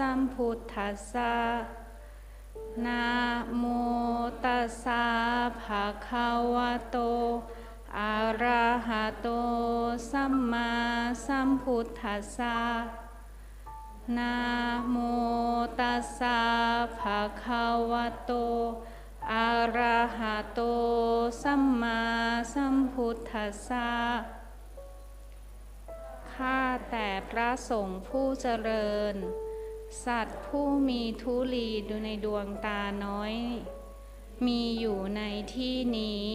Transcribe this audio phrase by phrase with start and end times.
[0.00, 1.34] สัมพุทธัสสะ
[2.86, 3.06] นะ
[3.58, 3.64] โม
[4.44, 5.04] ตัสสะ
[5.62, 6.96] ภะคะวะโต
[7.98, 9.28] อะระหะโต
[10.10, 10.70] สัมมา
[11.26, 12.58] สัมพุทธัสสะ
[14.18, 14.34] นะ
[14.90, 14.96] โม
[15.80, 16.40] ตัสสะ
[17.00, 18.32] ภะคะวะโต
[19.32, 20.60] อะระหะโต
[21.42, 22.00] สัมมา
[22.54, 23.90] สัมพุทธัสสะ
[26.32, 26.60] ข้า
[26.90, 29.16] แต่พระสงฆ์ผู้เจริญ
[30.04, 33.34] สัตว์ผู้มีทุลีดูในดวงตาน้อย
[34.46, 35.22] มีอยู่ใน
[35.54, 36.30] ที่นี้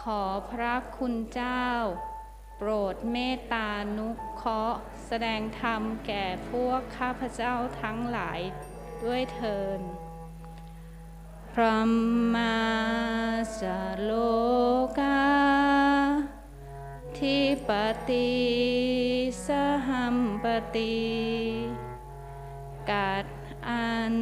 [0.00, 1.64] ขอพระคุณเจ้า
[2.56, 8.40] โปรดเมตตานุเคราะห์แสดงธรรมแก่พวกข้าพเจ้าทั้งหลาย
[9.04, 9.80] ด้วยเทิน
[11.52, 11.78] พระ
[12.34, 12.56] มา
[13.58, 13.60] ส
[14.02, 14.10] โล
[14.98, 15.24] กา
[17.18, 17.70] ทิป
[18.08, 18.32] ติ
[19.46, 19.48] ส
[19.86, 20.44] หัมป
[20.76, 20.94] ติ
[22.90, 23.24] กัด
[23.68, 24.16] อัน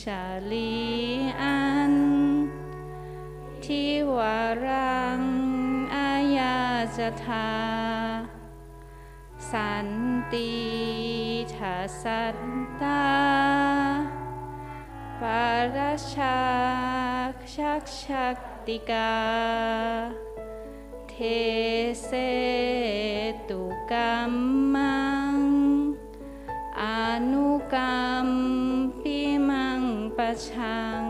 [0.00, 0.82] ชาลี
[1.42, 1.60] อั
[1.92, 1.94] น
[3.64, 5.20] ทิวารัง
[5.94, 6.58] อายา
[6.96, 7.52] จทา
[9.50, 9.88] สัน
[10.32, 10.52] ติ
[11.54, 12.36] ทัสสัต
[12.82, 13.06] ตา
[15.20, 16.38] ปาราชา
[17.54, 19.14] ชักชักติกา
[21.10, 21.14] เท
[22.04, 22.10] เส
[23.48, 24.32] ตุกรร
[24.74, 25.21] มัง
[26.84, 26.86] อ
[27.32, 28.28] นุกรรม
[29.02, 29.82] ปิมัง
[30.16, 31.02] ประชัง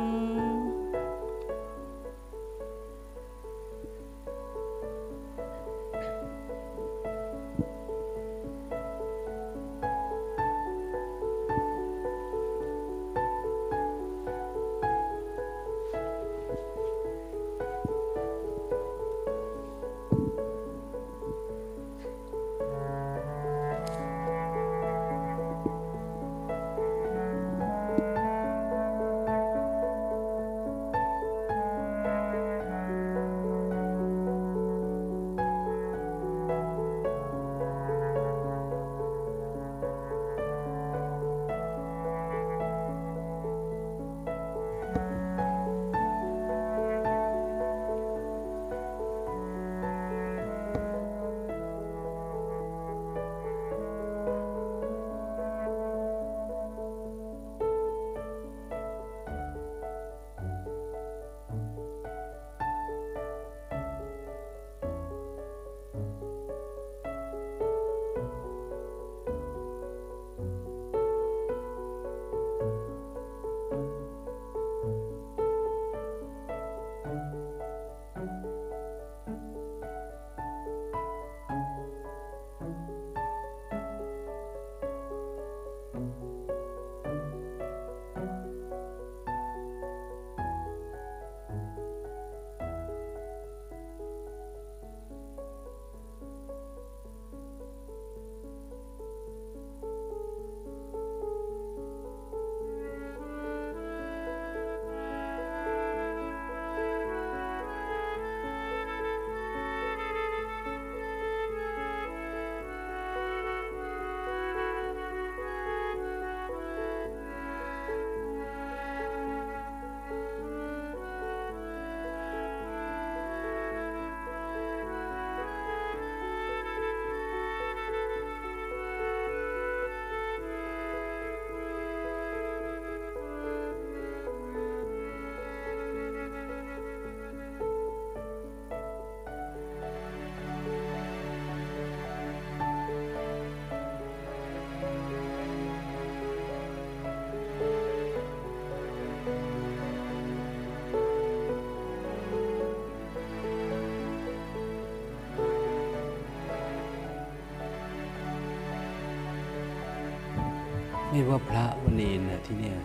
[161.32, 162.76] ว่าพระวันเนนนะที่เนี่ย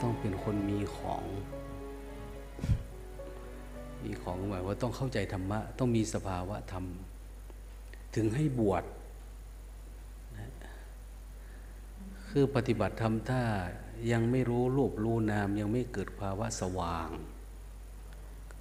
[0.00, 1.24] ต้องเป็นคนมีของ
[4.04, 6.84] มีของหมายว่าต้องเข้าใจธรรมะ ต้องมีสภาวะธรรม
[8.14, 8.84] ถึงให้บวช
[10.36, 10.50] นะ
[12.28, 13.42] คือปฏิบัติธรรมถ้า
[14.12, 17.08] ยังไม่รู้รูปรู้นาม ยังไม่เกิดภาวะสว่าง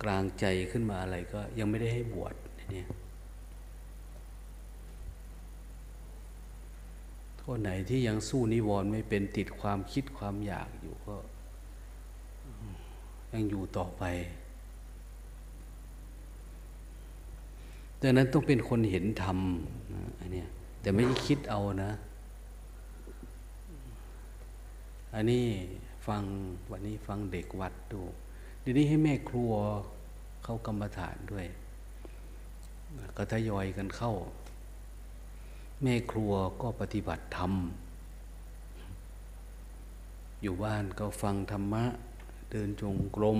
[0.03, 2.33] กลางใจขึ้นมาอะไรก็ยังไม่ได้ให้บวช
[2.71, 2.87] เนี่ย
[7.45, 11.15] คนไหนที่ยังสู้นิวรณ์ไม่เป็นติดความคิดความอยากอยู่ก็
[13.33, 14.03] ยังอยู่ต่อไป
[18.01, 19.39] ดังนั้นต้องเป็นคนเห็นธรรม
[19.93, 20.43] นะอันนี้
[20.81, 21.91] แต่ไม่ได้คิดเอานะ
[25.15, 25.45] อันนี้
[26.07, 26.23] ฟัง
[26.71, 28.01] วันนี้ฟังเด็กวัดดู
[28.61, 29.53] เดี๋ยวนี้ให้แม่ครัว
[30.43, 31.45] เข้ากรรมฐานด้วย
[33.17, 34.13] ก็ทยอยกันเข้า
[35.83, 36.31] แม่ครัว
[36.61, 37.53] ก็ปฏิบัติธรรม
[40.41, 41.83] อยู่บ้านก็ฟังธรรมะ
[42.51, 43.39] เดินจงกรม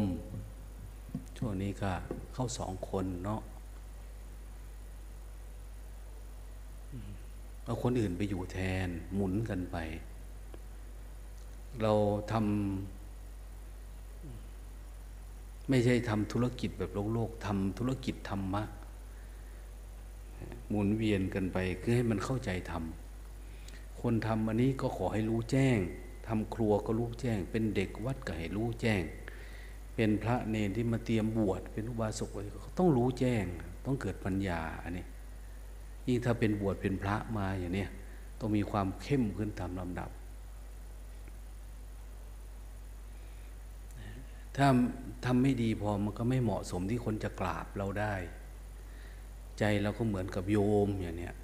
[1.37, 1.91] ช่วงนี้ก็
[2.33, 3.41] เข้าสองคนเนาะ
[7.65, 9.77] เอาคนอื่นไปอยู่แทนหมุนกันไป
[11.81, 11.93] เรา
[12.31, 12.45] ทำ
[15.69, 18.63] ไม่ใช่ทำธุรกิจแบบโลกโลกทำธุรกิจธรรมะ
[20.69, 25.77] หมุนเวียนกันไปคือให้มันเข้าใจทำคนทำอันนี้ก็ขอให้รู้แจ้ง
[26.27, 29.01] ทำครัวก็รู้แจ้ง เป็นเด็กวัดก็ให้รู้แจ้ง
[29.95, 33.45] เป็นพระเนรที่มาเตรียมบวชเป็นอุบาสกอะไรก็ต้องรู้แจ้ง
[33.85, 35.05] ต้องเกิดปัญญาอันนี้
[36.07, 37.89] ยิ่งถ้าเป็นบวชเป็นพระมาอย่างเนี้ย
[38.39, 40.09] ต้องมีความเข้มขึ้นตามลำดับ
[44.55, 44.67] ถ้า
[45.25, 48.13] ทำไม่ดีพอมันก็ไม่เหมาะสมที่คนจะกราบเราได้
[49.61, 51.35] ใจเราก็เหมือนกับโยมอย่างเนี้ย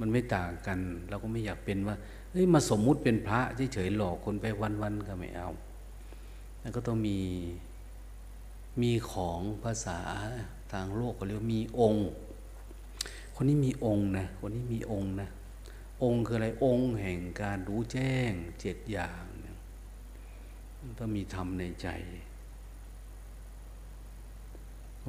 [0.00, 0.78] มันไม่ต่างกัน
[1.08, 1.96] เราก็ไม่อยากเป็นว่า
[2.30, 3.40] เฮ้ยมาสมมุติเป็นพระ
[3.74, 4.46] เฉยๆหลอกคนไป
[4.82, 5.48] วันๆก็ไม่เอา
[6.60, 7.18] แล้วก็ต้องมี
[8.82, 10.00] มีของภาษา
[10.72, 12.08] ทางโลกก็เรียกมีองค์
[13.34, 15.28] คนนี้มีองค์นะคนนี้มีองค์นะ
[16.02, 19.56] องค์คืออะไรองค์แห่งการรู้แจ้งเจ็ดอย่างเนี่ย
[20.98, 21.88] ต้องมีธรรมในใจ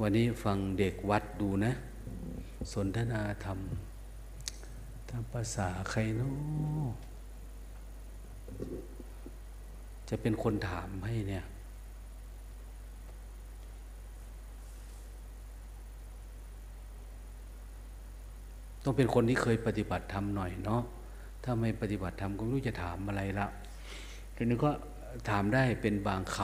[0.02, 1.72] วันนี้ฟังเด็กวัดดูนะ
[2.72, 3.58] สนทนาธรรม
[5.08, 6.32] ตามภาษาใครเนาะ
[10.08, 11.44] จะเป็นคนถามให้เนี่ย
[18.84, 20.82] ต้องเป็นคนที่เคยปฏิบัติธรรมหน่อยเนาะ
[21.44, 23.46] ถ้าไม่ปฏิบัติธรรมก็ไม่รู้จะถามอะไรละ
[24.36, 24.70] ทีนี้ก็
[25.30, 26.36] ถามได้เป็นบางค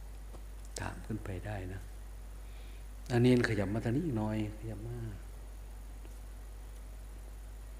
[0.00, 1.82] ำถามขึ้นไปได้นะ
[3.12, 4.96] อันนี้ขยับมาทางนี้อีกหน่อย ขยับมา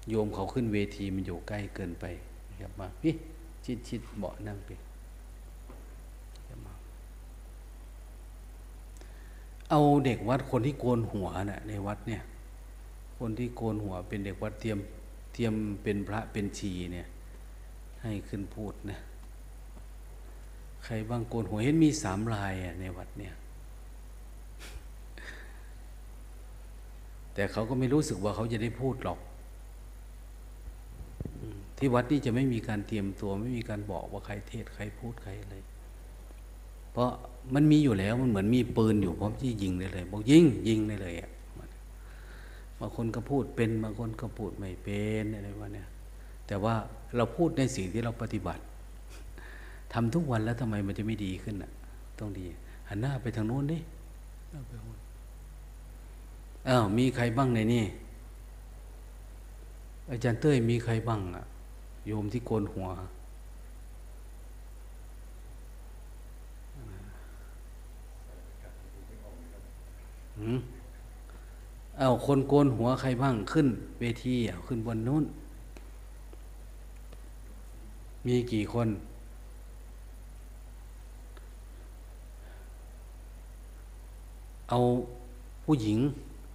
[0.09, 2.05] โยมเขาขึ้นเวทีมันอยู่ใกล้เกินไป
[2.49, 3.13] ขยับมาพี่
[3.65, 4.69] ชิดชิดเบาะนั่งไป
[6.35, 6.73] ขยับมา
[9.69, 12.21] เอาเด็กวัดคนที่โกนหัวนะ่ะในวัดเนี่ย
[13.17, 14.79] คนที่โกนหัวเป็นเด็กวัดเตรียม
[15.33, 17.07] เตรียมเป็นพระเป็นชีเนี่ย
[18.01, 18.99] ให้ขึ้นพูดนะ
[20.83, 23.33] ใครบางโกนหัวเห็นมีสามลายอะในวัดเนี่ย
[27.33, 29.19] แต่เขาก็ไม่รู้สึกว่าเขาจะได้พูดหรอก
[31.77, 35.55] ที่วัดนี่จะไม่มีการเตรียมตัวไม่มีการบอกว่าใครเทศใครพูดใครอะไร
[36.91, 37.09] เพราะ
[37.55, 41.31] มันมีอยู่แล้วมันเหมือนมีปืนอยู่พร้อมที่ยิงได้เลยบอกยิงยิงได้เลยอะ
[42.79, 45.87] บางคนก็พูดเป็นบางคนก็พูดไม่เป็นอะไรวะเนี่ย
[46.47, 46.75] แต่ว่า
[47.15, 48.63] เราพูดในสิ่งที่เราปฏิบัติ
[49.93, 51.71] ทำทุกวันแล้วทำไมมันจะไม่ดีขึ้นอะ
[52.19, 52.45] ต้องดี
[52.89, 53.79] หันหน้าไปทางโน้นดิ
[54.51, 55.00] หน้าไปทางโน้น
[56.67, 57.85] อ้าวมีใครบ้างในนี่
[60.09, 61.43] อาจารย์เต้ยมีใครบ้างอะ
[62.07, 62.87] โยมที่โกนหัว
[71.99, 73.67] เอาคนโกนหัวใครบ้างขึ้น
[73.99, 75.23] เวทีเอาขึ้นบนนู้น
[78.25, 78.87] มีกี่คน
[84.69, 84.77] เอา
[85.65, 85.97] ผู้หญิง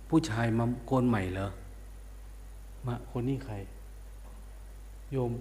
[0.08, 1.46] ผู้ชายมาโกนใหม่เหรอ
[2.86, 3.54] มาคนนี้ใคร
[5.12, 5.32] โยม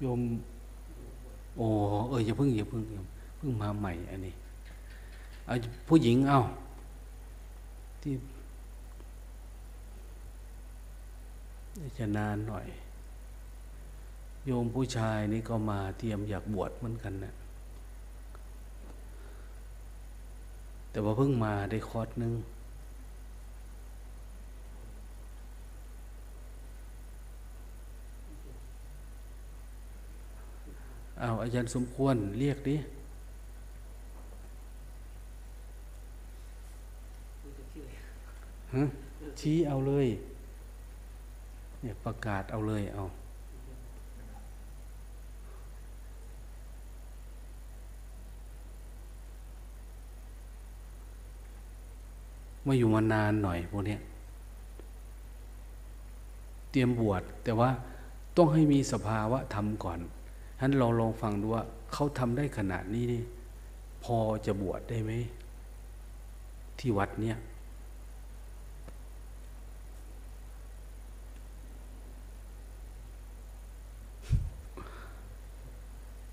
[0.00, 0.20] โยม
[1.56, 1.66] โอ้
[2.08, 3.02] เอออย่าเพิ่งอย่าเพิ่งอย่า
[3.36, 4.34] เพิ่งมาใหม่อันนี้
[5.46, 5.54] เอา
[5.88, 6.38] ผู้หญิงเอา
[8.02, 8.14] ที่
[11.98, 12.66] จะนานหน่อย
[14.46, 17.34] โยมผู้ชายนี่ก็มาเตรียมอยากบวชเหมือนกันนะ
[20.90, 22.32] แต่ว่าเพิ่งมาได้คอร์สนึง
[31.20, 32.76] เอาอาจารย์สมควรเรียกดิ
[38.74, 38.84] ฮะ
[39.40, 40.06] ชี้เอาเลย
[41.80, 43.02] เนี่ยประกาศเอาเลยเอา
[52.66, 54.00] มาอยู่มานานหน่อยพวกเนี้ย
[56.70, 57.70] เตรียมบวชแต่ว่า
[58.36, 60.00] ต้องให้มีสภาวะธรรมก่อน
[60.58, 63.22] ฉะนั้นเราลองฟังดูว่าเขาทำได้ขนาดนี้นี่
[64.04, 65.12] พอจะบวชได้ไหม
[66.78, 67.38] ที่วัดเนี่ย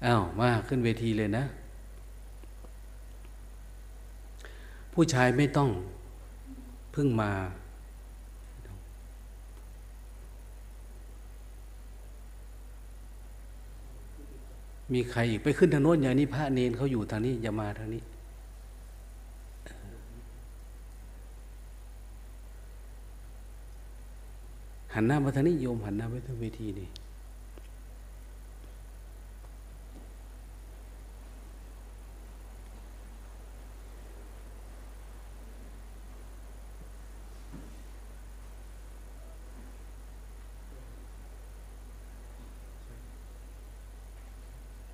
[0.06, 1.44] อ้าว มาขึ้นเวทีเลยนะ
[4.94, 5.70] ผู้ชายไม่ต้อง
[6.92, 7.32] เพิ่งมา
[14.94, 18.02] มีใครอีกไปขึ้นทางโน้นอย่างนี้พระเนนเขาอยู่ทางนี้อย่ามาทางนี้
[24.94, 26.88] หันหน้ามาทางนี้โยมหันหน้าไปทางเวทีนี่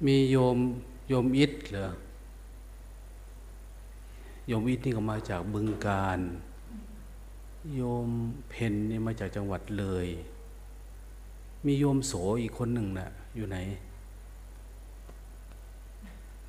[0.05, 0.57] มีโยม
[1.09, 1.87] โยมอิทเหรอ
[4.47, 6.19] โยมอิทนี่ก็มาจากบึงการ
[7.75, 8.07] โยม
[8.49, 10.07] เพนนี่มาจากจังหวัดเลย
[11.65, 13.57] มีโยมโสอีกคนหนึ่งนะ่ะ อยู่ไหน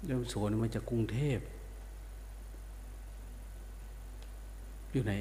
[0.07, 1.39] โยมโสนี่มาจากกรุงเทพ
[4.93, 5.13] อยู่ไหน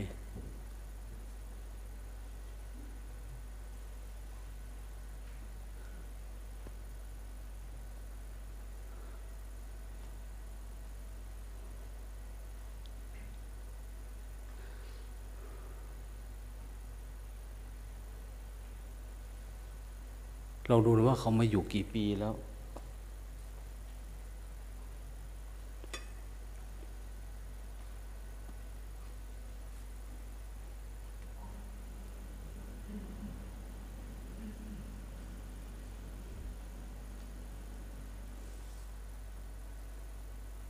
[20.72, 22.34] ลองดูนะว่าเขามาอยู่กี่ปีแล้ว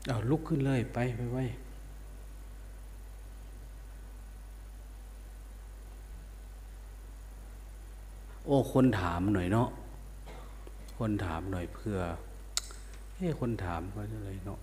[0.07, 1.43] เอาลุกขึ้นเลยไปไปไว้
[8.45, 9.69] โอ้ คนถามหน่อยเนาะ
[11.05, 11.99] คนถามหน่อยเพื่อ
[13.15, 14.59] เฮ้คนถามเขาจะอะไรเนาะ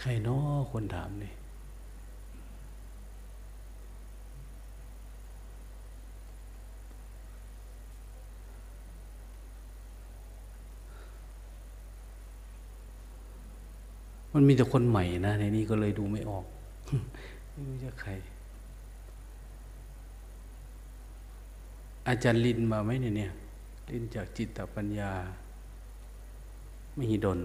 [0.00, 1.32] ใครเนาะคนถามนี่
[14.34, 16.44] มันมีแต่คนใหม่นะ ในนี้ก็เลยดูไม่ออก
[17.50, 18.10] ไม่รู้จะใคร
[22.08, 23.32] อาจารย์ลินมาไหมเนี่ยเนี่ย
[23.90, 25.10] ลินจากจิตปัญญา
[26.94, 27.40] ไม่หิดล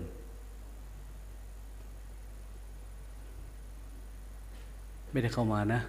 [5.11, 5.79] ไม่ได้เข้ามานะ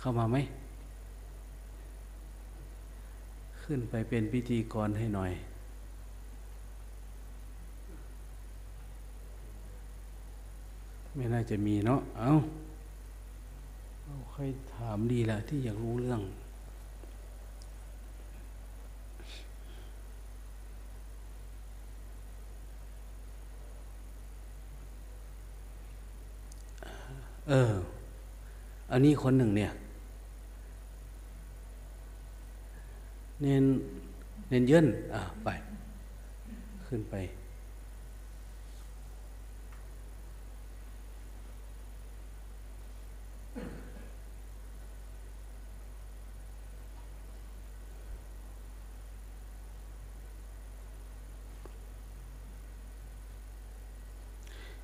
[0.00, 0.36] เข้ามาไหม
[3.62, 5.32] ขึ้นไปเป็นพิธีกรให้หน่อย
[11.14, 12.30] ไม่น่าจะมีเนาะเอา
[14.04, 14.40] เอาใคร
[14.74, 16.20] ถามดีละที่อยากรู้เรื่อง
[27.48, 27.72] เออ
[28.90, 29.70] อันนี้คนหนึ่งเนี่ย
[33.42, 33.64] เน้น
[34.48, 35.48] เน้นเยินอะไป
[36.86, 37.14] ขึ้นไป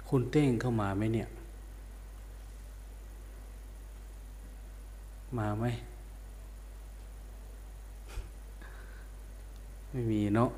[0.09, 1.29] คุณเต้งเข้ามาไหมเนี่ย
[5.39, 5.65] มาไหม
[9.91, 10.51] ไม่มีเนาะ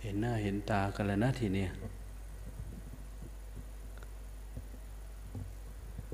[0.00, 1.68] เห็นหน้าเห็นตากันแล้วนะทีเนี้ย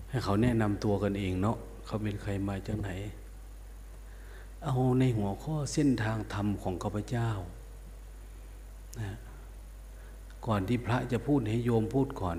[0.09, 2.91] ให้เขาแนะนำตัวกันเองเนาะ เขาเป็นใครมาจากไหน
[4.65, 7.31] เอาในหัวข้อเส้นทางธรรมของข้าพเจ้า
[9.01, 9.11] นะ
[10.47, 12.39] ก่อนที่พระจะพูดให้โยมพูดก่อน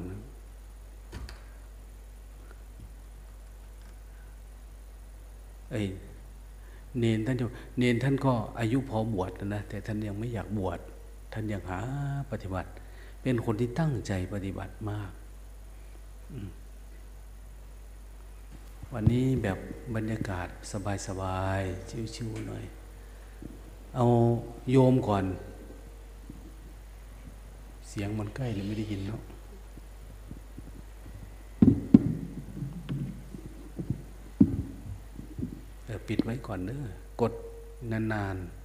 [5.72, 5.82] ไอ้
[7.00, 7.46] เนนท่านจะ
[7.80, 10.80] เนนท่านก็อายุพอบวชนะ แต่ท่านยังไม่อยากบวช
[11.34, 11.80] ท่านยังหา
[12.32, 12.70] ปฏิบัติ
[13.22, 15.12] เป็นคนที่ตั้งใจปฏิบัติมาก
[18.98, 19.60] วันนี้แบบ
[19.96, 20.48] บรรยากาศ
[21.08, 22.64] สบายๆ ชิวๆหน่อย
[23.96, 24.06] เอา
[24.72, 25.26] โยมก่อน
[27.90, 29.22] เสียงมันใกล้เลยไม่ได้ยินเนาะ
[35.86, 36.80] เออปิดไว้ก่อนเนอะ
[37.22, 37.34] กด
[37.92, 38.63] นานๆ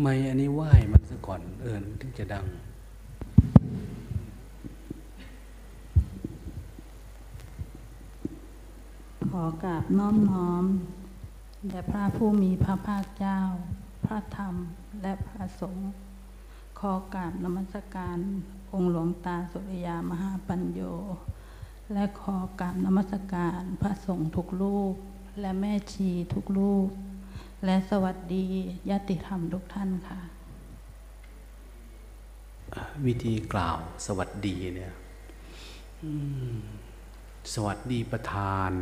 [0.00, 2.46] ไม่อันนี้ไหว้มันซะก่อน เอิญถึงจะดัง
[9.30, 10.64] ขอกราบน้อมน้อม
[11.68, 13.38] แด่พระผู้มีพระภาคเจ้า
[14.04, 14.54] พระธรรม
[15.02, 15.90] และพระสงฆ์
[16.78, 18.18] ขอกราบนมัสการ
[18.72, 20.80] องค์หลวงตาสุริยามหาปัญโย
[21.92, 24.94] และขอกราบนมัสการพระสงฆ์ทุกรูป
[25.40, 26.88] และแม่ชีทุกรูป
[27.66, 28.44] และสวัสดี
[28.90, 30.18] ญาติธรรมทุกท่านค่ะ
[33.06, 34.92] วิธีกล่าวสวัสดีเนี่ย
[37.54, 38.72] สวัสดีประธาน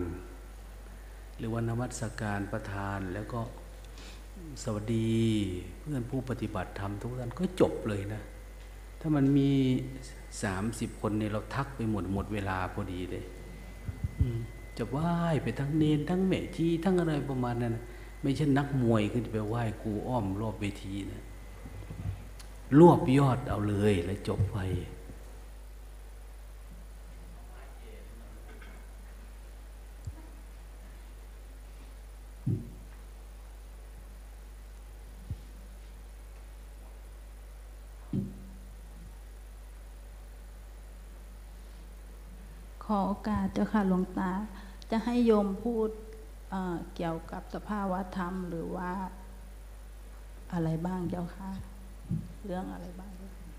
[1.39, 3.41] หรือว่านมัสการประธานแล้วก็
[4.63, 5.15] สวัสดี
[5.79, 8.23] เพื่อนผู้ปฏิบัติธรรมทุกท่านก็จบเลยนะ
[9.01, 9.51] ถ้ามันมี
[10.43, 13.25] สามสิบคนเนี่ยเราทักไปหมดหมดเวลาพอดีเลย
[14.79, 15.11] จะไหว้
[15.43, 17.85] ไปทั้งเนนทั้งแม่ชีทั้งอะไรประมาณนั้นนะ
[18.23, 21.23] ไม่ใช่นักมวยขึ้นไปไหว้ครูอ้อมรอบเวทีนะ
[22.79, 24.59] รวบยอดเอาเลยแล้วจบไป
[42.85, 44.33] ขอโอกาสเจ้าค่ะหลวงตา
[44.91, 45.89] จะให้โยมพูด
[46.95, 48.91] เกี่ยวกับสภาวะธรรมหรือว่า
[50.53, 51.51] อะไรบ้างเจ้าคะ
[52.45, 53.51] เรื่องอะไรบ้างเจ้าค่ะ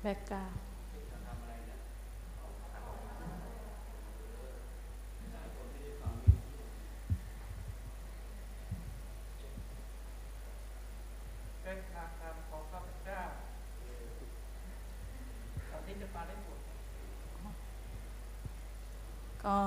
[16.19, 16.59] าได้หมด
[19.45, 19.59] ก็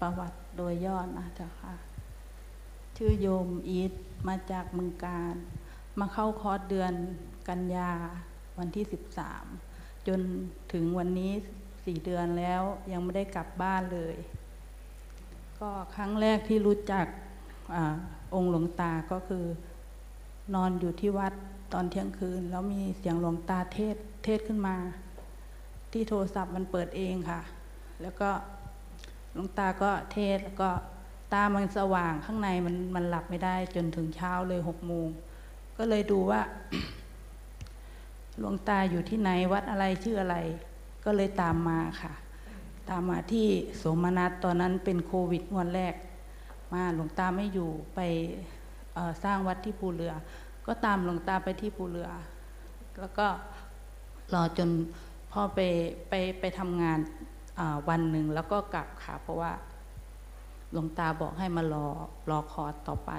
[0.00, 1.74] ประวัติโดยย่อนะเจ้าค่ะ
[2.96, 3.92] ชื่อโยมอีท
[4.28, 5.34] มาจากเมืองการ
[5.98, 6.92] มาเข้าคอร์สเดือน
[7.48, 7.92] กันยา
[8.58, 9.67] วันที่13
[10.08, 10.20] จน
[10.72, 11.32] ถึงวันนี้
[11.84, 14.16] สี่เดือนแล้วยังไม่ได้กลับบ้านเลย
[15.58, 17.06] ก็ครั้งแรกที่รู้จัก
[17.74, 17.76] อ
[18.34, 19.44] องค์หลวงตาก็คือ
[20.54, 21.32] นอนอยู่ที่วัด
[21.72, 24.76] ตอนเที่ยงคืน แล้วมีเสียงหลวงตาเทศเทศขึ้นมา
[25.92, 27.40] ที่โทรศัพท์มันเปิดเองค่ะ
[28.02, 28.30] แล้วก็
[29.34, 30.70] หลวงตาก็เทศแล้วก็
[31.32, 35.08] ตามันสว่างข้างในมันมันหลับไม่ได้จนถึงเช้าเลยหกโมง
[35.78, 36.40] ก็เลยดูว่า
[38.38, 40.36] หลวงตาอยู่ที่ไหนวัดอะไรชื่ออะไร
[41.04, 42.12] ก็เลยตามมาค่ะ
[42.90, 43.46] ตามมาที่
[43.78, 45.94] โสมนัสตอนนั้นเป็นโควิดงวดแรก
[46.72, 48.00] มาหลวงตาไม่อยู่ไป
[49.24, 50.14] สร้างวัดที่ภูเรือ
[50.66, 52.08] ก็ตามหลวงตาไปที่ภูเรือ
[53.00, 53.26] แล้วก็
[54.34, 54.70] รอจน
[55.32, 55.60] พ่อไป
[56.08, 56.98] ไปไปทำงาน
[57.88, 59.52] วันหนึ่งแล้วก็กลับค่ะ เพราะว่า
[60.72, 61.86] หลวงตาบอกให้มารอ
[62.30, 63.12] รอคอร์สต่อไป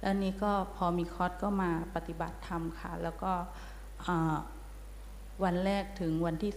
[0.00, 3.32] แล้วนี้ก็พอมีคอร์สก็มาปฏิบัติธรรมค่ะ แล้วก็
[5.44, 6.52] วันแรกถึงวันที่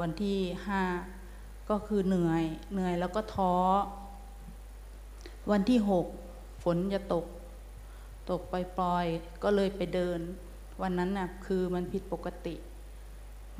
[0.00, 0.36] วันที่
[0.68, 0.82] ห้า
[1.70, 3.54] ก็คือเหนื่อยเหนื่อยแล้วก็ท้อ
[5.50, 6.06] วันที่หก
[6.62, 7.26] ฝนจะตก
[8.30, 10.18] ตกปล่อยๆก็เลยไปเดิน
[10.82, 12.54] วันนั้นน่ะคือมันผิดปกติ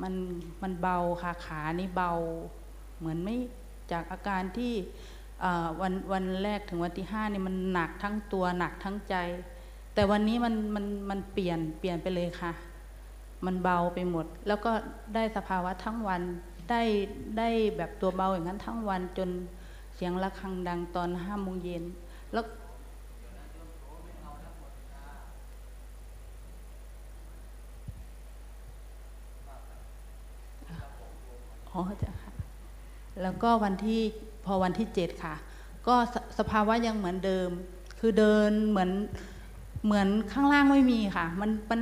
[0.02, 0.14] มัน
[0.62, 2.12] มันเบาค่ะขานี่เบา
[2.98, 3.36] เหมือนไม่
[3.92, 4.72] จากอาการที่
[5.80, 9.14] วันวันแรกถึงวันที่ห้านี่มันหนักทั้งตัวหนักทั้งใจ
[9.94, 12.52] แต่วันนี้มันมันมันเปลี่ยนเปลี่ยนไปเลยค่ะ
[13.46, 14.72] มันเบาไปหมด แล้วก็
[15.14, 16.22] ได้สภาวะทั้งวัน
[16.70, 16.82] ได้
[17.38, 19.30] ได้แบบตัวเบาอย่างนั้นทั้งวันจน
[19.94, 21.84] เสียงะระฆังดังตอนห้าโมงเย็น
[22.32, 22.44] แล้ว
[31.72, 32.32] อ๋อจ้ะค่ะ
[33.22, 34.00] แล้วก็วันที่
[34.44, 35.34] พอวันที่เจ็ดค่ะ
[35.86, 37.50] ก็สสภาวะยังเหมือนเดิม
[37.98, 38.90] คือเดินเหมือน
[39.84, 41.80] เหมือนข้างล่างไม่มีค่ะ มันมัน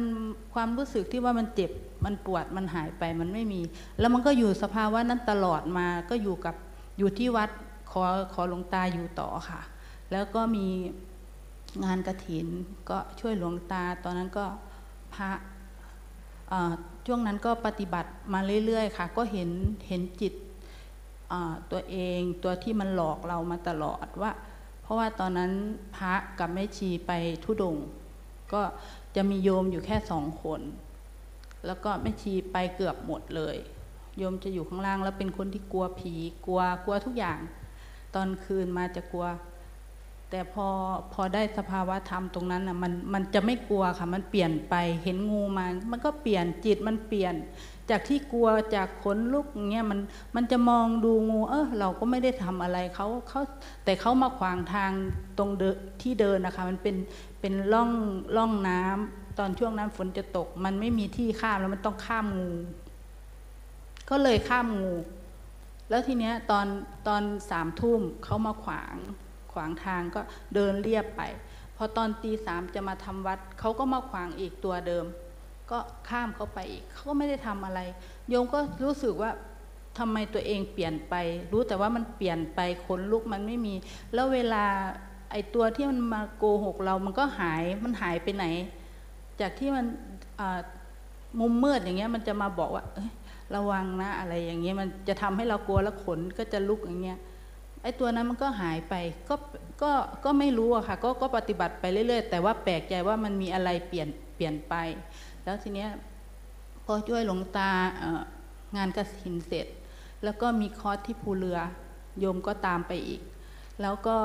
[0.55, 1.71] ความรู้สึกที่ว่ามันเจ็บ
[2.05, 3.61] มันปวด มันหายไป มันไม่มี
[4.01, 6.55] แล้วมันก็อยู่สภาวะนั้นตลอดมา ก็อยู่กับ
[6.99, 7.51] อยู่ที่วัด
[7.91, 8.05] ขอ
[8.35, 9.61] ขอหลวงตาอยู่ต่อค่ะ
[10.13, 10.67] แล้วก็มี
[11.85, 12.47] งานกระถิน
[12.91, 14.45] ก็ช่วยหลวงตา ตอนนั้นก็
[15.15, 15.31] พระ
[17.07, 19.51] ช่วงนั้นก็ปฏิบัติมาเรื่อยๆ ค่ะ ก็เห็น
[19.89, 20.35] เห็นจิต
[21.71, 24.31] ตัวเอง ตัวที่มันหลอกเรามาตลอดว่า
[24.87, 25.53] เพราะว่าตอนนั้น
[25.96, 27.12] พระกับแม่ชีไป
[27.44, 27.77] ทุดง
[28.53, 28.62] ก็
[29.16, 30.61] จะมีโยมอยู่แค่สองคน
[31.66, 33.57] แล้วก็แม่ชีไปเกือบหมดเลย
[34.18, 36.14] โยมจะอยู่ข้างล่างแล้วเป็นคนที่กลัวผี
[36.46, 37.38] กลัวกลัวทุกอย่าง
[38.14, 39.27] ตอนคืนมาจะกลัว
[40.31, 40.66] แต่พอ
[41.12, 47.35] พอได้สภาวะธรรมตรงนั้นอะมันมันจะไม่กลัวค่ะมันเปลี่ยนไปเห็นงูมามันก็เปลี่ยนจิตมันเปลี่ยน
[47.90, 50.01] จากที่กลัวจากขนลุกเงี้ยมัน
[50.37, 53.40] มันจะมองดูงู เออเราก็ไม่ได้ทำอะไรเขาเขา
[53.85, 54.90] แต่เขามาขวางทาง
[55.38, 55.64] ตรงเด
[56.03, 56.96] ที่เดินนะคะ มันเป็น
[57.40, 57.90] เป็นร่อง
[58.37, 62.53] ร่องน้ำตอนช่วงนั้นฝนจะตก มันไม่มีที่ข้ามแล้วมันต้องข้ามงู
[64.11, 64.94] ก็เลยข้ามงู
[65.88, 66.66] แล้วทีเนี้ยตอน
[67.09, 68.96] ตอนสามทุ่มเขามาขวาง
[69.53, 70.20] ขวางทางก็
[70.55, 71.22] เดินเรียบไป
[71.77, 75.05] พอตอนตีสามจะมาทำวัดเขาก็มาขวางอีกตัวเดิม
[75.71, 77.81] ก็ข้ามเขาไปอีกเขาก็ไม่ได้ทำอะไร
[78.29, 79.31] โยมก็รู้สึกว่า
[79.99, 81.15] ทำไมตัวเองเปลี่ยนไป
[81.53, 83.75] รู้แต่ว่ามันเปลี่ยนไปขนลุกมันไม่มี
[84.15, 84.65] แล้วเวลา
[85.31, 88.45] ไอตัวที่มันมาโกหกเรามันก็หายมันหายไปไหน
[89.41, 89.87] จากที่มัน
[91.41, 92.85] มุมมืดอย่างเงี้ยมันจะมาบอกว่า
[93.55, 97.19] ระวังนะอะไรอย่างเงี้ยมันจะทำให้เรากลัวแล้วขนก็จะลุกอย่างเงี้ย
[97.83, 98.95] ไอ้ตัวนั้นมันก็หายไป
[99.29, 99.35] ก็
[99.83, 99.93] ก็
[100.25, 104.75] ก็ไม่รู้อะค่ะก็ก็ปฏิบัติไปเรื่อย ๆ แต่ว่าแปลกใจว่ามันมีอะไรเปลี่ยนเปลี่ยนไป
[105.47, 105.91] แล้วทีเนี้ย
[106.85, 108.05] พอช่วยหลวงตาเอ
[108.77, 109.67] งานกระสินเสร็จ
[110.25, 111.59] แล้วก็มีคอร์สที่ภูเรือ
[112.19, 113.21] โยมก็ตามไปอีก
[113.83, 114.17] แล้วก็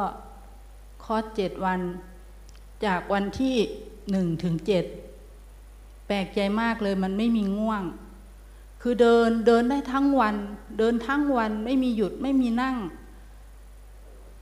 [1.03, 1.79] คอร์สเจ็ดวัน
[2.85, 3.55] จากวันที่
[4.11, 4.85] หนึ่งถึงเจ็ด
[6.07, 7.83] แปลกใจมากเลยมันไม่มีง่วง
[8.81, 10.35] คือเดินเดินได้ทั้งวัน
[10.79, 12.75] เดินทั้งวันไม่มีหยุดไม่มีนั่ง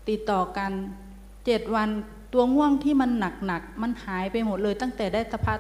[0.10, 0.72] ติดต่อกัน
[1.46, 1.90] เจ็ดวัน
[2.34, 5.60] ตัวง่วงที่มันหนักหนักมันหายไปหมดเลยตั้งแต่ได้สภาพ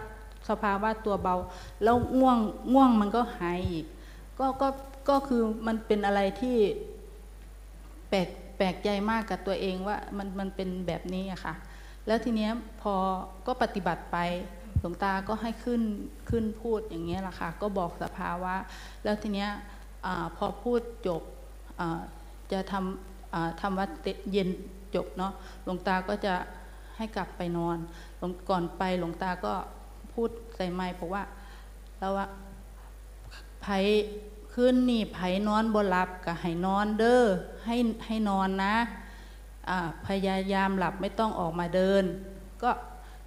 [0.50, 1.36] สภาวะตัวเบา
[1.84, 2.40] แล้วง่วง
[2.74, 3.86] ง่วงมันก็หายอีก
[4.40, 4.68] ก็ก็
[5.10, 6.58] ก็คือมันเป็นอะไรที่
[8.10, 11.54] แปลกแปลกใจมากกับตัวเองว่ามันมันเป็นแบบนี้อะค่ะ
[12.08, 12.94] แล้วทีเนี้ยพอ
[13.48, 14.18] ก็ปฏิบัติไป
[14.80, 15.82] หลวงตาก็ให้ขึ้น
[16.30, 18.56] ขึ้นพูดอย่างเงี้ยแหละค่ะ ก็บอกสภาวะ
[19.04, 19.50] แล้วทีเนี้ย
[20.06, 20.08] อ
[20.38, 21.22] พอพูดจบ
[22.52, 23.90] จะทำทำวัด
[24.32, 24.50] เย็น
[24.96, 25.34] จบเนาะ
[25.64, 26.34] หลวงตาก็จะ
[26.98, 27.78] ให้กลับไปนอน
[28.50, 29.54] ก่อนไปหลวงตาก็
[30.20, 31.24] พูดใส่ไมค์บอกว่า
[32.00, 32.28] แล้วว่า
[33.62, 33.68] ไผ
[34.54, 37.24] ขึ้นนี่ไผนอนบ่หลับก็ให้นอนเด้อ
[37.66, 38.76] ให้ให้นอนนะ
[40.08, 42.04] พยายามหลับไม่ต้องออกมาเดิน
[42.64, 42.72] ก็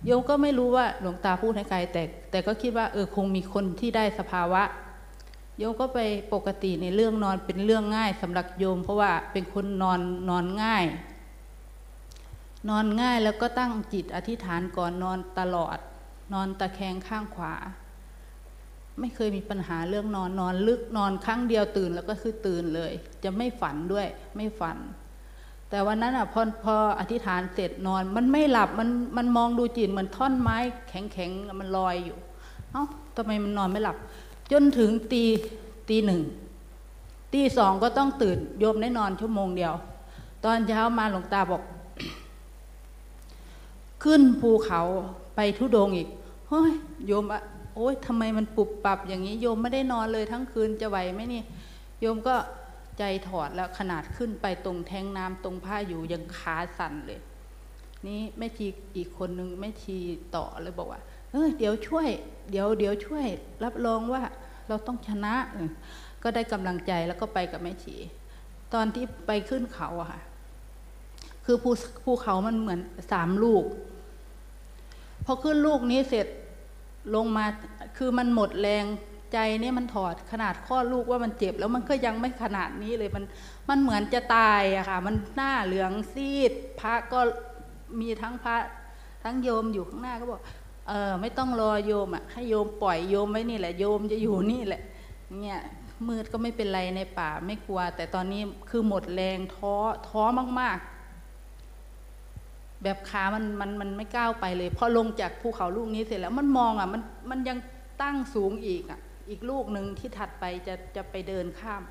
[0.04, 4.62] โยมก็ไม่รู้ว่าหลวงตาพูดให้ใครแต่แต่ก็คิดว่าเออคงมีคนที่ได้สภาวะ
[5.58, 5.98] โยมก็ไป
[6.32, 10.84] ปกติในเรื่องนอนเป็นเรื่องง่ายสำหรับโยม เพราะว่าเป็นคนนอนนอนง่าย
[12.68, 15.78] นอนง่ายแล้วก็ตั้งจิตอธิษฐานก่อนนอนตลอด
[16.32, 17.54] นอนตะแคงข้างขวา
[19.00, 22.92] ไม่เคยมีปัญหาเรื่องนอนนอนลึกนอนครั้งเดียวตื่นแล้วก็คือตื่นเลย
[23.24, 24.78] จะไม่ฝันด้วยไม่ฝัน
[25.68, 30.56] แต่วันนั้นอะพอพออธิษฐานเสร็จนอน มันไม่หลับมันมันมองดูจิตเหมือนท่อนไม้
[30.88, 32.18] แข็งแข็งมันลอยอยู่
[32.72, 32.84] เอ้า
[33.16, 33.96] ทำไมมันนอนไม่หลับ
[34.52, 35.24] จนถึงตี
[35.88, 36.22] ตีหนึ่ง
[37.32, 39.74] ตีสองก็ต้องตื่นโยมได้นอนชั่วโมงเดียว
[40.44, 41.62] ตอนเช้ามาหลวงตาบอก
[44.04, 44.80] ขึ้นภูเขา
[45.36, 46.08] ไปทุดงอีก
[46.54, 46.72] เฮ้ย
[47.06, 47.42] โยมอะ
[47.76, 51.42] โอ๊ยทำไมมันปุบปับอย่างนี้ โยมไม่ได้นอนเลยทั้งคืนจะไหวไหมนี่
[52.00, 52.34] โยมก็
[52.98, 57.20] ใจถอดแล้วขนาดขึ้นไปตรงแทงน้ำตรงผ้าอยู่ยังขาสั่นเลย
[58.06, 59.96] นี่แม่ชีอีกคนนึงแม่ชี
[60.36, 62.08] ต่อเลยบอกว่าเออเดี๋ยวช่วย
[62.50, 63.26] เดี๋ยวเดี๋ยวช่วย
[63.64, 64.22] รับรองว่า
[64.68, 65.34] เราต้องชนะ
[66.22, 67.96] ก็ได้กำลังใจแล้วก็ไปกับแม่ชี
[68.74, 70.20] ตอนที่ไปขึ้นเขาอะค่ะ
[71.44, 71.70] คือภู
[72.04, 72.80] ภูเขามันเหมือน
[73.12, 73.64] สามลูก
[75.26, 76.26] พอขึ้นลูกนี้เสร็จ
[77.14, 77.44] ลงมา
[77.96, 78.84] คือมันหมดแรง
[79.32, 83.24] ใจเนี่ยมันถอดขนาดข้อลูกว่ามันเจ็บ แล้วมันก็ยังไม่ขนาดนี้เลยมัน
[83.68, 87.20] มันเหมือนจะตายอะค่ะ มันหน้าเหลืองซีด พระก็
[88.00, 88.56] มีทั้งพระ
[89.22, 90.40] ทั้งโยมอยู่ข้างหน้าก็บอก
[90.88, 94.82] เออไม่ต้องรอโยมอะให้โยมปล่อยโยมไว้นี่แหละโยมจะอยู่นี่แหละ
[95.40, 95.60] เนี่ย
[96.08, 99.74] มืดก็ไม่เป็นไรในป่าไม่กลัว แต่ตอนนี้คือหมดแรงท้อ
[100.08, 100.22] ท้อ
[100.60, 100.91] มากๆ
[102.82, 107.58] แบบขามันมันมันไม่ก้าวไปเลยพอลงจากภูเขาลูกนี้เสร็จแล้วมันมองอะมันมันยัง
[108.02, 111.82] ตั้งสูงอีกอะ อีกลูกหนึ่งที่ถัดไปจะจะไปเดินข้าม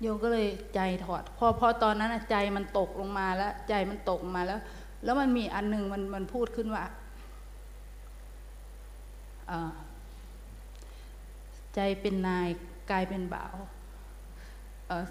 [0.00, 4.60] โยมก็เลยใจถอด พอพอตอนนั้นใจมันตกลงมาแล้ว ใจมันตกมาแล้ว
[5.04, 6.84] แล้วมันมีอันหนึ่งมันมันพูดขึ้นว่า
[11.74, 12.48] ใจเป็นนาย
[12.90, 13.54] กายเป็นบ่าว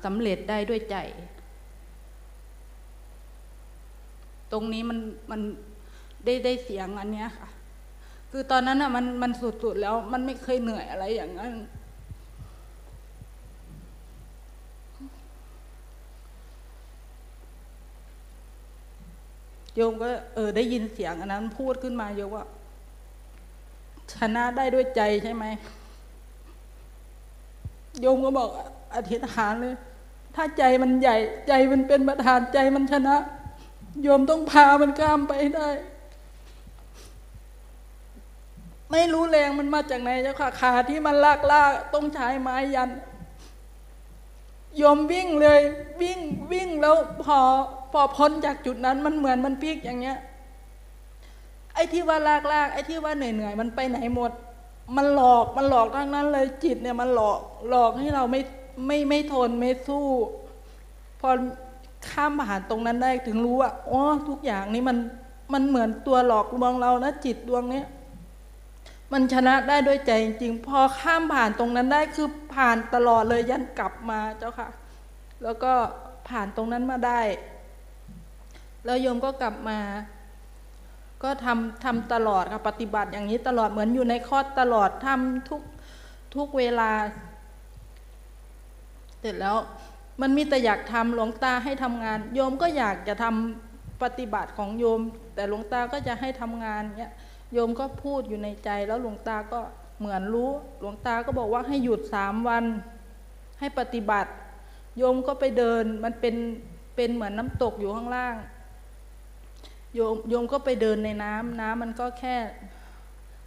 [0.03, 0.97] สำเร็จได้ด้วยใจ
[4.51, 4.99] ตรงนี้มัน
[5.31, 5.41] มัน
[6.25, 7.47] ได้ได้เสียงอันเนี้ยค่ะ
[8.31, 11.53] คือตอนนั้นอะมันมันสุดๆแล้วมันไม่เคยเหนื่อยอะไรอย่างนั้น
[19.75, 22.45] โยมก็เออได้ยินเสียงอันนั้นพูดขึ้นมาโยมว่า
[24.13, 25.45] ชนะได้ด้วยใจใช่ไหม
[28.01, 28.49] โยมก็บอก
[28.95, 29.75] อธิษฐานเลย
[30.35, 31.15] ถ้าใจมันใหญ่
[31.47, 33.15] ใจมันเป็นประธานใจมันชนะ
[34.03, 35.69] โยมต้องพามันข้ามไปได้
[38.91, 42.89] ไม่รู้แรงมันมาจากไหนเจ้าค่ะขาที่มันลากลากต้องใช้ไม้ยัน
[44.77, 45.61] โยมวิ่งเลย
[46.01, 46.19] วิ่ง
[46.51, 47.37] วิ่งแล้วพอ
[47.91, 50.17] พอพ้นจากจุดนั้นมันเหมือนมันพลิกอย่างเงี้ย
[51.73, 54.31] ไอ้ที่ว่าลากลากไอ้ที่ว่าเหนื่อยเหนื่อยมันไปไหนหมด
[54.95, 58.41] มันหลอกมันหลอกทั้งนั้นเลยจิตเนี่ยมันหลอกหลอกให้เราไม่
[58.87, 60.07] ไม่ไม่ทนไม่สู้
[61.19, 61.29] พอ
[62.09, 64.97] ข้ามผ่านตรงนั้นได้ถึงรู้ว่าอ๋อทุกอย่างนี้มัน
[65.53, 67.87] มันเหมือนตัวหลอกลวงเรานะจิตดวงเนี้ย
[69.11, 74.69] มันชนะได้ด้วยใจจริง พอข้ามผ่านตรงนั้นได้คือผ่านตลอดเลยยันกลับมาเจ้าค่ะ
[75.43, 75.73] แล้วก็
[76.29, 77.21] ผ่านตรงนั้นมาได้
[78.85, 79.79] แล้วโยมก็กลับมา
[81.23, 85.61] ก็ทำทำตลอดค่ะปฏิบัติอย่างนี้ตลอดเหมือนอยู่ในคอร์สตลอดทำทุก
[86.35, 86.91] ทุกเวลา
[89.19, 89.57] เสร็จแล้ว
[90.21, 95.01] มันมีแต่อยากทำหลวงตาให้ทำงาน โยมก็อยากจะทำปฏิบัติของโยม
[95.35, 97.13] แต่หลวงตาก็จะให้ทำงานเนี้ย
[97.53, 99.59] โยมก็พูดอยู่ในใจแล้วหลวงตาก็
[99.99, 102.65] เหมือนรู้หลวงตาก็บอกว่าให้หยุดสามวัน
[103.59, 104.31] ให้ปฏิบัติ
[104.97, 106.35] โยมก็ไปเดินมันเป็น
[106.95, 108.35] เป็นเหมือนน้ำตกอยู่ข้างล่าง
[109.95, 112.35] โยมโยมก็ไปเดินในน้ำน้ำมันก็แค่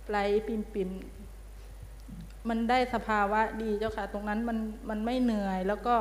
[0.09, 0.91] ไหลปิ่มปิ่ม
[2.49, 4.59] มันได้สภาวะดีเจ้าค่ะ ตรงนั้นมัน
[4.89, 5.97] มันไม่เหนื่อยแล้วก็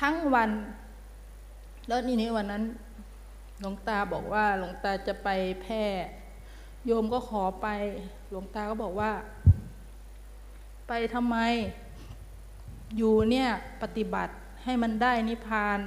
[0.00, 0.50] ทั้งวัน
[1.88, 2.64] แล้วนี่นี้วันนั้น
[3.60, 5.28] หลวงตาบอกว่าหลวงตาจะไป
[5.62, 5.84] แพร่
[6.86, 7.68] โยมก็ขอไป
[8.30, 9.12] หลวงตาก็บอกว่า
[10.88, 11.36] ไปทำไม
[12.96, 13.48] อยู่เนี่ย
[13.82, 14.32] ปฏิบัติ
[14.64, 15.80] ให้มันได้นิพพาน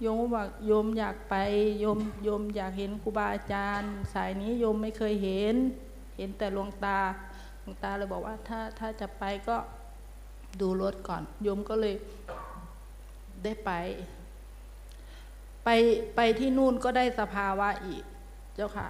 [0.00, 1.34] โยมบอกโยมอยากไป
[1.80, 5.54] โยมโยมอยากเห็นครูบาอาจารย์ สายนี้โยมไม่เคยเห็น
[6.16, 6.98] เห็นแต่หลวงตา
[7.60, 9.56] หลวงตาเลยบอกว่าถ้าถ้าจะไปก็
[10.60, 11.94] ดูรถก่อน โยมก็เลย
[13.44, 13.70] ได้ไป
[15.64, 15.68] ไป
[16.16, 18.04] ไปที่นู่นก็ได้สภาวะอีก
[18.54, 18.88] เจ้าค่ะ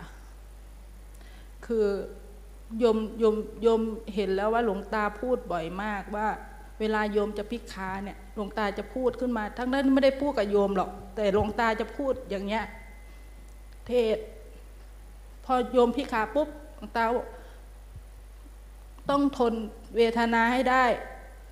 [1.67, 1.87] คือ
[2.79, 3.81] โยมโยมโยม
[4.15, 6.29] เห็นแล้วว่าหลวงตาพูดบ่อยมากว่า
[6.81, 12.65] เวลาโยมจะพิกขาเนี่ยหลวงตาจะพูดขึ้นมา ทั้งนั้นไม่ได้พูดกับโยมหรอก แต่หลวงตาจะพูดอย่างเงี้ย
[13.87, 14.19] เทศ
[15.45, 17.05] พอโยมพิกขาปุ๊บหลวงตา
[19.11, 19.55] ต้องทน
[19.97, 20.85] เวทนาให้ได้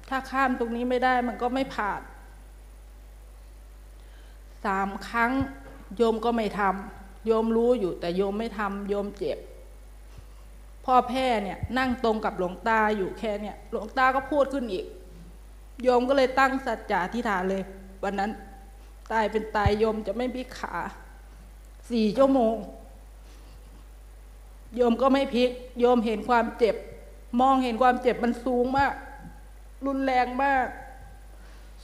[0.09, 2.01] ถ้าข้ามตรงนี้ไม่ได้มันก็ไม่ผ่าน
[4.65, 5.33] สามครั้ง
[5.97, 9.39] โยมก็ไม่ทำโยมรู้อยู่แต่โยมไม่ทำโยมเจ็บ
[10.85, 14.87] พ่อแพ่เนี่ยนั่งตรงกับหลวงตาอยู่แค่เนี่ยหลวงตาก็พูดขึ้นอีก
[15.83, 17.63] โยมก็เลยตั้งสัจจะที่ฐานเลย
[18.05, 18.31] วันนั้น
[19.13, 20.75] ตายเป็นตายโยมจะไม่พิกขา
[21.91, 22.57] สี่ชั่วโมง
[24.77, 26.77] โยมก็ไม่พลิก โยมเห็นความเจ็บ
[27.41, 28.93] มองเห็นความเจ็บมันสูงมาก
[29.87, 30.67] รุนแรงมาก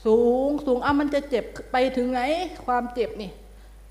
[0.05, 2.21] สูงสูงอะมันจะเจ็บไปถึงไหน
[2.65, 3.31] ความเจ็บนี่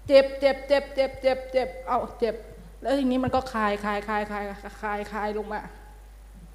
[0.06, 2.34] เจ็บเจ็บเจ็บเจ็บเจ็บเจ็บเอาเจ็บ
[2.80, 4.44] แล้วทีนี้มันก็คลายคลายคลายคลาย
[4.82, 5.60] คลายคลายลงมา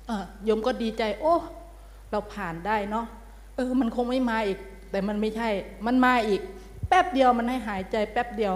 [0.07, 1.35] เออโยมก็ดีใจ โอ้
[2.11, 3.05] เราผ่านได้เนาะ
[3.55, 4.59] เออ มันคงไม่มาอีก
[4.91, 5.49] แต่มันไม่ใช่
[5.85, 6.41] มันมาอีก
[6.87, 8.53] แป๊บเดียวมันให้หายใจ แป๊บเดียว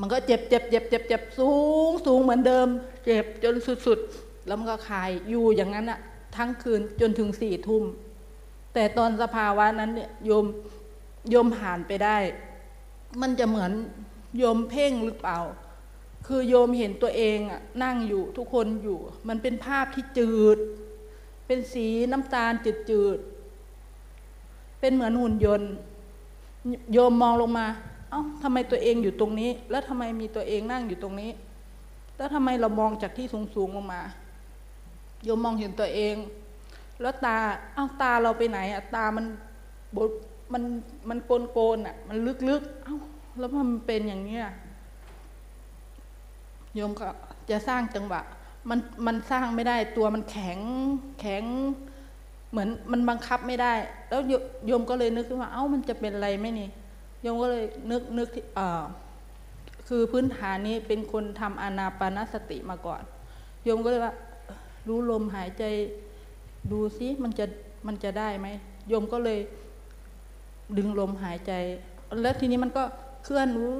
[0.00, 1.50] มันก็เจ็บเจ็บเจ็บเจ็บเจ็บสู
[1.88, 2.68] งสูงเหมือนเดิม
[3.04, 3.54] เจ็บจน
[3.86, 6.00] สุดๆแล้วมันก็คลายอยู่อย่างนั้นอะ
[6.36, 7.82] ทั้งคืนจนถึงสี่ทุ่ม
[8.74, 10.46] แต่ตอนสภาวะนั้นเนี่ยโยม
[11.30, 12.18] โยมผ่านไปได้
[13.20, 13.72] มันจะเหมือน
[14.38, 15.38] โยมเพ่งหรือเปล่า
[16.26, 20.58] คือโยมเห็นตัวเองอะนั่งอยู่ทุกคนอยู่ มันเป็นภาพที่จืด
[21.46, 23.18] เป็นสีน้ำตาลจืดจืด
[24.80, 25.70] เป็นเหมือนหุ่นยนต์
[26.92, 27.66] โยมมองลงมา
[28.10, 31.30] เอ้าทำไมตัวเองอยู่ตรงนี้ แล้วทำไมมีตัวเองนั่งอยู่ตรงนี้
[32.16, 34.02] แล้วทำไมเรามองจากที่สูงๆลงมา
[35.24, 36.14] โยมมองเห็นตัวเอง
[37.02, 37.36] แล้วตา
[37.74, 39.26] เอ้าตาเราไปไหนอะตามัน
[39.96, 40.10] บด
[40.52, 40.62] มัน
[41.08, 42.16] มันโกนโกนๆอะมัน
[42.48, 42.96] ลึกๆเอ้า
[43.38, 44.44] แล้วมันเป็นอย่างเนี้ย
[46.74, 47.04] โยมก็
[47.50, 48.20] จะสร้างจังหวะ
[48.70, 50.58] มันมันสร้างไม่ได้ตัวมันแข็ง
[51.20, 51.44] แข็ง
[52.50, 53.74] เหมือนมันบังคับไม่ได้
[54.08, 54.32] แล้วโย
[54.70, 56.68] ยมก็เลยนึกขึ้นว่า เอ้ามันจะเป็นอะไรไหมนี่
[57.22, 58.84] โยมก็เลยนึกนึกที่เออ
[59.88, 63.02] คือพื้นฐานนี้เป็นคนทำอานาปานสติมาก่อน
[63.64, 64.14] โยมก็เลยว่า
[64.88, 65.64] รู้ลมหายใจ
[66.70, 67.44] ดูซิมันจะ
[67.86, 68.48] มันจะได้ไหม
[68.88, 69.38] โยมก็เลย
[70.76, 71.52] ดึงลมหายใจ
[72.22, 72.82] แล้วทีนี้มันก็
[73.24, 73.74] เคลื่อนวื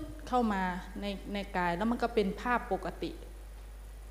[0.00, 0.62] ดเข้ามา
[1.00, 3.10] ในในกาย แล้วมันก็เป็นภาพปกติ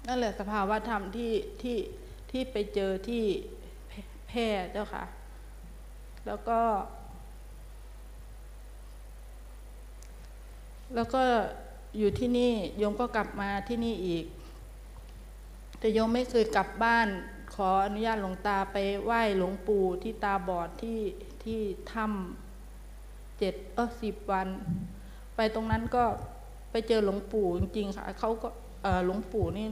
[0.08, 1.32] นั่นแหละสภาวะธรรมที่
[1.62, 1.78] ที่
[2.32, 3.24] ที่ไปเจอที่
[4.28, 5.04] แพร่เจ้าค่ะ
[6.26, 6.60] แล้วก็
[10.96, 11.24] แล้วก็
[11.98, 14.26] อยู่ที่นี่โยมก็กลับมาที่นี่อีก
[15.80, 17.08] แต่โยมไม่เคยกลับบ้าน
[17.56, 21.00] ขออนุญาตหลวงตาไปไหว้หลวงปู่ที่ตาบอดที่
[21.44, 21.60] ที่
[21.92, 24.48] ถ้ำเจ็ดเออสิบวัน
[25.36, 26.04] ไปตรงนั้นก็
[26.72, 28.48] ไปเจอหลวงปู่จริงๆค่ะเขาก็
[28.84, 29.68] เออหลวงปู่นี่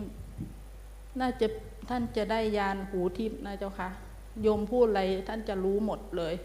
[1.20, 1.48] น่าจะ
[1.90, 3.90] ท่านจะได้ยานหูทิพย์นะเจ้าค่ะ
[4.42, 6.36] โยมพูดอะไรท่านจะรู้หมดเลย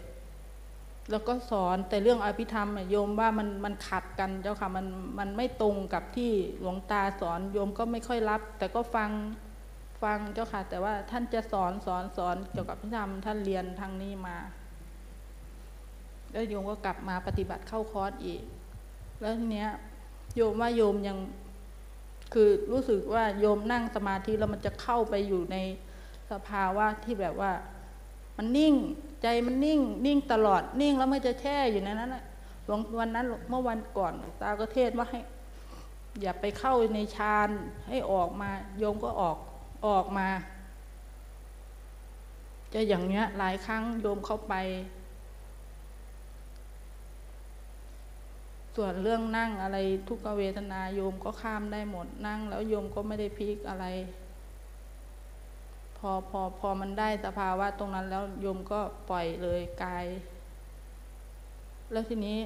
[1.11, 4.85] แล้วก็สอนแต่เรื่องอภิธรรมโยมว่ามันมันขัดกันเจ้าค่ะมัน
[5.19, 9.09] มันไม่ตรงกับที่หลวงตาสอนโยมก็ไม่ค่อยรับ แต่ก็ฟัง
[10.03, 14.37] ฟังเจ้าค่ะ แต่ว่าท่านจะสอนสอนสอนเกี่ยวกับอภิธรรมท่านเรียนทางนี้มา
[16.31, 18.41] แล้วโยมก็กลับมาปฏิบัติเข้าคอร์สอีก
[19.19, 19.69] แล้วทีเนี้ย
[20.35, 21.17] โยมว่าโยมยัง
[22.33, 25.57] คือรู้สึกว่าโยมนั่งสมาธิแล้วมันจะเข้าไปอยู่ใน
[26.31, 27.51] สภาวะที่แบบว่า
[28.37, 28.75] มันนิ่ง
[29.21, 32.23] ใจมันนิ่ง นิ่งตลอดนิ่งแล้วมันจะแช่อยู่ในนั้นแหละ
[32.65, 35.19] หลวงวันนั้นเมื่อวันก่อนตาก็เทศว่าให้
[36.21, 37.49] อย่าไปเข้าในฌาน
[37.89, 39.37] ให้ออกมา โยมก็ออก
[39.85, 40.27] ออกมา
[42.73, 44.53] จะอย่างเนี้ยหลายครั้งโยมเข้าไป
[48.75, 53.85] ส่วนเรื่องนั่งอะไรทุกเวทนาโยมก็ข้ามได้หมดนั่ง แล้วโยมก็ไม่ได้พลิกอะไร
[55.97, 60.05] พอพอพอมันได้สภาวะตรงนั้นแล้วโยมก็ปล่อยเลยกาย
[61.91, 62.39] แล้วทีนี้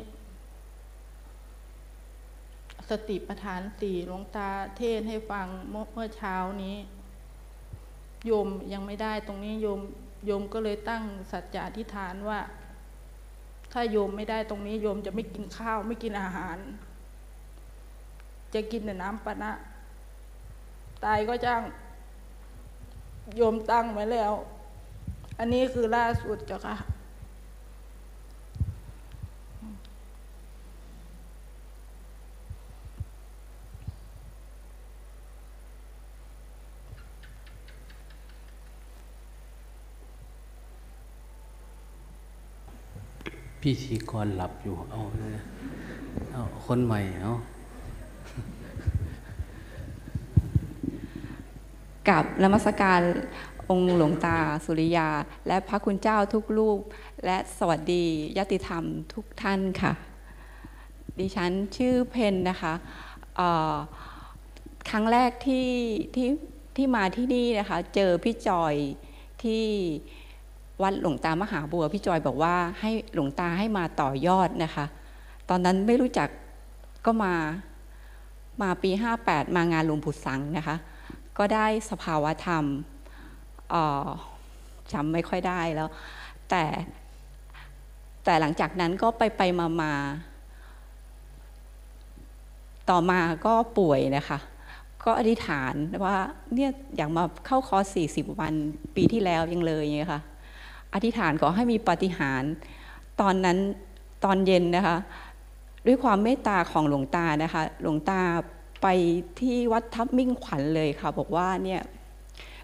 [2.90, 6.76] สติปัฏฐานสี่หลวงตาเทศให้ฟังเมื่อเช้านี้
[8.26, 9.80] โยมยังไม่ได้ตรงนี้โยม
[10.26, 12.40] โยมก็เลยตั้งสัจจะอธิษฐานว่า
[13.72, 16.58] ถ้าโยมไม่ได้ตรงนี้โยมจะไม่กินข้าวไม่กินอาหาร
[18.54, 19.52] จะกินแต่น้ำปะนะ
[21.04, 21.62] ตายก็จ้าง
[23.36, 24.34] โยมตั้งไว้แล้ว
[25.40, 26.76] อันนี้คือล่าสุดจ้ะค่ะ
[43.68, 45.02] พี่ชีกรหลับอยู่ เอา
[46.32, 47.34] เอาคนใหม่เอา
[52.10, 53.02] กับนมัสการ
[53.70, 55.10] องค์หลวงตาสุริยา
[55.48, 56.80] และพระคุณเจ้าทุกรูป
[57.26, 58.06] และสวัสดี
[58.38, 59.94] ญาติธรรมทุกท่านค่ะ
[61.20, 62.74] ดิฉันชื่อเพนนะคะ
[64.90, 65.70] ครั้งแรกที่
[66.16, 66.30] ที่
[66.76, 68.76] ที่มาที่นี่นะคะ เจอพี่จอย
[69.44, 69.66] ที่
[70.84, 74.86] วัดหลวงตามหาบัวพี่จอยบอกว่าให้หลวงตาให้มาต่อยอดนะคะ
[75.50, 76.30] ตอนนั้นไม่รู้จัก
[77.06, 77.34] ก็มา
[78.62, 78.92] มาปี
[79.24, 80.76] 58 มางานหลวงปู่สังนะคะ
[81.38, 82.66] ก็ได้สภาวะธรรม
[84.94, 85.90] จำไม่ค่อยได้แล้ว
[86.50, 86.64] แต่
[88.26, 89.94] แต่หลังจากนั้นก็ไปไปมามา
[92.90, 94.40] ต่อมาก็ป่วยนะคะ
[95.04, 95.74] ก็อธิษฐาน
[96.06, 96.18] ว่า
[96.54, 98.54] เนี่ยอยากมาเข้าคอร์ส40 วัน
[98.96, 100.22] ปีที่แล้วยังเลยอย่างเงี้ยค่ะ
[100.94, 102.44] อธิษฐานขอให้มีปฏิหาร
[103.22, 103.58] ตอนนั้น
[104.26, 104.98] ตอนเย็นนะคะ
[105.88, 108.22] ด้วยความเมตตาของหลวงตานะคะ หลวงตา
[108.82, 108.88] ไป
[109.40, 111.82] ที่วัดทับมิ่งขวัญเลยค่ะ บอกว่าเนี่ย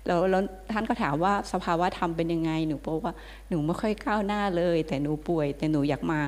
[0.06, 3.14] แล้วแล้วท่านก็ถามว่าสภาวะธรรมเป็นยังไง หนูบอกว่า
[3.50, 6.20] หนูไม่ค่อยก้าวหน้าเลย แต่หนูป่วย แต่หนูอยากมา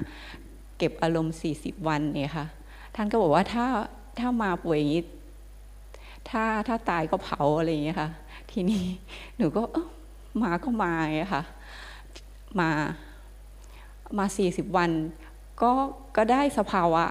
[0.78, 2.48] เก็บอารมณ์ 40 วันเนี่ยค่ะ
[2.96, 3.66] ท่านก็บอกว่าถ้า
[4.20, 5.04] ถ้ามาป่วยอย่างนี้
[6.30, 8.10] ถ้าถ้าตายก็เผาอะไรอย่างเงี้ยค่ะ
[8.52, 8.84] ทีนี้
[9.38, 9.86] หนูก็เอ้า
[10.44, 11.44] มาก็มาอย่างค่ะ
[12.60, 12.70] มา
[14.18, 14.92] มา 40 วัน
[15.62, 15.72] ก็
[16.18, 17.04] ก็ได้สภาวะ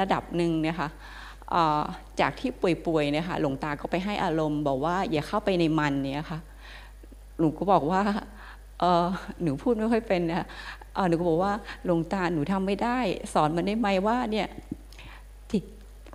[0.00, 0.90] ระดับหนึ่งเนี่ยค่ะ
[2.20, 6.40] จากที่ป่วยๆเนี่ยค่ะหลวงตาก็ไปให้อารมณ์บอกว่าอย่าเข้าไปในมันเนี่ยค่ะ
[7.38, 8.02] หนูก็บอกว่า
[9.42, 10.46] หนูพูดไม่ค่อยเป็นนะ
[10.94, 11.52] เอ่อหนูก็บอกว่า
[11.84, 12.98] หลวงตาหนูทำไม่ได้
[13.32, 14.48] สอนมันได้ไหมว่าเนี่ย
[15.50, 15.62] ที่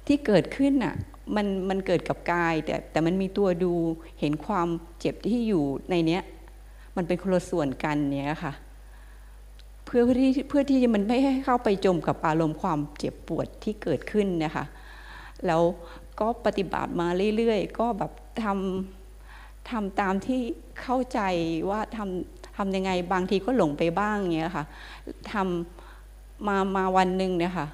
[0.07, 0.95] ที่เกิดขึ้นน่ะ
[1.35, 3.73] มันมันเกิดกับกาย แต่แต่มันมีตัวดู
[4.19, 4.67] เห็นความ
[4.99, 6.23] เจ็บที่อยู่ในเนี้ย
[6.95, 8.53] มันเป็นคนละส่วนกันเนี่ยค่ะ
[9.85, 14.65] เพื่อที่เพื่อที่มันไม่ให้เข้าไปจมกับอารมณ์ความเจ็บปวดที่เกิดขึ้นนะคะ
[15.47, 15.61] แล้ว
[16.19, 18.11] ก็ปฏิบัติมาเรื่อยๆ ก็แบบ
[18.43, 20.39] ทำทำตามที่
[20.81, 21.19] เข้าใจ
[21.69, 24.65] ว่าทำทำยังไงบางทีก็หลงไปบ้างเงี้ยค่ะ
[25.31, 27.67] ทำมามาวันหนึ่งเนี่ยค่ะ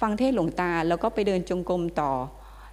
[0.00, 2.10] ฟังเทศหลวงตาแล้วก็ไปเดินจงกรมต่อ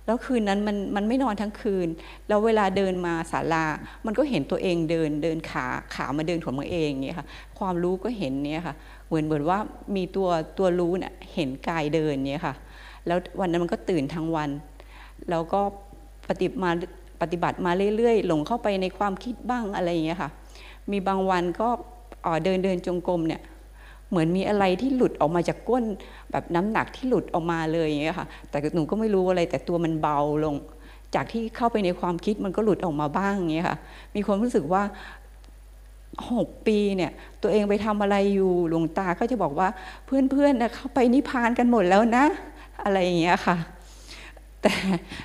[0.09, 1.87] แล้วคืนนั้นมันมันไม่นอนทั้งคืน
[2.27, 3.65] แล้วเวลาเดินมาศาลา
[4.05, 7.27] มันก็เห็นตัวเองเดินเดินขาขามาเดินของมันเองเงี้ยค่ะ
[7.59, 8.75] ความรู้ก็เห็นเนี่ยค่ะ
[9.07, 9.59] เหมือนเหมือนว่า
[9.95, 12.53] มีตัวตัวรู้เนี่ยเห็นกายเดินเนี่ยค่ะ
[13.07, 14.49] แล้ววันนั้นมันก็ตื่นทั้งวัน
[15.29, 15.61] แล้วก็
[16.29, 16.71] ปฏิบัติมา
[17.21, 20.29] ปฏิบัติมาเรื่อยๆ หลงเข้าไปในความคิดบ้างอะไรอย่างเงี้ยค่ะ
[20.91, 21.69] มีบางวันก็
[22.43, 23.41] เดินเดินจงกรมเนี่ย
[24.09, 25.83] เหมือนมีอะไรที่หลุดออกมาจากก้น
[26.31, 30.55] แบบน้ำหนักที่หลุดออกมาเลยอย่างเงี้ยค่ะ แต่หนูก็ไม่รู้อะไรแต่ตัวมันเบาลง
[31.15, 33.77] จากที่เข้าไปในความคิดมันก็หลุดออกมาบ้างอย่างเงี้ยค่ะ
[34.15, 34.83] มีความรู้สึกว่า
[36.33, 39.67] หกปีเนี่ยตัวเองไปทำอะไรอยู่หลวงตาก็จะบอกว่า
[40.05, 42.25] เพื่อนๆนะเข้าไปนิพพานกันหมดแล้วนะ
[42.83, 43.55] อะไรอย่างเงี้ยค่ะ
[44.61, 44.73] แต่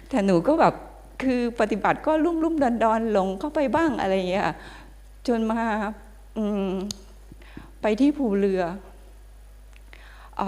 [0.08, 0.74] แต่หนูก็แบบ
[1.22, 4.46] คือปฏิบัติก็ลุ่มลุ่มดอนดอนๆหลงเข้าไปบ้างอะไรอย่างเงี้ย
[5.26, 5.60] จนมา
[6.36, 6.70] อืม
[7.86, 8.62] ไปที่ภูเรือ
[10.40, 10.42] อ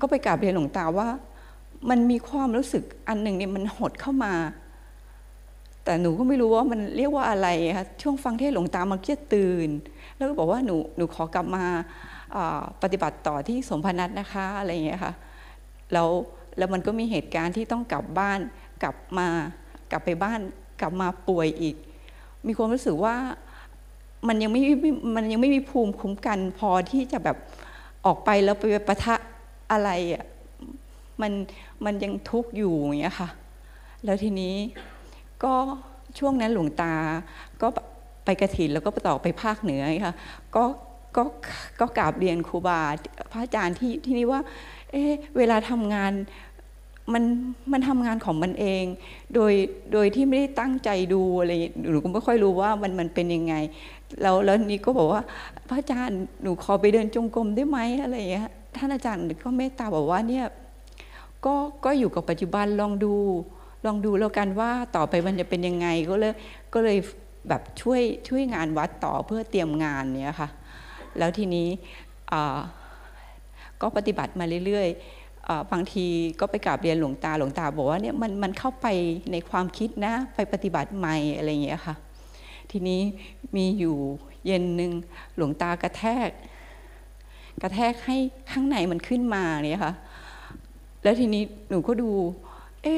[0.00, 1.08] ก็ไปกราบเรียนหลวงตาว่า
[1.90, 4.34] มันมีความรู้สึกอันหนึ่งเนี่ยมันหดเข้ามา
[5.84, 9.68] แต่หนูก็ไม่รู้ว่ามันเรียกว่าอะไรค่ะช่วงฟังเทศหลวงตามันจะตื่น
[10.16, 11.64] แล้วก็บอกว่าหนูหนูขอกลับมา
[12.34, 15.12] อ่าปฏิบัติต่อที่สมพนัทนะคะอะไรอย่างเงี้ยค่ะ
[15.92, 16.08] แล้ว
[16.58, 18.38] แล้วมันก็มีเหตุการณ์ที่ต้องกลับบ้าน
[18.82, 19.28] กลับมา
[19.90, 20.40] กลับไปบ้าน
[20.80, 21.76] กลับมาป่วยอีก
[22.46, 23.16] มีความรู้สึกว่า
[24.28, 27.36] มันยังไม่ม่มันยังไม่มีภูมิคุ้มกัน พอที่จะแบบ
[28.04, 29.14] ออกไปแล้วไปปะทะ
[29.72, 30.24] อะไรอะ
[31.20, 31.32] มัน
[31.84, 33.28] มันยังทุกข์อยู่อย่างเงี้ยค่ะ
[34.04, 34.54] แล้วทีนี้
[35.44, 35.54] ก็
[36.18, 36.94] ช่วงนั้นหลวงตา
[37.62, 37.68] ก็
[38.24, 40.14] ไปกระถินแล้วก็ต่อไปภาคเหนือค่ะ
[40.56, 40.64] ก็
[41.16, 41.22] ก็
[41.80, 42.80] ก็กราบเรียนครูบา
[43.32, 44.40] พระอาจารย์ที่ที่นี่ว่า
[44.90, 45.02] เอ๊
[45.36, 46.12] เวลาทำงาน
[47.12, 47.24] มัน
[47.72, 48.84] มันทำงานของมันเอง
[49.34, 49.52] โดย
[49.92, 51.52] โดยที่ไม่ได้ตั้งใจดูอะไร
[51.90, 53.54] หนูก็ไม่ค่อยรู้ว่ามันมันเป็นยังไง
[54.22, 55.22] แล้วแล้วนี่ก็บอกว่า
[55.68, 60.46] พระอาจารย์หนูขอไปเดินจงกรมได้ไหมอะไรอย่างเงี้ยท่านอาจารย์ก็เมตตาบอกว่าเนี่ย
[61.44, 63.14] ก็ก็อยู่กับปัจจุบันลองดู
[63.86, 66.34] ลองดูแล้วกันว่าต่อไปมันจะเป็นยังไงก็เลย
[66.74, 66.98] ก็เลย
[67.48, 70.48] แบบช่วยช่วยงานวัดต่อเพื่อเตรียมงานเนี้ยค่ะ
[71.18, 71.68] แล้วทีนี้
[73.80, 76.06] ก็ปฏิบัติมาเรื่อยๆบางที
[76.40, 78.86] ก็ไปกราบเรียนหลวงตาหลวงตาบอกว่าเนี่ยมันมันเข้าไป
[79.32, 81.94] ในความคิดนะไปปฏิบัติใหม่อะไรอย่างเงี้ยค่ะ
[82.70, 83.00] ทีนี้
[83.56, 83.96] มีอยู่
[84.46, 84.92] เย็นหนึ่ง
[85.36, 86.30] หลวงตากระแทก
[87.62, 88.16] กระแทกให้
[88.50, 89.94] ข้างในมันขึ้นมาเนี่ยค่ะ
[91.02, 92.10] แล้วทีนี้หนูก็ดู
[92.82, 92.96] เอ๊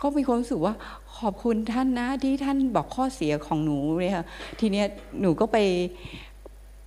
[0.00, 0.74] ก็มีความรู้สึกว่า
[1.18, 4.24] ขอบคุณท่านนะที่ท่านบอกข้อเสียของหนูเนี่ยค่ะ
[4.60, 4.86] ทีเนี้ย
[5.20, 5.58] หนูก็ไป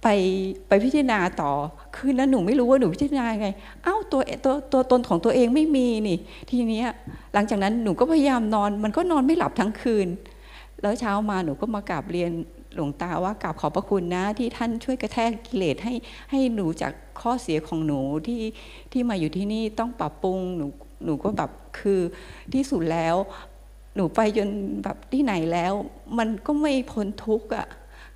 [0.03, 0.07] ไป
[0.67, 1.51] ไปพิจารณาต่อ
[1.95, 3.47] คืนนั้นหนูไม่รู้ว่าหนูพิจารณาไง
[3.83, 6.17] เอ้าตัวตัวตัวตนของตัวเองไม่มีนี่
[6.49, 6.87] ทีเนี้ย
[7.33, 10.07] หลังจากนั้นหนูก็พยายามนอน มันก็นอนไม่หลับทั้งคืน
[10.81, 12.31] แล้วเช้ามาหนูก็มากราบเรียน
[12.75, 15.93] หลวงตาว่ากราบขอบพระคุณนะ ที่ท่านช่วยกระแทกกิเลสให้
[16.31, 18.43] ให้หนูจากข้อเสียของหนูที่
[18.91, 20.65] ที่มาอยู่ที่นี่ต้องปรับปรุงหนู
[21.05, 21.99] หนูก็แบบคือ
[22.53, 23.15] ที่สุดแล้ว
[23.95, 24.49] หนูไปจน
[24.83, 25.73] แบบที่ไหนแล้ว
[26.17, 27.67] มันก็ไม่พ้นทุกข์อะ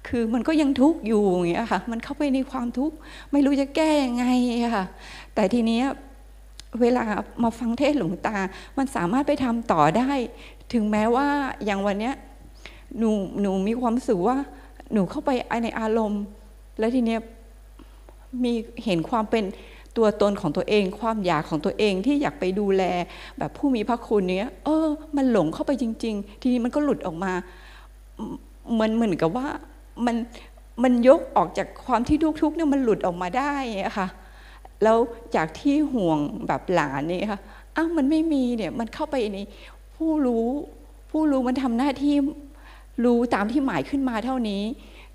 [0.08, 2.96] คือมันก็ยังทุกข์อยู่อย่างเงี้ยค่ะมันเข้าไปในความทุกข์
[3.32, 4.26] ไม่รู้จะแก้ยังไง
[4.76, 4.86] ค่ะ
[5.36, 5.86] แต่ทีเนี้ย
[6.82, 7.04] เวลา
[7.44, 8.36] มาฟังเทศหลวงตา
[8.78, 10.12] มันสามารถไปทำต่อได้
[10.74, 11.28] ถึงแม้ว่า
[11.66, 12.16] อย่างวันเนี้ย
[12.98, 13.10] หนู
[13.42, 14.38] หนูมีความสึกว่า
[14.94, 15.30] หนูเข้าไป
[15.64, 16.24] ในอารมณ์
[16.80, 17.20] แล้วทีเนี้ย
[18.44, 18.54] มี
[18.86, 19.44] เห็นความเป็น
[19.98, 22.84] ตัวตนของตัวเอง ความอยากของตัวเองที่อยากไปดูแล
[23.38, 27.32] แบบผู้มีพระคุณเนี้ย เออ มันหลงเข้าไปจริง ๆ ทีนี้มันก็หลุดออกมา
[28.72, 29.48] เหมือนเหมือนกับว่า
[30.06, 30.16] มัน
[30.84, 33.54] มันยกออกจากความที่ทุกข์ๆเนี่ยมันหลุดออกมาได้
[33.98, 34.08] ค่ะ
[34.84, 34.98] แล้ว
[35.36, 37.40] จากที่ห่วงแบบหลานนี่ค่ะ
[37.76, 39.38] อ้าวมันไม่มีเนี่ยมันเข้าไปใน
[39.96, 40.48] ผู้รู้
[41.12, 42.16] ผู้รู้มันทำหน้าที่
[43.06, 44.64] รู้ตามที่หมายขึ้นมาเท่านี้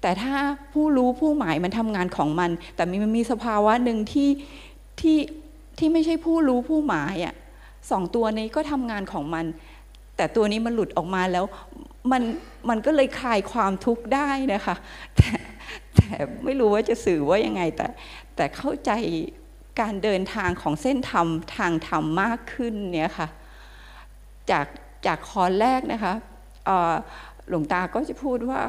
[0.01, 0.35] แต่ถ้า
[0.73, 4.29] ผู้รู้ผู้หมายมันทำงานของมัน แต่มันมีสภาวะหนึ่งที่
[5.01, 5.19] ที่
[5.79, 7.35] ที่ไม่ใช่ผู้รู้ผู้หมายอะ
[7.91, 9.45] สองตัวนี้ก็ทำงานของมัน
[10.17, 11.45] แต่ตัวนี้มันหลุดออกมาแล้ว
[12.13, 12.23] มัน
[12.69, 14.77] มันก็เลยคลายความทุกข์ได้นะคะ
[15.17, 15.31] แต่
[15.97, 16.11] แต่
[16.45, 17.87] ไม่รู้ว่าจะสื่อว่ายังไงแต่
[18.37, 18.91] แต่เข้าใจ
[19.81, 21.27] การเดินทางของเส้นธรรม
[21.57, 23.29] ทางธรรมมากขึ้นเนี่ยค่ะ
[24.51, 24.67] จาก
[25.07, 26.15] จากคอนแรกนะคะ
[27.49, 28.61] หลวงตาก็จะพูดว่า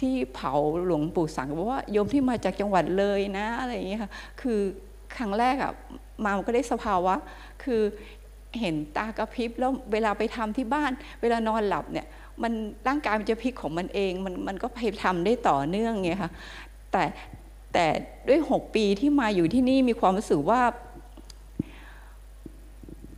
[0.00, 0.52] ที่เผา
[0.86, 4.10] หลวงปู่สังบอกว่าโยมที่มาจากจังหวัดเลยนะอะไรอย่างเงี้ยค่ะ
[4.40, 4.58] คือ
[5.16, 5.72] ครั้งแรกอะ
[6.24, 7.14] มาก็ได้สภาวะ
[7.64, 7.82] คือ
[8.60, 12.06] เห็นตากระพริบแล้วเวลาไปทำที่บ้าน เวลานอนหลับเนี่ย
[12.42, 12.52] มัน
[12.88, 16.30] ร่างกายมันจะพลิกของมันเอง มันมันก็ไปทำได้ต่อเนื่องไงค่ะ
[16.92, 17.04] แต่
[17.72, 17.86] แต่
[18.28, 20.60] ด้วยหกปีที่มาอยู่ที่นี่มีความรู้สึกว่า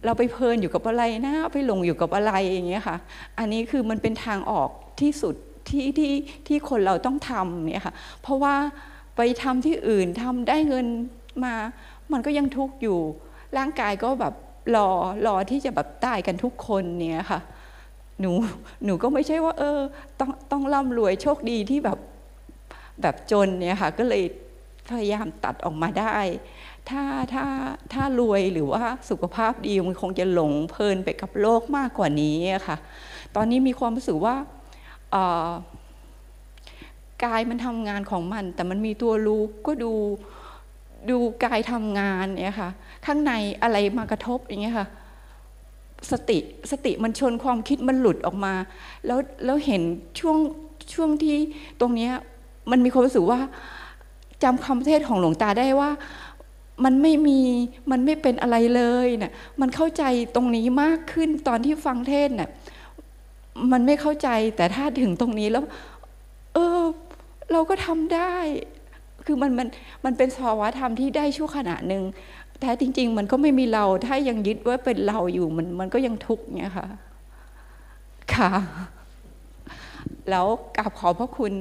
[0.07, 2.97] เราไปเพลินอยู่กับอะไรนะไปหลงอยู่กับอะไรอย่างเงี้ยค่ะ
[3.39, 5.35] อันนี้คือมันเป็นทางออกที่สุด
[5.69, 6.13] ที่ที่
[6.49, 8.55] ที่คนเราต้องทำเนี่ยค่ะ เพราะว่า
[9.17, 10.87] ไปทำที่อื่นทำได้เงิน
[11.45, 11.55] มา
[12.13, 12.99] มันก็ยังทุกข์อยู่
[13.57, 14.35] ร่างกายก็แบบ
[14.77, 14.89] รอ
[15.27, 17.41] รอที่จะแบบตายกันทุกคนเนี่ยค่ะ
[18.21, 18.33] หนู
[18.85, 19.79] หนูก็ไม่ใช่ว่า เออ
[20.21, 21.99] ต้องต้องร่ำรวยโชคดีที่แบบ
[23.03, 24.23] แบบจนเนี่ยค่ะ ก็เลย
[24.91, 26.17] พยายามตัดออกมาได้
[26.91, 27.45] ถ้าถ้า
[27.93, 32.77] ถ้ารวยหรือว่าสุขภาพดีมันคงจะหลงเพลินไปกับโลกมากกว่านี้ค่ะ
[33.37, 34.35] ตอนนี้มีความรู้สึกว่า
[37.25, 39.93] กายมันทำงานของมัน แต่มันมีตัวรู้ก็ดู
[41.11, 42.71] ดูกายทำงานเนี่ยค่ะ
[43.07, 43.33] ข้างใน
[43.63, 44.87] อะไรมากระทบอย่างเงี้ยค่ะ
[46.11, 46.39] สติ
[46.71, 48.55] สติมันชนความคิดมันหลุดออกมา
[49.07, 49.83] แล้วแล้วเห็น
[50.21, 50.39] ช่วง
[50.95, 51.37] ช่วงที่
[51.81, 52.13] ตรงเนี้ย
[52.71, 53.39] มันมีความรู้สึกว่า
[54.43, 55.91] จำคำเทศของหลวงตาได้ว่า
[56.85, 57.41] มันไม่มี
[57.91, 60.05] มันไม่เป็นอะไรเลยน่ะมันเข้าใจ
[60.35, 62.51] ตรงนี้มากขึ้นตอนที่ฟังเทศน์น่ะ
[63.73, 65.65] มันไม่เข้าใจแต่ถ้าถึงตรงนี้แล้ว
[66.55, 66.81] เออ
[67.53, 68.35] เราก็ทำได้
[69.27, 69.69] คือมันมัน
[70.05, 72.03] มันเป็นภาวะธรรมที่ได้ชั่วขณะหนึ่ง
[72.61, 76.89] แท้จริง ๆ มันก็ไม่มีเรา ถ้ายังยึดว่าเป็นเราอยู่มันมันก็ยังทุกข์เนี่ยค่ะ
[78.35, 78.51] ค่ะ
[80.31, 80.47] แล้ว
[80.77, 81.53] กราบขอพระคุณ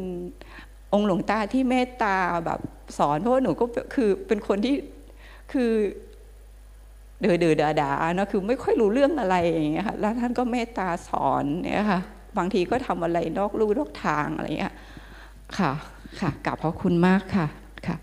[0.93, 2.59] องค์หลวงตาที่เมตตาแบบ
[2.97, 4.75] สอนเพราะว่าหนูก็คือเป็นคนที่
[5.51, 5.73] คือ
[7.21, 12.01] เดือดเดาเนาะคือไม่ค่อยรู้เรื่องอะไรอย่างเงี้ยค่ะแล้วท่านก็เมตตาสอนเนี่ยค่ะ
[12.37, 14.73] บางทีก็ทำอะไรนอกลู่นอกทางอะไรเงี้ย
[15.59, 15.71] ค่ะ
[16.21, 17.47] ค่ะกลับขอบคุณมากค่ะ
[17.87, 17.95] ค่ะ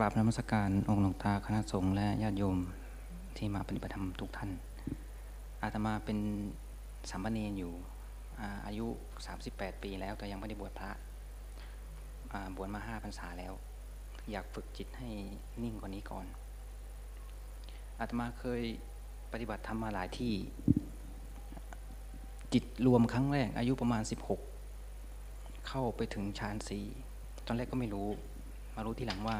[0.00, 2.58] ราบนมัสการองค์หลวงตาคณะสงฆ์และญาติโยม
[3.36, 4.50] ที่มาปฏิบัติธรรมทุกท่าน
[5.62, 6.18] อาตมาเป็น
[7.10, 7.72] สามเณรอยู่
[8.40, 8.86] อาอายุ
[9.34, 10.90] 38 ปีแล้วแต่ยังไม่ได้บวชพระ
[12.56, 13.52] บวชมาห้าพรรษาแล้ว
[14.30, 15.08] อยากฝึกจิตให้
[15.62, 16.26] นิ่งกว่านี้ก่อน
[18.00, 18.62] อาตมาเคย
[19.32, 20.32] ปฏิบัติธรรมมาหลายที่
[22.52, 24.02] จิตรวมครั้งแรก อายุประมาณ
[24.84, 26.86] 16 เข้าไปถึงฌานสี่
[27.46, 28.08] ตอนแรกก็ไม่รู้
[28.74, 29.38] มารู้ทีหลังว่า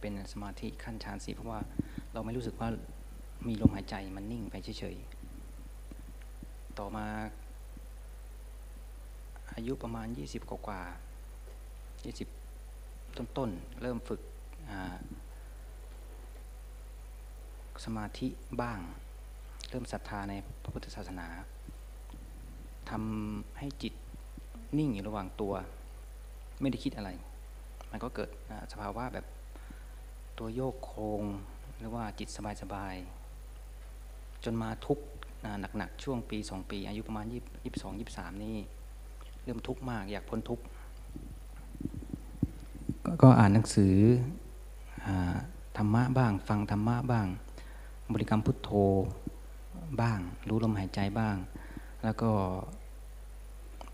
[0.00, 1.60] เป็นสมาธิขั้นฌานสี่เพราะว่า
[2.12, 2.68] เราไม่รู้สึกว่า
[3.46, 7.06] มีลมหายใจมันนิ่งไปเฉยๆ ต่อมา
[9.54, 14.20] อายุประมาณ 20 กว่าๆ20 ต้นๆ เริ่มฝึก
[17.84, 18.28] สมาธิ
[18.62, 18.78] บ้าง
[19.70, 21.26] เริ่มศรัทธาในพระพุทธศาสนา
[22.90, 23.94] ทำให้จิต
[24.78, 25.52] นิ่งอยู่ระหว่างตัว
[26.60, 27.10] ไม่ได้คิดอะไร
[27.90, 28.30] มันก็เกิด
[28.72, 29.26] สภาวะแบบ
[30.38, 31.22] ตัวโยกโครง
[31.78, 32.28] หรือว่าจิต
[32.62, 35.04] สบายๆจนมาทุกข์
[35.76, 38.56] หนักๆช่วงปีสองปี อายุประมาณยี่สิบสองยี่สามนี่
[39.42, 40.64] เริ่มทุกข์มากอยากพ้นทุกข์
[43.22, 43.94] ก็อ่านหนังสือ
[45.76, 47.26] ธรรมะบ้าง ฟังธรรมะบ้าง
[48.12, 48.70] บริกรรมพุทโธ
[50.00, 50.18] บ้าง
[50.48, 51.36] รู้ลมหายใจบ้าง
[52.04, 52.30] แล้วก็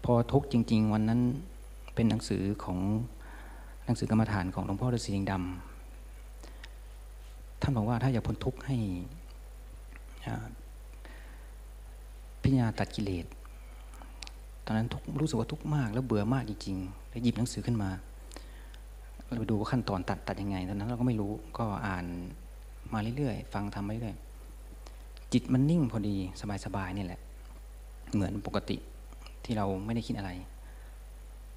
[0.05, 1.21] พอทุกข์จริง ๆ วันนั้น
[1.95, 2.79] เป็นหนังสือของ
[3.85, 5.74] หนังสือกรรมฐานของหลวงพ่อฤาษีลิงดำ
[7.67, 8.77] ท่านบอกว่าถ้าอยากพ้นทุกข์ให้
[12.43, 13.27] พิจารณาตัดกิเลส
[14.67, 17.91] ตอนนั้นทุกรู้สึกว่าทุกข์มาก แล้วเบื่อมากจริงๆแล้วหยิบหนังสือขึ้นมา
[19.27, 22.07] เราไปดูว่าขั้นตอนตัดตัดยังไง ตอนนั้นเราก็ไม่รู้ก็อ่าน
[22.93, 26.17] มาเรื่อยๆ ฟังทำมาเรื่อยๆ จิตมันนิ่งพอดี
[26.65, 27.21] สบายๆนี่แหละ
[28.15, 28.77] เหมือนปกติ
[29.45, 30.31] ที่เราไม่ได้คิดอะไร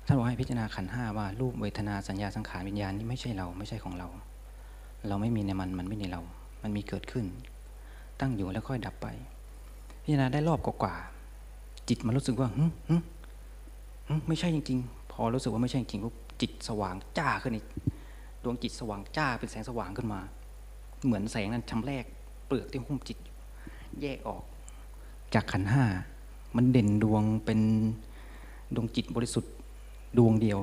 [0.05, 4.07] ท่านบอกให้พิจารณาขันห้าว่ารูปเวทนาสัญญาสังขารวิญญาณนี่ไม่ใช่เราไม่ใช่ของเรา
[5.07, 6.21] เราไม่มีในมันมันไม่ในเรา
[6.63, 7.25] มันมีเกิดขึ้น
[8.19, 9.07] ตั้งอยู่แล้วค่อยดับไป
[10.03, 10.95] พิจารณาได้รอบกว่า
[11.89, 12.95] จิตมันรู้สึกว่าหึหึ
[14.07, 17.65] หึไม่ใช่จริง ๆ พอรู้สึกว่าไม่ใช่จริงปุ๊บจิตสว่างจ้าขึ้นอีก
[18.43, 20.19] ดวงจิตสว่างจ้าเป็นแสงสว่างขึ้นมา
[21.05, 22.05] เหมือนแสงนั้นชำแรก
[22.47, 23.17] เปลือกที่หุ้มจิต
[24.01, 24.43] แยกออก
[25.33, 25.85] จากขันห้า
[26.55, 27.59] มันเด่นดวงเป็น
[28.75, 29.53] ดวงจิตบริสุทธิ์
[30.17, 30.59] ดวงเดียว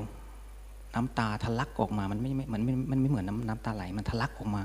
[0.95, 4.63] น้ำตาทะลักออกมามันไม่มันไม่มันไม่เหมือนน้ำน้ำตาไหลมันทะลักออกมา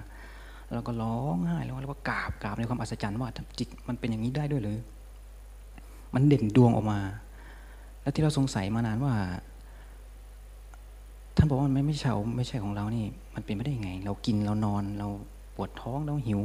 [0.73, 4.77] แล้วก็ร้องไห้แล้วแล้วก็กราบกราบในความอัศจรรย์ว่าจิตมันเป็นอย่างนี้ได้ด้วยเลย
[6.13, 6.99] มันเด่นดวงออกมา
[8.01, 9.13] แล้วที่เราสงสัยมานานว่า
[11.35, 13.05] ท่านบอกว่ามันไม่ไม่ใช่ไม่ใช่ของเรานี่
[13.35, 15.07] มันเป็นไม่ได้ยังไง เรากินเรานอน เรา
[15.55, 16.41] ปวดท้องเราหิว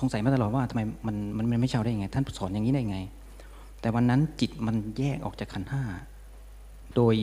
[0.00, 2.98] สงสัยมาตลอดว่าทำไมมันมันไม่ใช่เราได้ยังไง ท่านสอนอย่างนี้ได้ยังไง
[3.80, 5.82] แต่วันนั้นจิตมันแยกออกจากขันธ์ห้า
[6.96, 7.14] โดย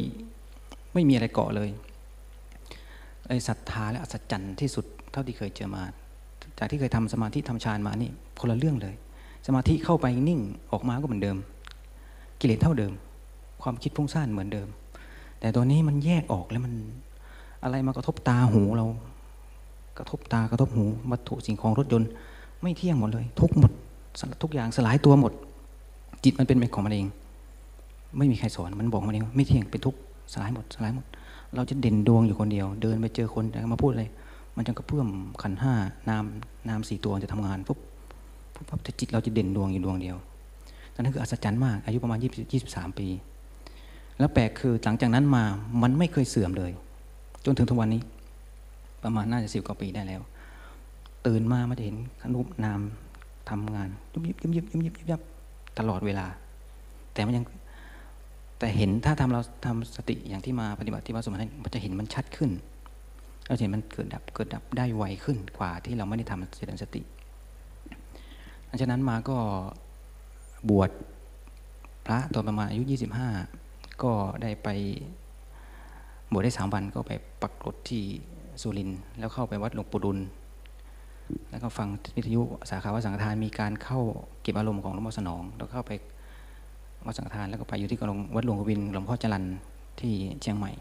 [0.93, 1.69] ไม่มีอะไรเกาะเลย
[3.27, 5.83] ไอ้ศรัทธาและอัศจรรย์ที่สุดเท่าที่เคยเจอมา
[6.57, 8.95] จากที่เคยทำสมาธิทำฌานมานี่คนละเรื่องเลย
[9.47, 10.39] สมาธิเข้าไปนิ่ง
[10.71, 11.37] ออกมาก็เหมือนเดิม
[12.39, 12.93] กิเลสเท่าเดิม
[13.61, 14.67] ความคิดฟุ้งซ่านเหมือนเดิม
[15.39, 16.73] แต่ตัวนี้มันแยกออกแล้วมัน
[17.63, 18.85] อะไรมากระทบตาหูเรา
[19.97, 22.09] กระทบตากระทบหูวัตถุสิ่งของรถยนต์
[22.61, 23.71] ไม่เที่ยงหมดเลย ทุกหมด
[24.41, 25.33] ทุกอย่างสลายตัวหมด
[26.23, 27.05] จิตมันเป็นของมันเอง
[28.17, 29.99] ไม่มีใครสอนมันบอกมาเองไม่เที่ยงเป็นทุกข์
[30.33, 31.05] สลายหมดสลายหมด
[31.55, 34.05] เราจะเด่นดวงอยู่คนเดียว เดินไปเจอคนจะมาพูดอะไร
[34.55, 35.07] มันจะกระเพื่อม
[35.41, 35.73] ขันห้า
[36.09, 36.23] นาม
[36.69, 37.79] นามสี่ตัวจะทำงานปุ๊บ
[38.53, 40.17] ปุ๊บปั๊บแต่จิตเราจะเด่นดวงอยู่ดวงเดียว
[40.93, 43.07] ตอนนั้นคืออัศจรรย์มาก อายุประมาณ20 23ปี
[44.19, 45.43] แล้วแปลกคือหลังจากนั้นมา
[45.81, 46.71] มันไม่เคยเสื่อมเลย
[47.45, 48.01] จนถึงทุกวันนี้
[49.03, 50.21] ประมาณน่าจะสิบกว่าปีได้แล้ว
[51.27, 52.79] ตื่นมามันจะเห็นขนุบนาม
[53.49, 55.21] ทำงานยุบยิบยุบยิบยุบยิบยุบยับ
[55.79, 56.25] ตลอดเวลา
[57.13, 57.45] แต่มันยัง
[58.61, 62.51] แต่เห็นถ้าทำเราทำสติอย่างที่มาปฏิบัติที่วัดสมณะมันจะเห็นมันชัดขึ้น
[63.47, 67.01] เราเห็นมันเกิดดับเกิดดับได้ไวขึ้นกว่าที่เราไม่ได้ทำเจริญสติ
[68.65, 69.37] หลังจากนั้นมาก็
[70.69, 70.89] บวช
[72.05, 72.83] พระตอนประมาณอายุ
[73.41, 74.69] 25 ก็ได้ไป
[76.31, 78.03] บวชได้สามวันก็ไปปักกรดที่
[78.61, 80.17] สุรินทร์แล้วเข้าไปวัดหลวงปู่ดุล
[81.51, 83.99] แล้วก็ฟังวิทยุสาขาวัดสังฆทานมีการเข้า
[84.41, 85.91] เก็บอารมณ์ของหลวงพ่อสนอง แล้วเข้าไป
[87.05, 89.43] วัดสังฆทานแล้วก็ไปอยู่ที่กรวัดหลวงกวินหลวงพ่อจรัน
[89.99, 90.71] ที่เชียงใหม่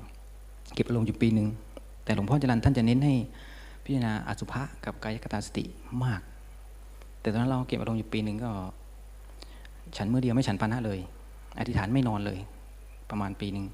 [0.74, 1.48] เก็บอารมณ์อยู่ปีหนึ่ง
[2.04, 3.14] แต่หลวงพ่อจรันท่านจะเน้นให้
[3.84, 5.64] พิจารณาอสุภะกับกายกตาสติ
[6.04, 6.20] มาก
[7.20, 8.50] แต่ตอนนั้นเราเก็บอารมณ์อยู่ปีหนึ่งก็
[9.96, 10.98] ฉันเมื่อเดียวไม่ฉันปานะเลย
[11.58, 12.38] อธิษฐานไม่นอนเลย
[13.10, 13.66] ประมาณปีหนึ่ง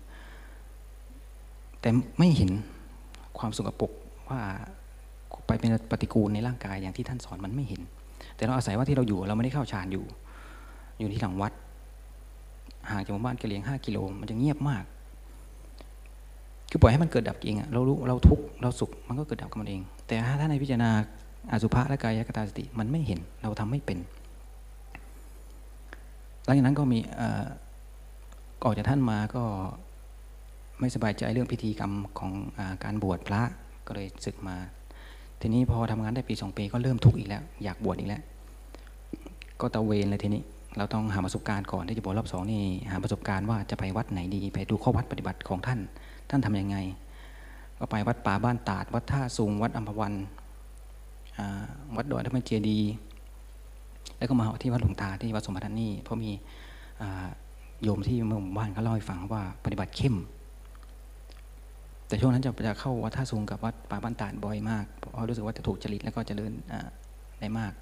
[1.80, 1.88] แต่
[2.18, 2.50] ไม่เห็น
[3.38, 3.90] ความสกปรก
[4.28, 4.40] ว่า
[5.46, 7.80] ไปเป็นปฏิกูลในร่างกายอย่างที่ท่านสอนมันไม่เห็น
[8.36, 10.04] แต่เราอาศัยว่าที่เราอยู่เราไม่ได้เข้าฌานอยู่
[10.98, 11.52] อยู่ที่หลังวัด
[12.90, 14.84] ห่างจากหมู่บ้านกะเหลียงห้ากิโลมันจะเงียบมาก
[16.70, 20.90] คือปล่อยให้มันเกิดดับเองอะเรารู้เราทุกข์เราสุขมันก็เกิดดับกับมันเอง แต่ถ้าในพิจารณา
[21.52, 23.98] อสุภะและกายกตาสติมันไม่เห็นเราทำไม่เป็น
[26.44, 29.42] หลังจากนั้นก็มีอ่อกจากท่านมาก็
[30.80, 33.42] ไม่สบายใจเรื่องพิธีกรรมของอการบวชพระ
[33.86, 34.56] ก็เลยศึกมา
[35.40, 38.22] ทีนี้พอทำงานได้ปีสองปีก็เริ่มทุกข์อีกแล้ว อยากบวชอีกแล้ว
[39.60, 40.42] ก็ตะเวนเลยทีนี้
[40.76, 45.80] เราต้องหาประสบการณ์ก่อนที่จะบวชรอบสองนี่หาประสบการณ์ว่าจะไปวัดไหนดี ไปดูข้อวัดปฏิบัติของท่าน
[46.30, 46.76] ท่านทำยังไง
[47.78, 50.12] ก็ไปวัดป่าบ้านตาด วัดท่าสูงวัดอัมพวัน
[51.96, 52.92] วัดดอยธรรมเจดีย์
[54.18, 56.30] แล้วก็มาที่วัดหลวงตาที่วัดสมบัตินี่เพราะมี
[57.82, 60.16] โยมที่เมือหมู่บ้านเขาเล่าให้ฟังว่าปฏิบัติเข้ม
[62.06, 66.86] แต่ช่วงนั้นจะจะเข้าวัดท่าสูงกับวัดป่าบ้านตาดบ่อยมากเพราะรู้สึกว่าจะถูกจริตแล้วก็เจริญอ่า
[67.40, 67.72] ได้มาก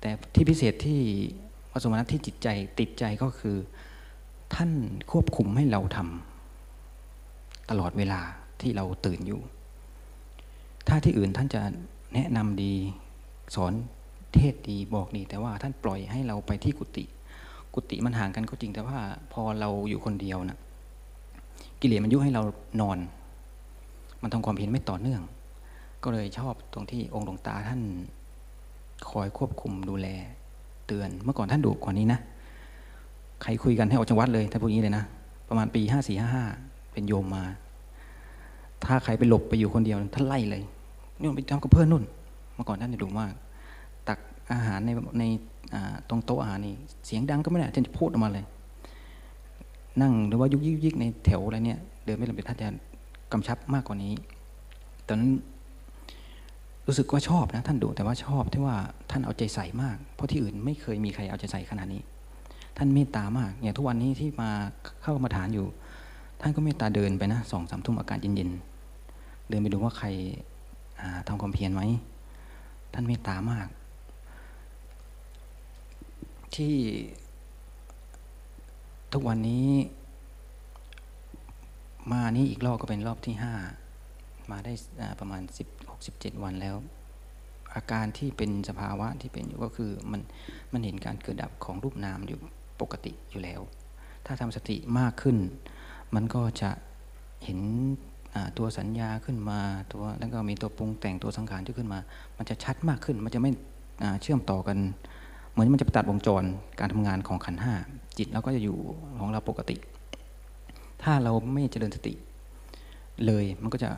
[0.00, 1.00] แต่ที่พิเศษที่
[1.82, 2.48] สมณัฐที่จิตใจ
[2.78, 3.56] ติดใจก็คือ
[4.54, 4.70] ท่าน
[5.10, 8.20] ควบคุมให้เราทำตลอดเวลา
[8.60, 9.40] ที่เราตื่นอยู่
[10.88, 11.60] ถ้าที่อื่นท่านจะ
[12.14, 12.74] แนะนำดี
[13.54, 13.72] สอน
[14.34, 17.04] เทศดีบอกดีแต่ว่าท่านปล่อยให้เราไปที่กุฏิ
[17.74, 18.98] กุฏิมันห่างกันก็จริงแต่ว่า
[19.32, 20.58] พอเราอยู่คนเดียวนะ
[21.80, 22.42] กิเลสมันยุให้เรา
[22.80, 22.98] นอน
[24.22, 25.22] มันทำความเพียรไม่ต่อเนื่อง
[26.02, 27.82] ก็เลยชอบตรงที่องค์หลวงตาท่าน
[29.10, 30.08] คอยควบคุมดูแล
[30.88, 32.20] เตือน เมื่อก่อนท่านดุกว่านี้นะ
[33.42, 35.04] ใครคุยกันให้ออกจากวัดเลยถ้านพูดอย่างนี้เลยนะ
[35.48, 36.44] ประมาณปีห้าสี่ห้าห้า
[36.92, 37.44] เป็นโยมมา
[38.84, 40.62] ถ้าใครไปหลบไปอยู่คนเดียวท่านไล่เลย
[41.20, 42.04] นี่ไปทำกับเพื่อนนู่น
[42.54, 43.32] เมื่อก่อนท่านจะดุมาก
[44.08, 44.18] ตัก
[44.52, 45.24] อาหารในใน
[46.08, 46.74] ตรงโต๊ะอาหารนี่
[47.06, 48.44] เสียงดังก็ไม่ได้ท่านจะพูดออกมาเลย
[50.00, 52.68] นั่งหรือว่ายุกยิกยิกในแถวอะไรเนี่ย เดินไม่ลำบากท่านจะ
[53.32, 54.12] กำชับมากกว่านี้
[55.06, 55.30] ตอนนั้น
[56.90, 58.76] รู้สึกว่าชอบนะท่านดุแต่ว่าชอบที่ว่า
[59.10, 62.02] ท่านเอาใจใส่มาก เพราะที่อื่นไม่เคยมีใครเอาใจใส่ขนาดนี้
[62.76, 64.50] ท่านเมตตามากอย่างทุกวันนี้ที่มา
[65.02, 65.66] เข้ากรรมาฐานอยู่
[66.40, 70.06] ท่านก็เมตตาเดินไปนะสองสามทุ่มอากาศเย็นๆเดินไปดูว่าใคร
[71.28, 71.82] ทำความเพียรไหม
[72.94, 73.68] ท่านเมตตามาก
[76.54, 76.74] ที่
[79.12, 79.68] ทุกวันนี้
[82.12, 83.54] มานี้อีกรอบก็เป็นรอบที่ห้า
[84.50, 84.72] มาได้
[85.20, 85.68] ประมาณสิบ
[85.98, 86.76] หกสิบเจ็ดวันแล้ว
[87.74, 90.20] อาการที่เป็นสภาวะที่เป็นอยู่ก็คือมัน
[90.72, 92.40] มันเห็นการเกิดดับของรูปนามอยู่
[92.80, 93.60] ปกติอยู่แล้ว
[94.26, 95.36] ถ้าทำสติมากขึ้น
[96.14, 96.70] มันก็จะ
[97.44, 97.58] เห็น
[98.58, 99.60] ตัวสัญญาขึ้นมา
[99.92, 101.98] ตัวแล้วก็มีตัวปรุงแต่งตัวสังขารที่ขึ้นมา
[102.38, 103.50] มันจะชัดมากขึ้น มันจะไม่
[104.22, 104.78] เชื่อมต่อกัน
[105.50, 106.44] เหมือนมันจะตัดวงจร
[106.80, 107.74] การทำงานของขันห้า
[108.18, 108.78] จิตเราก็จะอยู่
[109.18, 109.76] ของเราปกติ
[111.02, 112.14] ถ้าเราไม่เจริญสติ
[113.26, 113.90] เลยมันก็จะ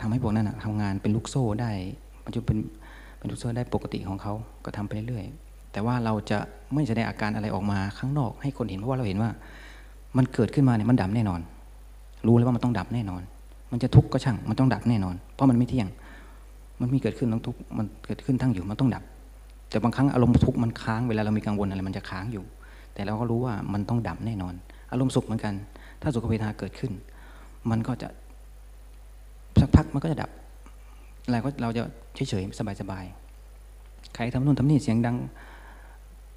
[0.00, 1.70] ทำให้พวกนั้นนะทำงานเป็นลูกโซ่ได้
[2.24, 2.58] มันจะเป็น
[3.18, 4.32] เป็นลูกโซ่ได้ปกติของเขา
[4.64, 6.38] ก็ทำไปเรื่อยๆแต่ว่าเราจะ
[6.74, 9.30] ไม่แสดงอาการอะไรออกมาข้างนอก ให้คนเห็นเพราะว่าเราเห็นว่า
[10.16, 11.40] มันเกิดขึ้นมาเนี่ยมันดับแน่นอน
[12.26, 13.22] รู้แล้วว่ามันต้องดับแน่นอน
[13.72, 15.88] มันจะทุกข์ก็ช่างมันต้องดับแน่นอน เพราะมันไม่เที่ยง
[16.80, 19.02] มันมีเกิดขึ้นต้องทุกข์มันเกิดขึ้นตั้งอยู่มันต้องดับ
[19.70, 22.44] แต่บางครั้งอารมณ์ทุกข์มันค้างเวลาเรามีกังวลอะไรมันจะค้างอยู่
[22.94, 24.54] แต่เราก็รู้ว่ามันต้องดับแน่นอน
[24.92, 25.54] อารมณ์สุขเหมือนกัน
[26.02, 26.92] ถ้าสุขเวทนาเกิดขึ้น
[27.70, 28.08] มันก็จะ
[29.60, 30.30] สักพักมันก็จะดับ
[31.24, 31.82] อะไรก็เราจะ
[32.14, 35.16] เฉยๆสบายๆใครทำนู่นทำนี่เสียงดัง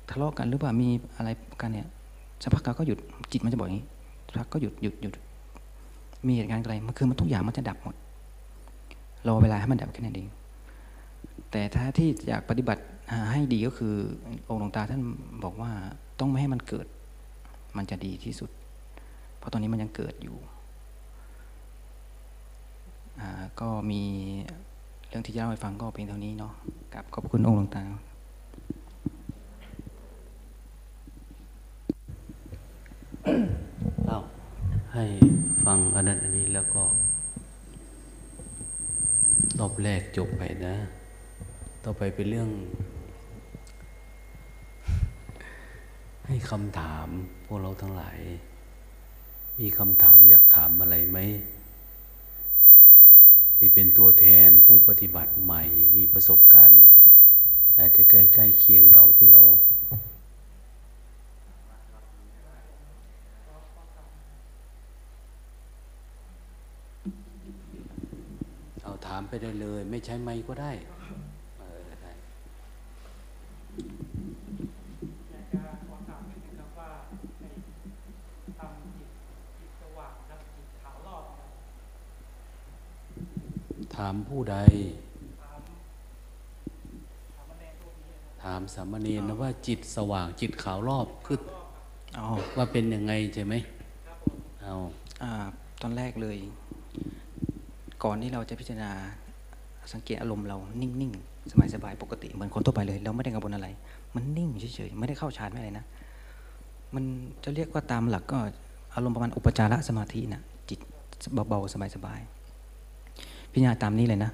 [0.09, 1.30] ทะเลาะกันหรือว่ามีอะไร
[1.61, 1.88] กันเนี่ย
[2.41, 2.97] สักพักเราก็หยุด
[3.32, 3.86] จิตมันจะบอกอย่างนี้
[4.28, 5.13] สักพักก็หยุดหยุดหยุด
[6.28, 7.95] มีเหตุการณ์อะไรมันคือมันทุกอย่างมันจะดับหมด
[9.28, 10.28] รอเวลาให้มันดับแค่นั้นเอง
[11.51, 12.84] แต่ถ้าที่อยากปฏิบัติ
[13.32, 13.95] ให้ดีก็คือ
[14.49, 15.01] องค์หลวงตาท่าน
[15.43, 15.72] บอกว่า
[16.19, 16.88] ต้องไม่ให้มันเกิด
[17.78, 18.49] มันจะดีที่สุด
[19.38, 20.38] เพราะตอนนี้มันยังเกิดอยู่
[23.61, 24.03] ก็มี
[25.07, 26.53] เรื่องที่จะเล่าให้ฟังก็เพียงเท่านี้เนาะ
[26.93, 27.82] กับขอบคุณองค์หลวงตา
[34.07, 34.17] เอา
[34.93, 35.05] ให้
[35.65, 36.84] ฟังอันนั้นอันนี้แล้วก็
[39.59, 40.76] รอบแรกจบไปนะ
[41.84, 42.49] ต่อไปเป็นเรื่อง
[46.28, 47.07] ให้คำถาม
[47.45, 48.19] พวกเราทั้งหลาย
[49.59, 51.17] มีคำถามอยากถามอะไรไหม
[53.62, 55.64] นี่เป็นตัวแทนผู้ปฏิบัติใหม่
[55.97, 56.84] มีประสบการณ์
[57.80, 59.41] อาจจะใกล้ๆเคียงเราที่เรา
[68.84, 70.72] เอาถามไปได้เลย ไม่ใช้ไมค์ก็ได้
[71.59, 72.12] เออได้
[75.32, 76.89] อยากจะขอถามนิดนึงครับว่า
[77.39, 77.45] ใน
[78.59, 79.09] ทำจิต
[79.59, 81.49] จิตสว่างครับจิตขาวรอบนะครับ
[83.91, 84.58] ถามผู้ใด
[85.41, 85.62] ถาม
[87.34, 91.39] ถามมาแดงพวกนี้นะครับถามสามเณรนะว่าจิตสว่างจิตขาวรอบคือ
[92.18, 92.26] อ๋อ
[92.58, 93.54] ว่าเป็นยังไงใช่ไหม
[94.08, 94.76] ครับผมเอา
[95.22, 95.32] อ่า
[95.82, 96.38] ตอนแรกเลย
[98.04, 98.91] ก่อนที่เราจะพิจารณา
[99.93, 103.68] สังเกตอารมณ์เรานิ่งๆ สบายๆ ปกติเหมือนคนทั่วไปเลย เราไม่ได้กังวลอะไร
[104.16, 105.86] มันนิ่งเฉยๆ ไม่ได้เข้าฌานไม่อะไรนะ
[106.95, 107.04] มัน
[107.43, 108.38] จะเรียกว่าตามหลักก็
[108.95, 110.80] อารมณ์ประมาณอุปจารสมาธินะจิต
[111.49, 112.41] เบาๆ สบายๆ
[113.52, 114.32] พิจารณาตามนี้เลยนะ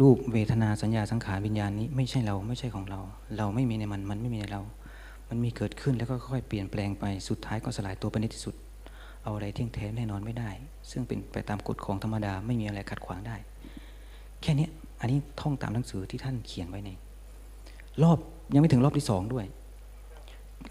[0.00, 3.00] รูปเวทนาสัญญาสังขารวิญญาณนี้ไม่ใช่เราไม่ใช่ของเรา
[3.36, 4.62] เราไม่มีในมันมันไม่มีในเรา
[5.28, 8.54] มันมีเกิดขึ้นแล้วก็ค่อยเปลี่ยนแปลงไปสุดท้ายก็สลายตัวไปในที่สุด
[9.22, 10.50] เอาอะไรเที่ยงแท้แน่นอนไม่ได้
[10.90, 13.36] ซึ่งเป็นไปตามกฎของธรรมดาไม่มีอะไรขัดขวางได้
[14.42, 14.68] แค่นี้
[15.00, 16.90] อันนี้ท่องตามหนังสือที่ท่านเขียนไว้ใน
[18.02, 18.18] รอบ
[18.54, 19.46] ยังไม่ถึงรอบที่สองด้วย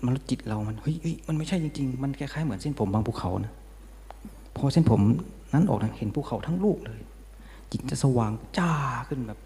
[0.05, 3.53] มันจิตเรามันเฮ้ยเฮ้ยมันไม่ใช่จริงๆ มันคล้ายๆเหมือนเส้นผมบางภูเขานะ
[4.55, 5.01] พอเส้นผม
[5.53, 7.01] นั้นออกนะเห็นภูเขาทั้งลูกเลย
[7.71, 8.71] จิตจะสว่างจ้า
[9.07, 9.39] ขึ้นแบบ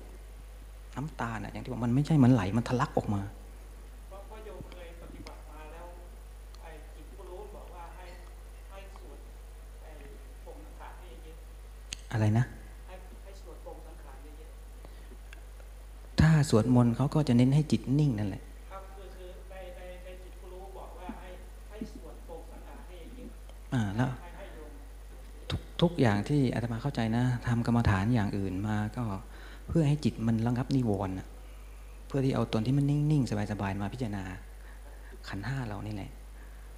[0.95, 3.21] น้ำตาน่ะอย่างที่บอกมันไม่ใช่มันไหลมันทะลักออกมา
[4.07, 5.86] เพราะเพราะโยมเคยปฏิบัติมาแล้ว
[6.61, 8.05] ไอ้จิตผู้รู้บอกว่าให้
[8.69, 9.19] ให้สวด
[9.82, 9.89] ไอ้
[10.45, 11.38] ปงสังขารให้เยอะ
[12.11, 14.51] อะไรนะๆให้ให้สวดปงสังขารเยอะ
[16.19, 21.30] ถ้าสวดมนต์เขาก็จะเน้นให้จิตนิ่งนั่นแหละ ๆครับคือคือในในในจิตผู้รู้บอกว่าให้
[21.69, 23.30] ให้สวดปงสังขารให้เยอะ
[23.73, 24.71] อ่าแล้ว ให้ให้โยม
[25.86, 29.04] ทุกอย่างที่อาตมาเข้าใจนะทำกรรมฐานอย่างอื่นมาก็
[29.68, 31.14] เพื่อให้จิตมันระงับนิวรณ์
[32.08, 34.24] เพื่อที่เอาตนที่มันนิ่งๆ สบายๆ มาพิจารณา
[35.30, 36.12] ขันธ์ห้าเรานี่แหละ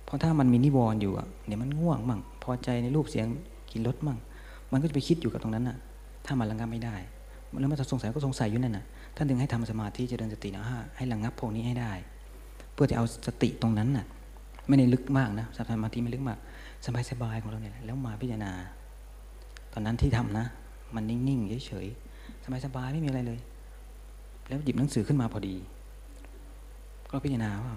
[0.05, 1.13] เพราะถ้ามันมีนิวรณ์อยู่
[1.47, 3.27] เดี๋ยวมันง่วงมั่งพอใจในรูปเสียง
[3.71, 4.17] กินรสมั่ง
[4.71, 5.77] มันก็จะไปคิดอยู่กับตรงนั้นน่ะ
[6.25, 6.95] ถ้ามันระงับไม่ได้
[7.59, 8.85] แล้วมันจะสงสัยก็สงสัยอยู่นั่นน่ะ
[9.15, 11.91] ท่านถึงให้ทำสมาธิเจริญสตินะห้าให้ระงับพวกนี้ให้ได้
[12.73, 14.05] เพื่อจะเอาสติตรงนั้นน่ะ
[14.67, 16.39] ไม่ได้ลึกมากนะสมาธิไม่ลึกมาก
[17.11, 18.51] สบายๆของเราเนี่ยแล้วมาพิจารณา
[19.77, 20.45] อนนั้นที่ทำนะ
[20.95, 23.39] มันนิ่งๆเฉยๆสบายๆไม่มีอะไรเลย
[24.47, 25.55] แล้วหยิบหนังสือขึ้นมาพอดี
[27.11, 27.73] ก็พิจารณาว่า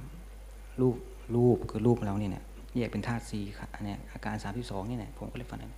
[0.81, 0.97] รูป
[1.35, 2.43] รูปคือรูปเราเนี่ยเรีย
[2.77, 5.73] แยกเป็นธาตุสี่ค่ะอันเนี้ยอาการสามที่สองนี่แหละผมก็เลยฟังนั้น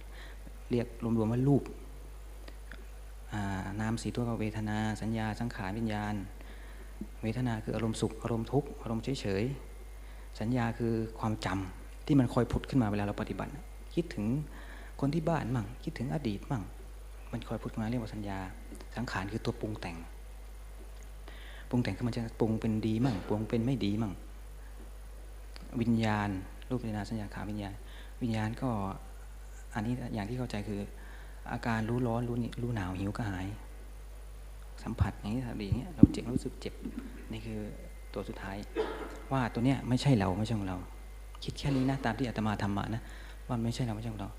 [0.71, 1.63] เรียกรวมๆว่ารูป
[3.81, 6.15] นามสีตัวก็เวทนา สัญญาสังขารวิญญาณ
[7.23, 13.51] เวทนาคืออารมณ์สุขอารมณ์ทุกข์อารมณ์เฉยๆสัญญาคือความจำที่มันคอยผุดขึ้นมาเวลาเราปฏิบัติ
[13.95, 14.27] คิดถึง
[15.05, 16.63] คนที่บ้านมั่ง คิดถึงอดีตมั่ง
[17.33, 18.39] มันคอยผุดขึ้นมาเรียกว่าสัญญา
[18.97, 19.97] สังขารคือตัวปรุงแต่ง
[21.71, 24.13] ปรุงแต่งคือมันจะปรุงเป็นดีมั่ง ปรุงเป็นไม่ดีมั่ง
[25.81, 26.29] วิญญาณ
[26.69, 27.75] รูปเวทนาสัญญาขาวิญญาณ
[28.23, 28.71] วิญญาณก็
[29.75, 30.81] อันนี้อย่างที่เข้าใจคือ
[31.53, 33.47] อาการรู้ร้อนรู้รู้หนาวหิวกระหาย
[34.85, 36.75] สัมผัสอย่างนี้ทำดีอย่างเงี้ยเราเจ็บรู้สึกเจ็บ
[37.33, 37.61] นี่คือ
[38.15, 38.57] ตัวสุดท้าย
[39.33, 40.79] ว่าตัวเนี้ยไม่ใช่เราไม่ใช่ของเรา
[41.45, 43.03] คิดแค่นี้นะตามที่อาตมาทำมานะ
[43.49, 44.31] ว่าไม่ใช่เราไม่ใช่ของเรา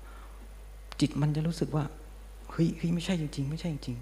[1.00, 1.84] จิตมันจะรู้สึกว่า
[2.50, 3.96] เฮ้ยเฮ้ยไม่ใช่จริงๆไม่ใช่จริง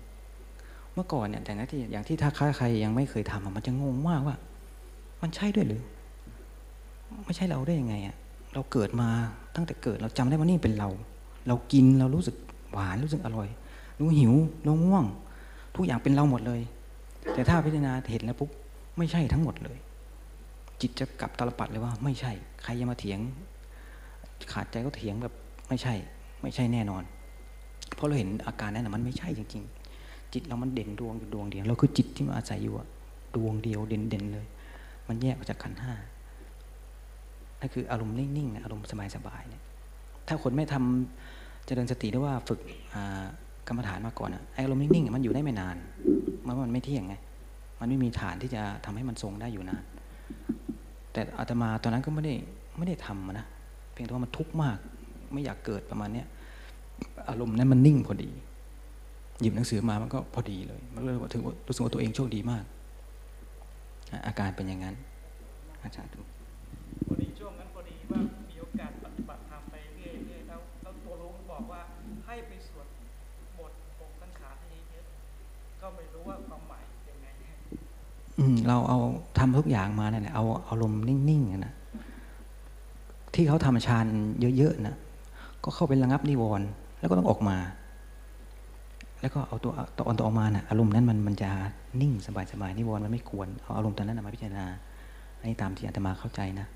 [0.94, 4.36] เมื่อก่อนเนี่ยแต่นะที่อย่างที่ถ้าใครยังไม่เคยทำมันจะงงมากว่า
[5.22, 5.82] มันใช่ด้วยหรือ
[7.24, 8.16] ไม่ใช่เราได้ยังไงอะ
[8.54, 9.08] เราเกิดมา
[9.54, 10.88] ตั้งแต่เกิดเราจำได้ว่านี่เป็นเรา
[11.48, 12.36] เรากินเรารู้สึก
[12.72, 13.48] หวานรู้สึกอร่อย
[14.00, 14.32] รู้หิว
[14.64, 15.04] เราง่วง
[15.76, 16.60] ทุกอย่างเป็นเราหมดเลย
[17.34, 18.50] แต่ถ้าพิจารณาเห็นแล้วปุ๊บ
[18.98, 19.78] ไม่ใช่ทั้งหมดเลย
[20.80, 22.32] จิตจะกลับตาลปัดเลยว่า ไม่ใช่
[22.62, 23.18] ใครจะมาเถียง
[24.52, 25.34] ขาดใจก็เถียงแบบ
[25.68, 25.94] ไม่ใช่
[26.42, 27.02] ไม่ใช่แน่นอน
[27.94, 29.64] เพราะเราเห็นอาการนั้นนมันไม่ใช่จริง
[29.98, 32.86] ๆ จิตเรามันเด่นดวงอยู่ดวงเดียวเราคือจิตที่มาอาศัยอยู่อะ
[33.36, 34.46] ดวงเดียวเด่นๆเลย
[35.08, 35.92] มันแยกออกจากขันห้า
[37.60, 38.82] นั่นคืออารมณ์นิ่งๆอารมณ์
[39.16, 39.62] สบายๆเนี่ย
[40.28, 42.60] ถ้าคนไม่ทำเจริญสติหรือว่าฝึก
[43.68, 45.76] กรรมฐานมาก่อนอะไออารมณ์นิ่งๆมันอยู่ได้ไม่นาน
[46.46, 47.14] มันมันไม่เที่ยงไง
[47.80, 49.82] มันไม่มีฐานที่จะทำให้มันทรงได้อยู่นาน
[51.12, 52.34] แต่อาตมาตอนนั้นก็ไม่ได้
[52.78, 53.46] ไม่ได้ทำนะ
[53.92, 54.78] เพียงแต่ว่ามันทุกข์มาก
[55.32, 56.26] ไม่อยากเกิดประมาณเนี้ย
[57.28, 58.30] อารมณ์นั้นมันนิ่งพอดี
[59.40, 62.64] หยิบหนังสือมามันก็พอดีเลย มันเลยถือว่ารู้สึกว่าตัวเองโชคดีมาก
[64.12, 64.94] อะอาการเป็นอย่างนั้น
[65.82, 66.20] อาจารย์ดู
[67.06, 68.20] พอดีช่วงนั้นพอดีว่า
[68.50, 71.80] มีโอกาสปฏิบัติธรรมไปเรื่อยๆแล้วแล้วตัวรู้บอกว่า
[72.26, 72.86] ให้ไปสวด
[73.58, 77.26] บทองค์สังขารให้เยอะๆก็ไม่รู้ว่าความหมายยังไง
[78.38, 78.98] อืมเราเอา
[79.38, 81.74] ทำทุกอย่างมาเนี่ยเอาเอาลมณ์นิ่งๆอะนะ
[83.34, 84.06] ที่เขาทำฌาน
[84.58, 84.96] เยอะๆนะ
[85.64, 86.66] ก็เข้าไประงับนิวรณ์
[87.00, 87.56] แล้วก็ต้องออกมา
[89.20, 91.50] แล้วก็เอาตัวตัวออนตัวออกมาน่ะอารมณ์นั้นมันมันจะ
[92.00, 92.12] นิ่ง
[92.52, 94.66] สบายๆนิวรณ์มันไม่ควรเอาอารมณ์ตอนนั้นมาพิจารณา
[95.38, 96.66] อันนี้ตามที่อาตมาเข้าใจนะ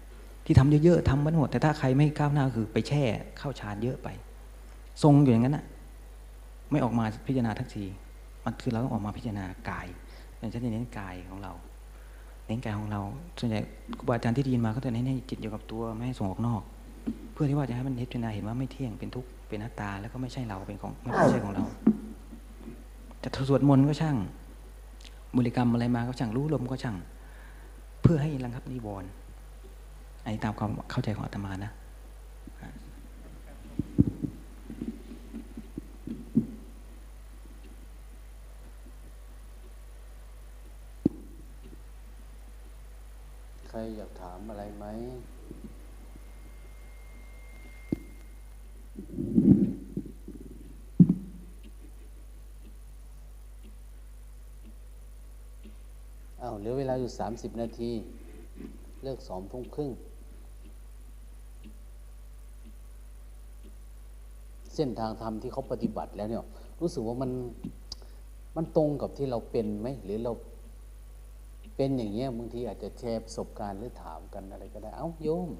[0.44, 3.02] ที่ทำเยอะๆทำมันหมดแต่ถ้าใครไม่ก้าวหน้าคือไปแช่
[3.38, 4.08] เข้าฌานเยอะไป
[5.02, 5.64] ทรงอยู่อย่างนั้นนะ
[6.70, 7.84] ไม่ออกมาพิจารณาทักที
[8.44, 9.86] มันคือเราต้องออกมาพิจารณากาย
[10.38, 11.52] อย่างเช่นเน้นกายของเรา
[12.46, 13.00] เน้นกายของเรา
[13.38, 13.60] ส่วนใหญ่
[13.98, 16.62] ครูบาอาจารย์ที่ด้ยินมาก็จะเน้นให้จิตอยู่กับตัวไม่ให้ส่งออกนอก
[17.36, 21.64] เพื่อที่ว่าจะให้มันพิจารณาเห็นว่าไม่เที่ยงเป็นทุกข์เป็นหน้าตาแล้วก็ไม่ใช่เราเป็นของไม่ใช่ของเรา
[23.22, 24.16] จะสวดมนต์ก็ช่าง
[25.36, 26.96] บริกรรมอะไรมาก็ช่างรู้ลมก็ช่าง
[28.02, 29.10] เพื่อให้ระงับนิวรณ์
[30.22, 31.72] อันนี้ตามความเข้าใจของอาตมานะ
[43.68, 44.86] ใครอยากถามอะไรไหม
[56.42, 56.68] อ้าวเหลื
[57.06, 57.90] อยู่สามสิบนาที
[59.02, 59.90] เลิกสองทุ่มครึ่ง
[64.74, 66.44] เส้นทางธรรมที่เขาปฏิบัติแล้วเนี่ย
[66.80, 67.30] รู้สึกว่ามัน
[68.56, 70.32] มันตรงกับที่เราเป็นไหมหรือเรา
[71.76, 75.50] เป็นอย่างเงี้ยบางทีอาจจะแชร์ประสบการณ์หรือถามกันอะไรก็ได้ เอ้าโยม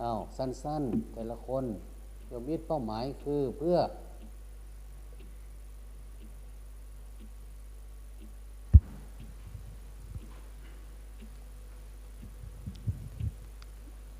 [0.00, 1.64] อ้าวสั้น ๆ แต่ละคน
[2.34, 3.76] โยมมิตรเป้าหมายคือเพื่อ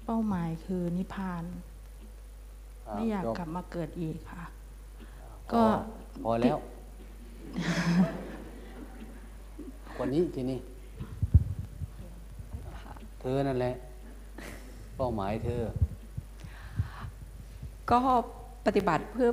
[0.06, 1.44] เป้าหมายคือนิพพาน
[2.88, 5.66] อ่าไม่อยากจบกลับมาเกิดอีกค่ะพก็อ
[6.24, 6.58] พอแล้ว
[9.96, 10.58] คนนี้ทีนี้
[13.20, 13.72] เธอนั่นแหละ
[14.96, 15.62] เป้าหมายเธอ
[17.93, 18.01] ก็
[18.66, 19.28] ปฏิบัติเพื่อ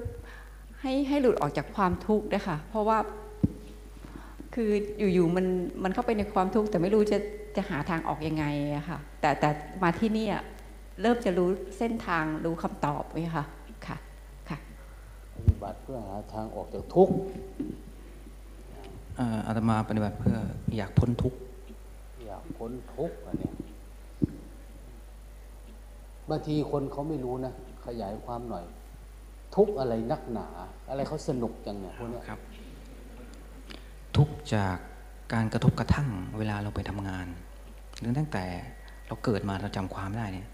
[0.82, 2.98] ให้ให้หลุดออกจากความทุกข์นะคะเพราะว่า
[4.56, 4.70] คือ
[5.14, 5.46] อยู่ๆมัน
[5.84, 7.18] มันเข้าไปในความทุกข์แต่ไม่รู้จะ
[7.56, 8.46] จะหาทางออกยังไง
[8.76, 9.50] อะค่ะ แต่แต่
[9.84, 10.36] มาที่เนี่ย
[11.02, 13.46] เริ่มจะรู้เส้นทางรู้คำตอบไหมคะ
[13.88, 13.98] ค่ะ
[14.50, 14.58] ค่ะ
[15.36, 17.14] ปฏิบัติเพื่อหาทางออกจากทุกข์
[19.18, 20.38] เอ่ออาตมาปฏิบัติเพื่อ
[20.78, 21.38] อยากพ้นทุกข์
[22.26, 23.54] อยากพ้นทุกข์อันเนี้ย
[26.30, 27.69] บางทีคนเขาไม่รู้นะข
[28.02, 28.66] ยายความหน่อย
[29.56, 30.48] ทุกอะไรนักหนา
[30.90, 32.40] อะไรเขาสนุกจังเนี่ยพวกเนี้ยครับ
[34.16, 34.78] ทุกจาก
[35.34, 37.28] การกระทบกระทั่งเวลาเราไปทำงาน
[38.00, 38.46] หรือตั้งแต่
[39.08, 40.48] เราเกิดมาเราจำความได้เนี่ย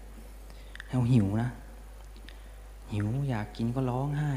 [0.90, 1.50] เราหิวนะ
[2.92, 4.32] หิวอยากกินก็ร้องไห้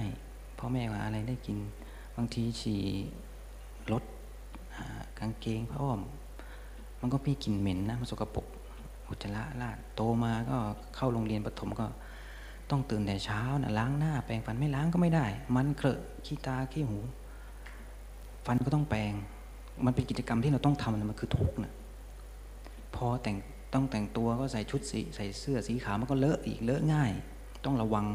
[0.57, 1.57] พ่อแม่ว่าอะไรได้กิน
[2.15, 2.81] บางทีฉี่
[3.91, 4.03] รถ
[5.19, 5.99] กางเกงผ้าอ้อม
[7.01, 8.45] มันก็มีกลิ่นเหม็นนะมันสกปรก
[9.07, 10.57] อุจจาระราดโตมาก็
[10.95, 11.85] เข้าโรงเรียนประถมก็
[12.71, 16.99] ต้องตื่นแต่เช้านะล้างหน้าแปรงฟันไม่ล้างก็ไม่ได้ มันเครอะขี้ตาขี้หู
[18.45, 19.13] ฟันก็ต้องแปรง
[19.85, 21.73] มันเป็นกิจกรรมที่เราต้องทำนะมันคือทุกข์นะ
[22.95, 23.37] พอแต่ง
[23.73, 27.11] ต้องแต่งตัวก็ใส่ชุดสีใส่เสื้อสีขาวมันก็เลอะอีกเลอะง่าย
[27.65, 28.05] ต้องระวัง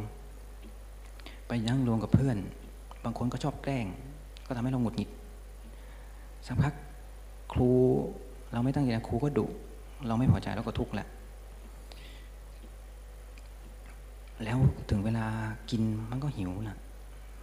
[1.49, 2.37] ไปนั่งรวมกับเพื่อน
[3.05, 3.87] บางคนก็ชอบแกล้ง
[4.47, 5.11] ก็ทำให้เราหงุดหงิด
[6.47, 6.75] สักพัก
[7.53, 7.73] ครู
[8.53, 9.47] เราไม่ตั้งใจครูก็ดุ
[10.07, 11.09] เราไม่พอใจเราก็ทุกข์แหละ
[14.45, 14.59] แล้ว
[14.91, 15.27] ถึงเวลา
[15.71, 16.77] กินมันก็หิวนะ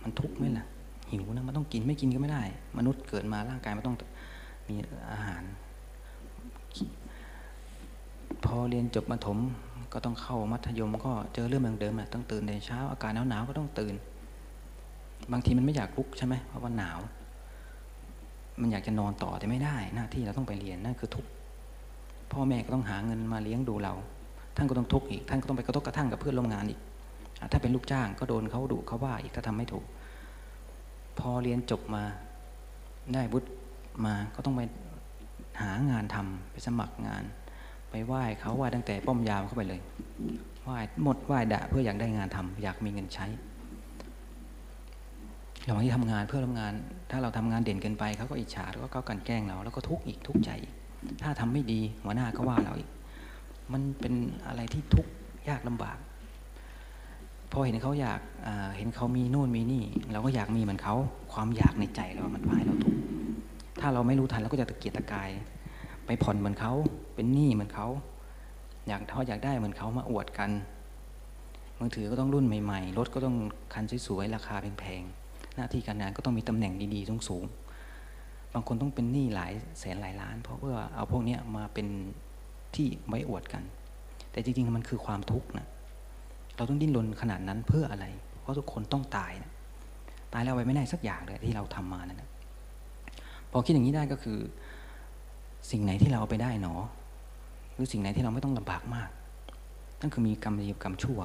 [0.04, 0.66] มันทุกข์ไหมล่ะ
[1.12, 2.43] หิวนะมันต้องกินไม่กินก็ไม่ได้
[2.78, 3.95] มนุษย์เกิดมาร่างกายมันต้อง
[4.68, 4.76] มี
[5.12, 5.43] อาหาร
[8.43, 9.39] พอเรียนจบมัธยม
[9.93, 13.95] ก็ต้องเข้ามัธยม ก็เจอเรื่องเดิมๆนะต้องตื่นแต่เช้า อากาศหนาวๆก็ต้องตื่น
[15.32, 16.99] บางทีมันไม่อยากลุกใช่ไหมเพราะว่าหนาว
[18.62, 21.30] มันอยากจะนอนต่อแต่ไม่ได้หน้าที่เราต้องไปเรียนนั่นคือทุกข์
[22.32, 23.93] พ่อแม่ก็ต้องหาเงินมาเลี้ยงดูเรา
[24.56, 26.80] ท่านก็ต้องทุกข์อีก ท่านก็ต้องไปกระทบกระทั่งกับเพื่อนร่วมงานอีก
[27.52, 29.86] ถ้าเป็นลูกจ้างก็โดนเขาดุเขาว่าอีกถ้าทำไม่ถูก
[31.20, 32.04] พอเรียนจบมา
[33.14, 33.50] ได้บุตร
[34.06, 34.62] มาก็ต้องไป
[35.62, 37.24] หางานทำไปสมัครงาน
[37.92, 39.80] ไปไหว้เขาไหว้ตั้งแต่ป้อมยามเข้าไปเลย
[40.64, 43.26] ไหว้หมดไหว้ด่าเพื่ออยากได้งานทำอยากมีเงินใช้
[45.68, 46.74] ระหว่างที่ทำงานเพื่อนร่วมงาน
[47.12, 50.52] ถ้าเราทำงานเด่นเกินไปเขาก็อิจฉาแล้วก็กันแกล้งเรา แล้วก็ทุกข์อีกทุกข์ใจ
[51.24, 52.89] ถ้าทำไม่ดีหัวหน้าก็ว่าเราอีก
[53.74, 54.14] มันเป็น
[54.48, 55.12] อะไรที่ทุกข์
[55.50, 55.98] ยากลำบาก
[57.52, 58.20] พอเห็นเขาอยาก
[58.78, 60.95] เห็นเขามีนู่นมีนี่ เราก็อยากมีเหมือนเขา
[61.34, 62.99] ความอยากในใจเรา มันพาให้เราทุกข์
[63.80, 65.30] ถ้าเราไม่รู้ทันเราก็จะตะเกียกตะกาย
[66.06, 66.74] ไปผ่อนเหมือนเขา
[67.16, 67.88] เป็นหนี้เหมือนเขา
[68.88, 70.52] อยากเขาอยากได้เหมือนเขามาอวดกัน
[71.80, 73.36] มือถือก็ต้องรุ่นใหม่ๆรถก็ต้อง
[73.74, 81.88] คันสวยๆราคาแพงๆหน้าที่การงานก็ต้องมีตำแหน่งดีๆสูงๆบางคนต้องเป็นหนี้หลายแสนหลายล้าน เพราะเพื่อเอาพวกนี้มาเป็น
[82.76, 83.64] ที่ไว้อวดกัน
[84.32, 85.68] แต่จริงๆมันคือความทุกข์นะ
[86.62, 88.05] เราต้องดิ้นรนขนาดนั้นเพื่ออะไร
[88.41, 89.51] เพราะทุกคนต้องตายนะ
[90.34, 92.30] ตายแล้วไปไม่ได้สักอย่างเลยที่เราทำมานะั่นนะ
[93.51, 94.38] พอคิดอย่างนี้ได้ก็คือ
[95.72, 96.74] สิ่งไหนที่เราเอาไปได้หนอ
[97.74, 99.09] หรือสิ่งไหนที่เราไม่ต้องลำบากมาก
[100.01, 101.20] นั่นคือมีกรรมดีกับกรรมชั่ว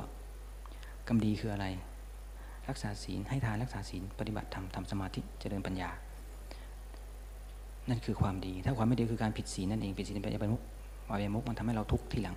[1.09, 1.67] กรรมดีคืออะไร
[2.69, 5.91] รักษาศีลให้ทานรักษาศีลปฏิบัติธรรมทำสมาธิเจริญปัญญา
[7.89, 10.63] นั่นคือความดี ถ้าความไม่ดีคือการผิดศีลนั่นเองผิดศีลเป็นอบายมุก
[11.09, 12.37] อบายมุกมันทำให้เราทุกข์ทีหลัง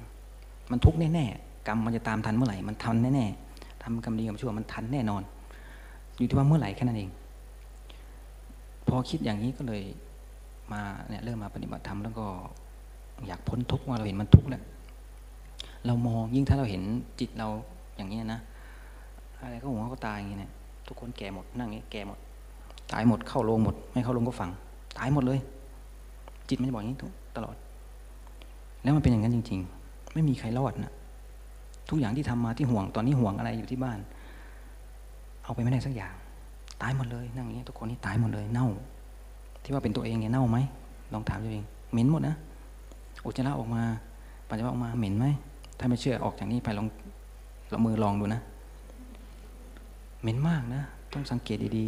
[0.72, 5.22] มันทุกข์แน่ๆ กรรมมันจะตามทันเมื่อไหร่มันทันแน่ๆทำกรรมดีกรรมชั่วมันทันแน่นอน
[6.17, 7.09] อยู่ที่ว่าเมื่อไหร่แค่นั้นเอง
[8.88, 9.84] พอคิดอย่างนี้ก็เลย
[10.72, 12.26] มาเนี่ยเริ่มมาปฏิบัติธรรมแล้วก็
[13.28, 14.63] อยากพ้นทุกข์ว่าเราเห็นมันทุกข์แล้ว
[15.86, 16.84] เรามองยิ่งถ้าเราเห็น
[17.20, 17.47] จิตเรา
[17.97, 18.39] อย่างนี้นะ
[19.41, 20.51] อะไรก็หัวก็ตายอย่างนี้เนี่ย
[20.88, 22.17] ทุกคนแก่หมดนั่งอย่างนี้แก่หมด
[22.91, 24.49] ตายหมดเข้าโรงหมด ไม่เข้าโรงก็ฝัง
[24.97, 25.39] ตายหมดเลย
[26.49, 26.97] จิตมันจะบอกอย่างนี้
[27.38, 27.55] ตลอด
[28.84, 30.93] แล้วมันเป็นอย่างนั้นจริง ๆ ไม่มีใครรอดนะ
[31.90, 34.00] ทุกอย่างที่ทำมาที่ห่วงตอนนี้ห่วงอะไรอยู่ที่บ้าน
[35.44, 36.14] เอาไปไม่ได้สักอย่าง
[36.82, 38.68] ตายหมดเลยนั่งอย่างนี้ทุกคนนี่ตายหมดเลยเน่า
[39.64, 40.58] ที่ว่าเป็นตัวเองเนี่ยเน่าไหม
[41.14, 42.36] ลองถามตัวเองเหม็นหมดนะ
[43.26, 43.82] อุจจาระออกมา
[44.48, 45.26] ปัสสาวะออกมาเหม็นไหม
[45.80, 46.88] ถ้าไม่เชื่อออกจากนี้ไปลอง
[47.72, 48.42] ลองมือลองดูนะ
[50.22, 50.82] เหม็นมากนะ
[51.14, 51.86] ต้องสังเกตดี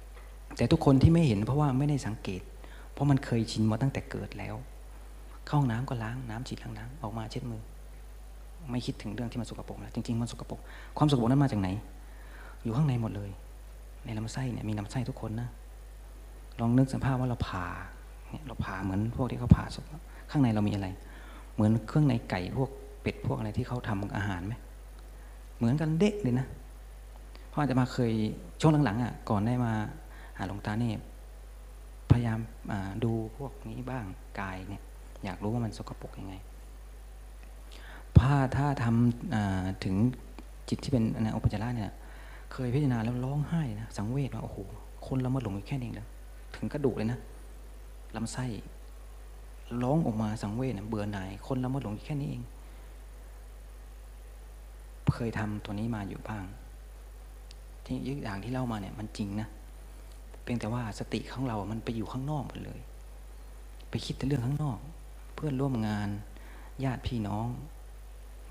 [0.00, 2.42] ๆ แต่ทุกคนที่ไม่เห็นเพราะว่าไม่ได้สังเกต
[2.92, 4.54] เพราะมันเคยชินมาตั้งแต่เกิดแล้ว
[5.46, 7.62] เข้าห้องน้ำก็ล้างน้ำฉีดล้างน้ำออกมาเช็ดมือ
[8.70, 10.60] ไม่คิดถึงเรื่องที่มันสกปรกแล้วจริงๆมันสกปรก
[10.98, 11.68] ความสกปรกนั้นมาจากไหน
[12.62, 13.30] อยู่ข้างในหมดเลย
[14.04, 15.48] ในลำไส้เนี่ยมีลำไส้ทุกคนนะ
[16.60, 17.66] ลองนึกสภาพว่าเราผ่า
[18.30, 19.84] เนี่ยเราผ่าเหมือนพวกที่เขาผ่าศพ
[20.30, 20.86] ข้างในเรามีอะไร
[21.54, 22.70] เหมือนเครื่องในไก่พวก
[23.02, 24.54] เป็ดพวกอะไรที่เขาทำอาหารไหม
[25.56, 26.46] เหมือนกันเด็กเลยนะ
[27.56, 28.12] พราะอาจจะมาเคย
[28.60, 29.72] ช่วงหลังๆอะก่อนได้มา
[30.38, 31.00] หาหลวงตาเนี่ย
[32.10, 32.38] พยายาม
[33.04, 34.04] ดูพวกนี้บ้าง
[34.40, 34.82] กายเนี่ย
[35.24, 36.34] อยากรู้ว่ามันสกปรกยังไง
[38.20, 39.96] ถ้าถ้าทำถึง
[40.68, 41.92] จิตที่เป็นออุปจาระเนี่ย
[42.52, 44.58] เคยพิจารณาแล้วร้องไห้นะสังเวชว่าโอ้โห
[45.06, 46.08] คนเรามาหลงอยู่แค่นี้แล้ว
[46.54, 47.18] ถึงกระดูกเลยนะ
[48.16, 48.46] ลำไส้
[49.82, 52.42] ร้องออกมาสังเวชเบื่อหน่ายคนเรามาหลงแค่นี้เอง
[55.14, 56.44] เคยทำตัวนี้มาอยู่บ้าง
[57.84, 59.48] ที่ยึดอย่างที่เล่ามาเนี่ยมันจริงนะ
[60.42, 62.80] เพียงแต่ว่าสติของเรา มันไปอยู่ข้างนอกหมดเลย
[63.90, 64.78] ไปคิดแต่เรื่องข้างนอก
[65.34, 66.08] เพื่อนร่วมงาน
[66.84, 67.48] ญาติพี่น้อง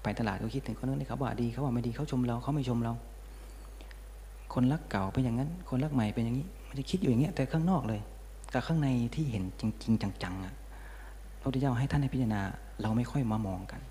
[0.05, 2.93] ไปตลาดก็คิดถึงคนนั้นเขาว่าดีเขาว่าไม่ดีเขาชมเราเขาไม่ชมเรา
[4.53, 7.99] คนรักเก่าเป็นอย่างนั้น คนรักใหม่เป็นอย่างนี้มันจะคิดอยู่อย่างเงี้ยแต่ข้างนอกเลย
[8.53, 10.53] กับข้างในที่เห็นจริง ๆ จังๆอะ
[11.39, 12.41] พระพุทธเจ้าให้ท่านให้พิจารณา
[12.81, 13.81] เราไม่ค่อยมามองกัน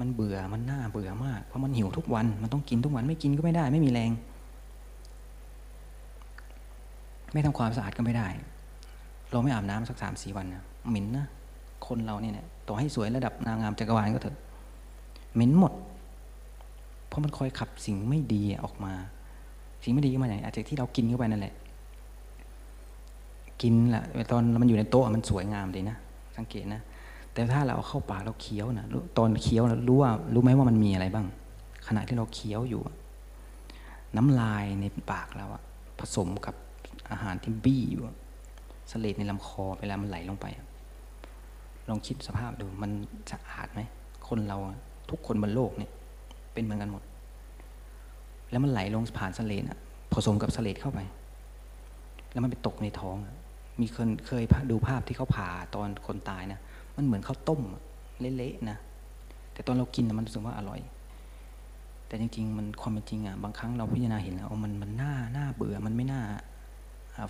[0.00, 4.10] มันเบื่อมันน่าเบื่อมากเพราะมันหิวทุกวันมันต้องกินทุกวันไม่กินก็ไม่ได้ ไม่มีแรง
[7.32, 8.28] ไม่ทำความสะอาดก็ไม่ได้
[9.30, 11.26] เราไม่อาบน้ำสักสามสี่วันนะหม็นนะ
[11.86, 12.32] คนเราเนี่ย
[12.68, 14.36] ต่อให้สวยระดับนางงามจักรวาลก็เถอะ
[15.34, 15.72] เหม็นหมด
[17.06, 18.92] เพราะมันคอยขับสิ่งไม่ดีออกมา
[19.82, 21.54] สิ่งไม่ดีมาอย่างอาจจะที่เรากินเข้าไปนั่นแหละ
[23.62, 25.96] กินแหละตอนมันอยู่ในโต๊ะมันสวยงามดีนะ
[26.36, 26.80] สังเกตนะ
[27.32, 28.86] แต่ถ้าเราเอาเข้าปากเราเคี้ยวนะ
[29.18, 31.26] ตอนเคี้ยวเรารู้ว่ารู้ไหมว่ามันมีอะไรบ้าง
[31.86, 32.82] ขณะที่เราเคี้ยวอยู่
[34.16, 35.62] น้ำลายในปากเราอะ
[35.98, 36.54] ผสมกับ
[37.10, 38.02] อาหารที่บี้อยู่
[38.90, 40.46] สเลดในลำคอเวลามันไหลลงไป
[41.88, 42.90] ลองคิดสภาพดูมัน
[43.30, 43.80] สะอาดไหม
[44.28, 44.58] คนเรา
[45.10, 45.90] ทุกคนบนโลกเนี่ย
[46.52, 47.02] เป็นเหมือนกันหมด
[48.50, 49.78] แล้วมันไหลลงผ่านสเลดอะ
[50.12, 51.00] ผสมกับสเลดเข้าไป
[52.32, 53.16] แล้วมันไปตกในท้อง
[53.80, 56.60] มีคนเคยดูภาพที่เขาผ่าตอนคนตายนะ
[56.96, 57.60] มันเหมือนข้าวต้ม
[58.20, 58.78] เละๆนะ
[59.52, 60.80] แต่ตอนเรากินมันรู้สึกว่าอร่อย
[62.06, 66.22] แต่จริงๆ มันความเป็นจริงอะบางครั้งเราพิจารณาเห็นแล้วมันมันน่าน่าเบื่อมันไม่น่า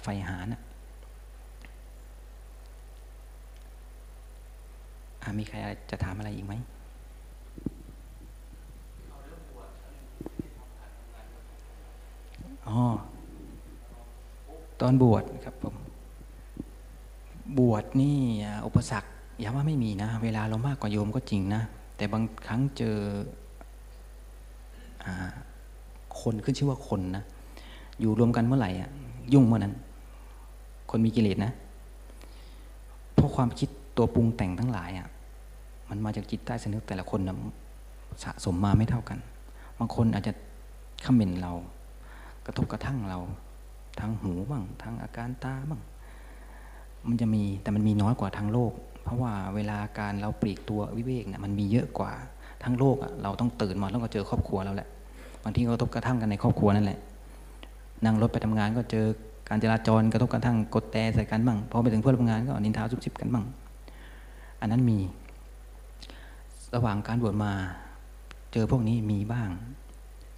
[0.03, 0.61] ไฟหานะ
[5.39, 5.57] มีใคร
[5.91, 6.55] จะถามอะไรอีกไหม
[12.69, 12.83] อ๋อ
[14.81, 15.75] ตอนบวชครับผม
[17.59, 18.19] บวชนี่
[18.67, 19.11] อุปสรรค
[19.43, 21.63] ย้ำว่าไม่มีนะ เวลาเรามากกว่าโยมก็จริงนะ
[21.97, 22.97] แต่บางครั้งเจอ
[25.05, 25.07] อ
[26.21, 27.25] คนขึ้นชื่อว่าคนนะ
[28.01, 28.91] อยู่รวมกันเมื่อไหร่อะ
[29.33, 29.75] ยุ่งเมื่อนั้น
[30.91, 31.53] คนมีกิเลสนะ
[33.15, 35.09] เพราะความคิดตัวปรุงแต่งทั้งหลายอะ
[35.89, 37.37] มันมาจากจิตใต้สำนึกแต่ละคนนะ
[38.25, 39.19] สะสมมาไม่เท่ากัน
[39.79, 40.33] บางคนอาจจะ
[41.05, 41.53] คอมเมนต์เรา
[42.49, 43.19] กระทบกระทั่งเรา
[44.01, 45.81] ทางหูบ้างทางอาการตาบ้าง
[47.09, 48.73] มันจะมีแต่มันมีน้อยกว่าทางโลก
[49.05, 52.13] เพราะว่าเวลาการเราปลีกตัววิเวกเนี่ยมันมีเยอะกว่า
[52.63, 54.89] ทางโลกอะเราต้องตื่นมาแล้วก็เจอครอบครัวเราแหละ
[55.45, 56.99] บางทีก็กระทบกระทั่งกันในครอบครัวนั่นแหละ
[58.05, 59.07] นั่งรถไปทำงานก็เจอ
[59.49, 63.45] การจราจรกระทบกระทั่งกดแต่ใส่กันบ้างพอไปถึงเพื่อนร่วมงานก็นินทาซุบซิบกันบ้าง
[64.61, 64.99] อันนั้นมี
[66.75, 67.53] ระหว่างการบวชมา
[68.53, 69.51] เจอพวกนี้มีบ้าง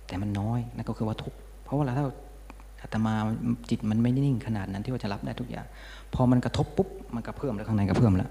[0.06, 1.38] แต่มันน้อยนั่นก็คือว่าทุกข์
[1.70, 2.04] ราะว่าเราถ้า
[2.82, 3.14] อาตมา
[3.70, 5.66] จิตมันไม่นิ่งขนาดนั้นที่ว่าจะรับได้ทุกอย่าง
[6.14, 8.30] พอมันกระทบปุ๊บมันก็เพิ่มแล้วข้างในก็เพิ่มแล้ว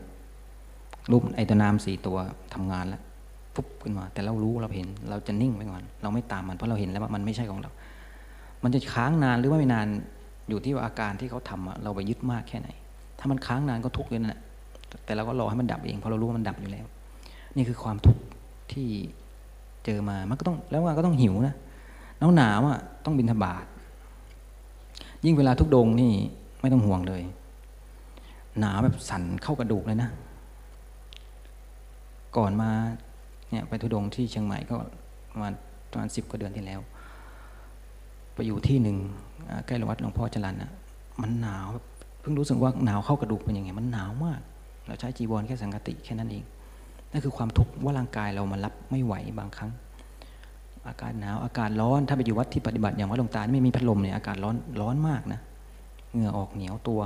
[1.12, 2.18] รูปไอตัวนามสี่ตัว
[2.54, 3.02] ทำงานแล้ว
[3.56, 7.72] ปุ๊บขึ้นมา แต่เรารู้เราเห็น เราจะนิ่งไปก่อน เราไม่ตามมันเพราะเราเห็นแล้วว่ามันไม่ใช่ของเรา
[8.64, 9.88] มันจะค้างนานหรือว่าไม่นาน
[10.50, 12.70] อยู่ที่ว่าอาการที่เขาทำอะเราไปยึดมากแค่ไหน
[13.20, 14.42] ถ้ามันค้างนานก็ทุกข์เลยนั่นแหละ
[15.06, 16.86] แต่เราก็รอให้มันดับเองเพราะเรารู้ว่ามันดับอยู่แล้ว
[17.56, 18.22] นี่คือความทุกข์
[18.72, 18.88] ที่
[19.86, 21.56] เจอมามันก็ต้องแล้วมันก็ต้องหิวนะ
[22.20, 23.66] หนาวหนาวอะต้องบินทบาท
[25.26, 26.14] ยิ่งเวลาทุกดงนี่
[26.62, 27.22] ไม่ต้องห่วงเลย
[28.60, 30.10] หนาวแบบสั่นเข้ากระดูกเลยนะ
[32.38, 32.72] ก่อนมา
[33.50, 34.76] เนี่ยไปทุดงที่เชียงใหม่ก็
[35.32, 35.54] ประมาณ
[35.92, 36.80] ประมาณสิบกว่าเดือนที่แล้ว
[38.34, 38.98] ไปอยู่ที่หนึ่ง
[39.68, 40.72] ใกล้วัดหลวงพ่อจรันอะ
[41.22, 41.68] มันหนาว
[42.22, 44.42] เพิ่งรู้สึกว่าหนาวเข้ากระดูกเป็นยังไงมันหนาวมาก
[44.88, 46.44] เราใช้จีวรแค่สังกติแค่นั้นเอง
[47.12, 49.72] นั่นคือความทุกข์ว่าร่างกายเรามันรับไม่ไหวบางครั้ง
[50.88, 55.40] อากาศหนาวอากาศร้อนถ้าไปอยู่วัดที่ปฏิบัติอย่างวัดหลวงตาไม่มีพัดลมเนี่ยอากาศร้อนร้อนมากนะ
[56.14, 57.02] เหงื่อออกเหนียวตัว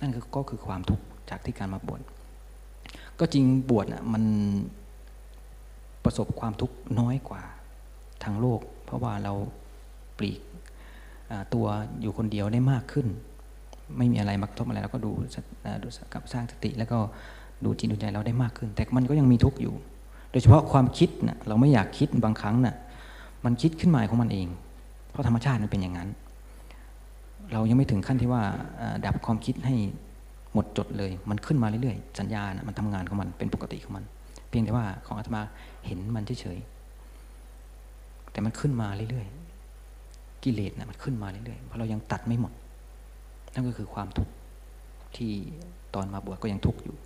[0.00, 2.00] นั่นคือก็คือความทุกข์จากที่การมาบวช
[3.18, 4.24] ก็จริงบวชนะมัน
[6.04, 7.42] ประสบความทุกข์น้อยกว่า
[8.24, 9.32] ทางโลก เพราะว่าเรา
[10.18, 10.40] ปลีก
[11.54, 11.66] ตัว
[12.00, 13.06] อยู่คนเดียวได้มากขึ้น
[13.96, 15.10] ไม่มีอะไรมากระทบอะไรเราก็ดู
[15.82, 16.98] ดูกับสร้างสติ แล้วก็
[17.64, 19.74] ดูจิตดูใจเราได้มากขึ้น แต่มันก็ยังมีทุกข์อยู่
[20.30, 22.76] โดยเฉพาะความคิดนะเราไม่อยากคิดบางครั้งนะ่ะ
[23.46, 24.48] มันคิดขึ้นมาของมันเอง
[25.10, 26.08] เพราะธรรมชาติมันเป็นอย่างนั้น
[27.52, 28.42] เรายังไม่ถึงขั้นที่ว่า
[29.04, 29.74] ดับความคิดให้
[30.52, 34.04] หมดจดเลย มันขึ้นมาเรื่อยๆ สัญญานะมันทำงานของมันเป็นปกติของมัน
[34.48, 35.42] เพียงแต่ว่าของอาตมา
[35.86, 42.52] เห็นมันเฉยๆแต่มันขึ้นมาเรื่อยๆกิเลสนะมันขึ้นมาเรื่อยๆเพราะเรายังตัดไม่หมด
[43.54, 44.32] นั่นก็คือความทุกข์
[45.16, 45.32] ที่
[45.94, 46.96] ตอนมาบวชก็ยังทุกข์อยู่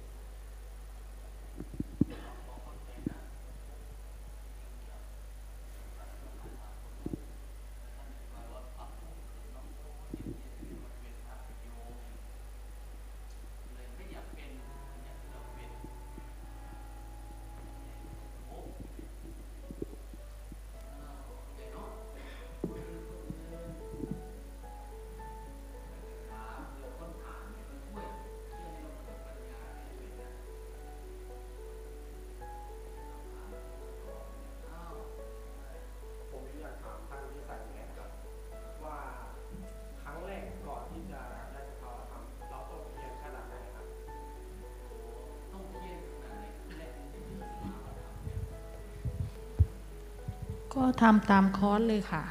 [51.03, 52.25] ทำตามคอร์สเลยค่ะ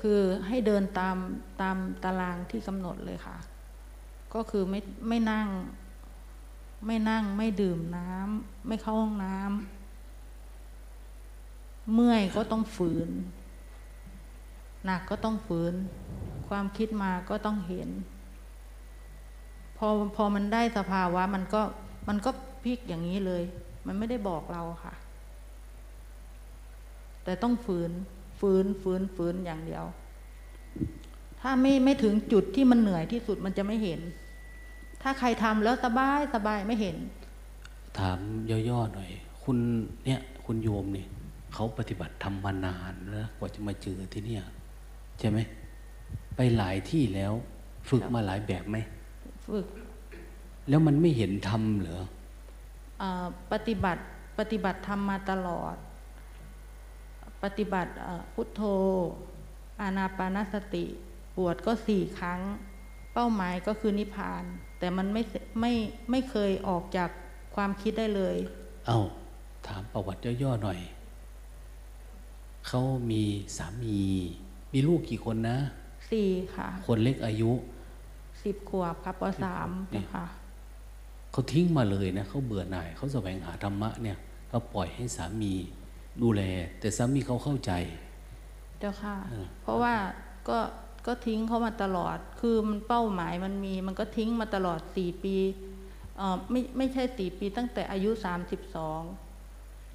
[0.00, 1.16] คือให้เดินตาม
[1.60, 3.36] ตามตารางที่กำหนดเลยค่ะ
[4.34, 5.48] ก็คือไม่ไม่นั่ง
[6.86, 9.50] ไม่นั่งไม่ดื่มน้ำไม่เข้าห้องน้ำ
[11.94, 13.10] เมื่อยก็ต้องฝืน
[14.84, 15.74] หนักก็ต้องฝืน
[16.48, 17.88] ความคิดมาก็ต้องเห็น
[19.76, 19.86] พอ
[20.16, 21.62] พอมันได้สภาวะมันก็
[22.08, 22.30] มันก็
[22.64, 23.42] พลิกอย่างนี้เลย
[23.86, 24.94] มันไม่ได้บอกเราค่ะ
[27.24, 27.90] แต่ต้องฝืน
[28.40, 29.84] ฝืนฝืนฝืนอย่างเดียว
[31.40, 34.00] ถ้าไม่ไม่ถึงจุดที่มันเหนื่อยที่สุดมันจะไม่เห็น
[35.02, 36.96] ถ้าใครทำแล้วสบายสบายไม่เห็น
[37.98, 38.18] ถาม
[38.50, 39.10] ย่อๆหน่อย
[39.44, 39.58] คุณ
[40.04, 41.06] เนี่ยคุณโยมนี่
[41.54, 44.42] เขาปฏิบัติทำมานานแล้วกว่าจะมาเจอที่เนี่ย
[45.18, 45.38] ใช่ไหม
[46.36, 47.32] ไปหลายที่แล้ว
[47.90, 48.76] ฝึกมาหลายแบบไหม
[49.46, 49.66] ฝึก
[50.68, 52.02] แล้วมันไม่เห็นทำเหรอ
[52.98, 54.02] เอ่อปฏิบัติ
[54.38, 55.76] ปฏิบัติทำมาตลอด
[57.42, 58.62] ปฏิบัติเอ่อพุทโธ
[59.80, 60.84] อานาปานสติ
[61.36, 62.40] บวชก็สี่ครั้ง
[63.14, 64.44] เป้าหมายก็คือนิพพาน
[64.78, 65.72] แต่มันไม่เสไม่
[66.10, 67.10] ไม่เคยออกจาก
[67.54, 68.36] ความคิดได้เลย
[68.86, 68.98] เอา้า
[69.66, 70.80] ถามประวัติย่อๆหน่อย
[72.68, 73.22] เขามี
[73.56, 73.98] สามี
[74.72, 75.58] มีลูกกี่คนนะ
[76.10, 77.50] สี่ค่ะ คนเล็กอายุ
[78.42, 80.26] สิบขวบครับปสามนี่นะคะ
[81.32, 85.54] เขาทิ้งมาเลยนะ เขาเบื่อหน่าย เขาแสวงหาธรรมะเนี่ยเขาปล่อยให้สามี
[86.22, 86.42] ดูแล
[86.80, 87.72] แต่สามีเขาเข้าใจ
[88.80, 89.94] เจ้าค่ะเออเพราะว่า
[90.48, 90.58] ก็
[91.06, 95.36] ก็ทิ้งเขามาตลอด คือมันเป้าหมายมันมี มันก็ทิ้งมาตลอดสี่ปี
[96.16, 99.02] เออไม่ไม่ใช่สี่ปี ตั้งแต่อายุสามสิบสอง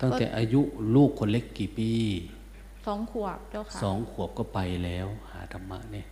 [0.02, 0.62] ตั้งแต่อายุ
[0.96, 1.92] ลูกคนเล็กกี่ปี
[2.86, 6.08] สองขวบเจ้าค่ะสองขวบก็ไปแล้ว หาธรรมะเนี่ย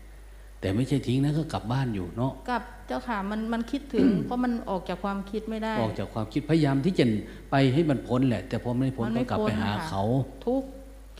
[0.62, 7.06] แต่ไม่ใช่ทิ้งนะก็กลับบ้านอยู่เนาะกับเจ้าค่ะมันมันคิดถึง เพราะมันออกจากความคิดไม่ได้ ออกจากความคิดพยายามที่จะ
[7.52, 10.04] ไปให้มันพ้นแหละ แต่พอไม่พ้นมันไม่ก็กลับไปพ้นหาค่ะเขา
[10.46, 10.70] ทุกข์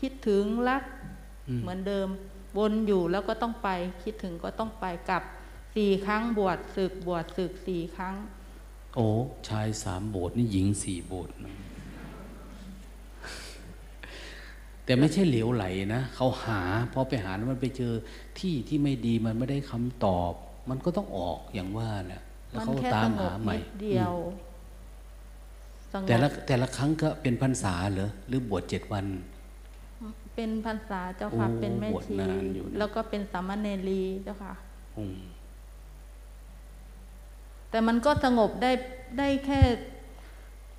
[0.00, 0.82] คิดถึงรัก
[1.48, 2.08] อืมเหมือนเดิม
[2.58, 3.68] วนอยู่แล้วก็ต้องไป
[4.02, 5.22] คิดถึงก็ต้องไปกลับ
[5.74, 8.14] สี่ครั้งบวชศึกบวชศึกสี่ครั้ง
[8.96, 9.06] โอ้
[9.48, 11.54] ชายสามโบสถ์นี่หญิงสี่โบสถ์นะ
[14.86, 15.64] แต่ไม่ใช่เหลวไหล
[15.94, 16.60] นะเขาหา
[16.92, 17.92] พอไปหาแล้วมันไปเจอ
[18.38, 20.32] ที่ที่ไม่ดีมันไม่ได้คำตอบ
[20.70, 24.14] มันก็ต้องออกอย่างว่าแหละแล้วมันเขาแค่ตาสมงหาบใหม่นิดเดียว
[25.92, 29.06] สงบแต่ละแต่ละครั้งก็เป็นพรรษาเหรอหรือบวชเจ็ดวัน
[30.34, 34.54] เป็นพรรษาเจ้าค่ะโอ้เป็นแม่บวชชีนานอยู่นะแล้วก็เป็นสามเณรีเจ้าค่ะ
[34.98, 35.18] อืม
[37.70, 38.72] แต่มันก็สงบได้
[39.18, 39.60] ได้แค่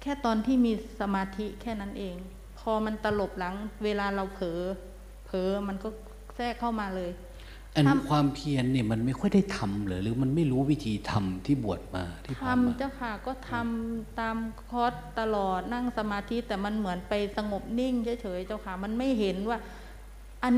[0.02, 2.37] แค่ตอนที่มีสมาธิแค่นั้นเองพ
[2.72, 4.60] อมันตลบหลัง เวลาเราเผลอ
[5.26, 5.90] เผลอมันก็
[6.36, 7.12] แทรกเข้ามาเลย
[7.76, 14.38] อันทำความเพียรเนี่ยมันไม่ค่อยได้ทำเหรอหรือมันไม่รู้วิธีทำที่บวชมาที่ผ่านมาทำเจ้าค่ะก็ทำตาม
[14.70, 19.58] คอร์สตลอดนั่งสมาธิแต่มันเหมือนไปสงบนิ่งเฉยๆเจ้าค่ะ มันไม่เห็นว่า
[20.44, 20.54] อัน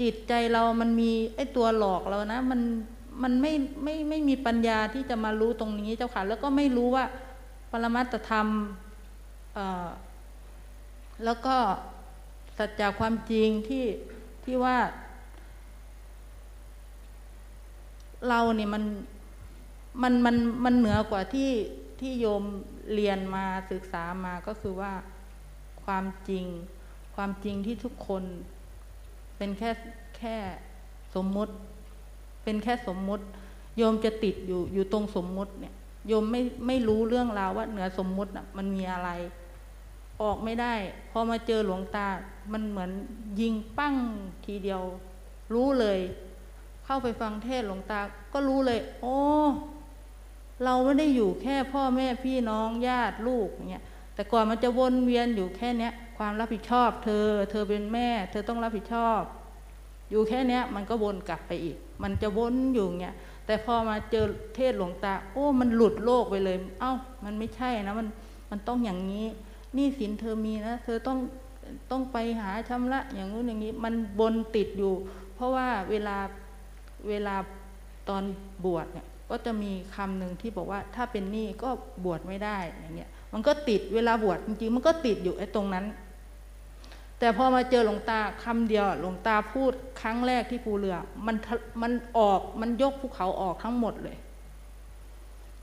[0.00, 2.60] จิตใจเรามันมีไอ้ตัวหลอกเรานะ มัน
[3.22, 3.52] มันไม่
[3.82, 7.04] ไม่ไม่มีปัญญาที่จะมารู้ตรงนี้เจ้าค่ะ แล้วก็ไม่รู้ว่า
[7.70, 8.48] ปรมัตถธรรม
[9.54, 9.88] เอ่อ
[11.24, 11.56] แล้วก็
[12.58, 13.84] สัจจะความจริงที่
[14.44, 14.78] ที่ว่า
[18.28, 18.84] เราเนี่ยมัน
[20.02, 21.50] มันมันมันเหนือกว่าที่
[22.00, 22.44] ที่โยม
[22.94, 24.92] เรียนมาศึกษามาก็คือว่า
[25.84, 26.44] ความจริง
[27.14, 28.24] ความจริงที่ทุกคน
[29.36, 29.70] เป็นแค่
[30.16, 30.36] แค่
[31.14, 31.52] สมมุติ
[32.44, 33.24] เป็นแค่สมมุติ
[33.76, 35.74] โยมจะติดอยู่อยู่ตรงสมมุติเนี่ย
[36.08, 39.10] โยมไม่ไม่รู้เรื่องราวว่าเหนือสมมุติน่ะมันมีอะไร
[40.22, 40.74] ออกไม่ได้
[41.10, 42.08] พอมาเจอหลวงตา
[42.52, 42.90] มันเหมือน
[43.40, 43.94] ยิงปั้ง
[44.46, 44.82] ทีเดียว
[45.54, 45.98] รู้เลย
[46.84, 48.00] เข้าไปฟังเทศหลวงตา
[48.32, 49.16] ก็รู้เลย โอ้
[50.64, 53.84] เราไม่ได้อยู่แค่พ่อแม่พี่น้องญาติลูกอย่างเงี้ย
[54.14, 59.20] แต่ก่อนมันจะวนเวียนอยู่แค่เนี้ย ความรับผิดชอบ เธอ เธอเป็นแม่ เธอต้องรับผิดชอบ
[60.10, 63.14] อยู่แค่เนี้ยมันก็วนกลับไปอีก มันจะวนอยู่เงี้ย
[63.46, 64.24] แต่พอมาเจอ
[64.56, 66.92] เทศหลวงตา โอ้ มันหลุดโลกไปเลย เอ้า
[67.24, 68.08] มันไม่ใช่นะ มัน
[68.50, 69.26] มันต้องอย่างนี้
[69.76, 71.18] นี่สินเธอมีนะเธอต้อง
[71.90, 74.92] ต้องไปหาชำระอย่างนู้นอย่างนี้ มันบนติดอยู่
[75.34, 76.16] เพราะว่าเวลา
[77.08, 77.34] เวลา
[78.08, 78.22] ตอน
[78.64, 81.70] บวชเนี่ยก็จะมีคำหนึ่งที่บอกว่าถ้าเป็นหนี้ก็
[82.04, 85.84] บวชไม่ได้อย่างเงี้ยมันก็ติดเวลาบวชจริงๆมันก็ติดอยู่ไอ้ตรงนั้น
[87.18, 91.36] แต่พอมาเจอหลวงตาคำเดียวหลวงตาพูดครั้งแรกที่ภูเรือ มัน
[91.82, 94.16] มันออกมันยกภูเขาออกทั้งหมดเลย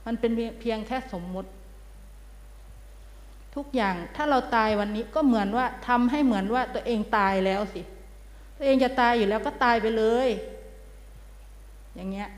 [0.06, 0.32] มันเป็น
[0.62, 1.50] เพียงแค่สมมติ
[3.58, 7.82] ทุกอย่างถ้าเราตายวันนี้ก็เหมือนว่าทำให้เหมือนว่าตัวเองตายแล้วสิ
[8.58, 10.30] ตัวเองจะตายอยู่แล้วก็ตายไปเลย
[11.96, 12.30] อย่างเงี้ย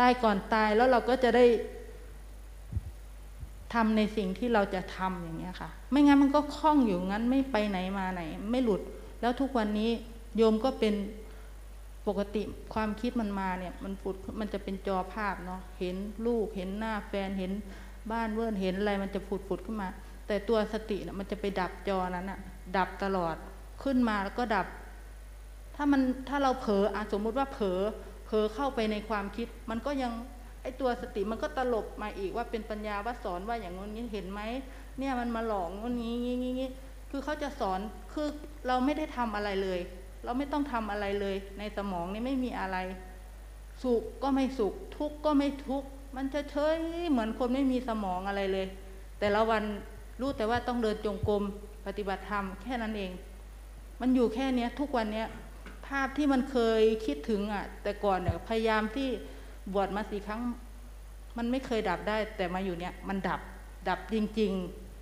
[0.00, 1.46] ตายก่อนตายแล้วเราก็จะได้
[3.74, 8.82] ทำในสิ่งที่เราจะทำอย่างเงี้ยค่ะ ไม่งั้นมันก็คล้องอยู่งั้นไม่ไปไหนมาไหน ไม่หลุด
[9.20, 9.90] แล้วทุกวันนี้
[10.36, 10.94] โยมก็เป็น
[12.06, 12.42] ปกติ
[12.74, 15.96] ความคิดมันมาเนี่ย มันฟุดมันจะเป็นจอภาพเนาะเห็น
[16.26, 17.52] ลูกเห็นหน้าแฟนเห็น
[18.12, 19.88] บ้านเวิร์นเห็นอะไรมันจะผุดผุดขึ้นมา
[20.26, 22.38] แต่ตัวสติเนี่ยมันจะไปดับจอนั้นอะ
[22.76, 23.36] ดับตลอด
[23.82, 24.66] ขึ้นมาแล้วก็ดับ
[25.76, 27.80] ถ้ามันถ้าเราเผลออะสมมุติว่าเผลอ
[28.26, 30.12] เผลอเข้าไปในความคิด มันก็ยัง
[30.62, 34.40] ไอตัวสติมันก็ตลบมาอีกว่าเป็นปัญญาว่าสอนว่าอย่างงู้นนี้เห็นไหม
[34.98, 35.68] เนี่ยมันมาหลอก
[35.98, 36.70] งี้งี้งี้งี้
[37.10, 37.80] คือเขาจะสอน
[38.12, 38.28] คือ
[38.66, 39.80] เราไม่ได้ทำอะไรเลย
[40.24, 42.76] เราไม่ต้องทำอะไรเลย ในสมองนี่ไม่มีอะไร
[43.82, 46.76] สุขก็ไม่สุข ทุกข์ก็ไม่ทุกข์ มันจะเฉย
[47.10, 48.66] เหมือนคนไม่มีสมองอะไรเลย
[49.20, 49.62] แต่ละวัน
[50.20, 51.42] รู้แต่ว่าต้องเดินจงกรม
[51.86, 53.12] ปฏิบัติธรรมแค่นั้นเอง
[54.00, 55.28] มันอยู่แค่เนี้ยทุกวันเนี้ย
[55.86, 59.08] ภาพที่มันเคยคิดถึงอะ แต่ก่อนเนี่ยพยายามที่
[59.72, 60.40] บวชมาสี่ครั้ง
[61.36, 63.40] มันไม่เคยดับได้ แต่มาอยู่เนี้ยมันดับ
[63.88, 64.52] ดับจริง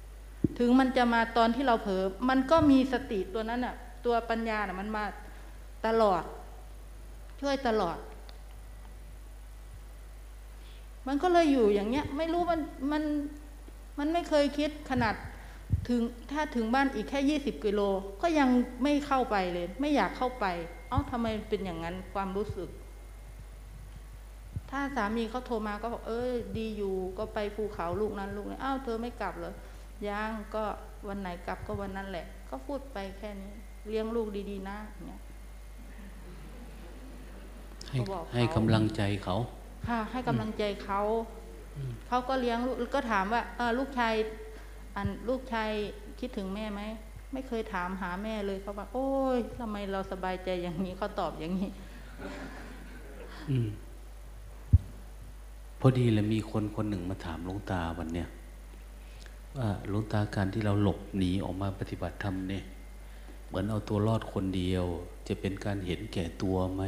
[0.05, 3.75] ๆ ถึงมันจะมาตอนที่เราเผลอมันก็มีสติตัวนั้นอะ
[4.05, 5.05] ตัวปัญญาน่ะมันมา
[5.87, 6.23] ตลอด
[7.41, 7.97] ช่วยตลอด
[11.07, 12.61] มันก็เลยอยู่อย่างเงี้ย ไม่รู้มัน
[12.93, 13.03] มัน
[13.99, 15.15] มันไม่เคยคิดขนาด
[15.89, 16.01] ถึง
[16.33, 17.81] ถ้าถึงบ้านอีกแค่ยี่สิบกิโล
[18.23, 18.49] ก็ยัง
[18.83, 20.47] ไม่เข้าไปเลย ไม่อยากเข้าไป
[20.89, 22.69] เอ้าทำไมเป็นอย่างนั้นความรู้สึก
[24.71, 29.55] ถ้าสามีเขาโทรมาก็บอกเออดีอยู่ก็ไปภูเขาลูกนั้นลูกนี้อ้าวเธอไม่กลับเหรอ
[30.09, 30.65] ยังก็
[31.09, 33.53] วันไหนกลับก็วันนั้นแหละ ก็พูดไปแค่นี้
[33.89, 35.21] เลี้ยงลูกดี ๆ นะอย่างเงี้ย
[37.89, 39.37] ให้ก็บอกให้เขากำลังใจเขา
[39.89, 41.01] ค่ะให้กำลังใจเขา
[42.09, 44.15] เขาก็เลี้ยงลูกก็ถามว่าเออลูกชาย
[44.97, 45.71] อันลูกชาย
[46.21, 46.83] คิดถึงแม่ไหม
[47.33, 51.71] ไม่เคยถามหาแม่เลยเขาบอกโอ้ยทำไมเราสบายใจอย่างนี้เขาตอบอย่างนี้
[53.51, 53.69] อืม
[55.81, 58.29] พอดีเลยมีคนคนหนึ่งมาถามหลวงตาวันเนี้ย
[59.57, 62.65] ว่าหลวงตาการที่เราหลบหนีออกมาปฏิบัติธรรมเนี่ย
[63.47, 64.85] เหมือนเอาตัวรอดคนเดียว
[65.29, 66.83] จะเป็นการเห็นแก่ตัวไหม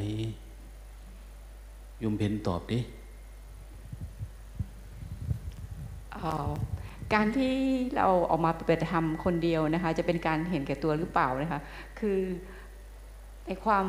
[2.02, 2.78] ยมเพนตอบดิ
[6.12, 6.50] เอ่อ
[7.14, 7.54] การที่
[7.96, 11.60] เราออกมาปฏิบัติธรรมคนเดียวนะคะ จะเป็นการเห็นแก่ตัวหรือเปล่านะคะ
[11.98, 12.18] คือ
[13.46, 13.86] ในความ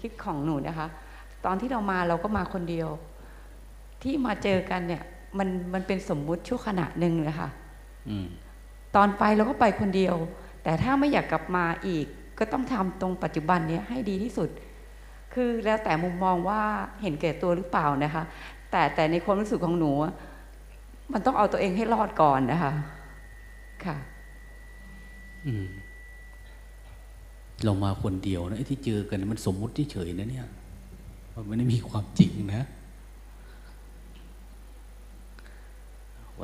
[0.00, 0.88] คิดของหนูนะคะ
[1.44, 2.88] ตอนที่เรามาเราก็มาคนเดียว
[4.02, 5.02] ที่มาเจอกันเนี่ย
[5.38, 7.48] มันมันเป็นสมมุติชั่วขณะหนึ่งนะคะ
[8.08, 8.26] อืม
[8.96, 10.16] ตอนไปเราก็ไปคนเดียว
[10.62, 12.06] แต่ถ้าไม่อยากกลับมาอีก
[12.38, 14.48] ก็ต้องทำตรงปัจจุบันเนี้ยให้ดีที่สุด
[15.34, 16.60] คือแล้วแต่มุมมองว่า
[17.02, 18.22] เห็นแก่ตัวหรือเปล่านะคะ
[18.70, 19.92] แต่แต่ในความรู้สึกของหนู
[21.12, 22.72] มันต้องเอาตัวเองให้รอดก่อนนะคะ
[23.84, 23.96] ค่ะ
[25.46, 25.68] อืม
[27.64, 30.46] เรามาคนเดียวนะที่เจอกันมันสมมุติเฉยนะเนี่ย
[31.34, 32.66] มันไม่ได้มีความจริงนะ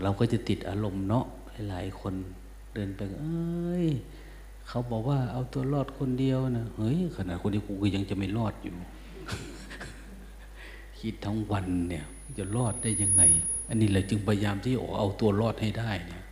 [0.05, 1.25] เราก็จะติดอารมณ์เนาะ
[1.71, 2.15] หลาย ๆ คน
[2.75, 3.87] เดินไป เอ้ย
[4.73, 8.75] เขาบอกว่าเอาตัวรอดคนเดียวนะเฮ้ยขนาดคนเดียวกูก็ยังจะไม่รอดอยู่
[10.99, 12.05] คิดทั้งวันเนี่ย
[12.39, 13.23] จะรอดได้ยังไง
[13.69, 16.23] อันนี้เลยจึงพยายามที่จะเอาตัวรอดให้ได้เนี่ย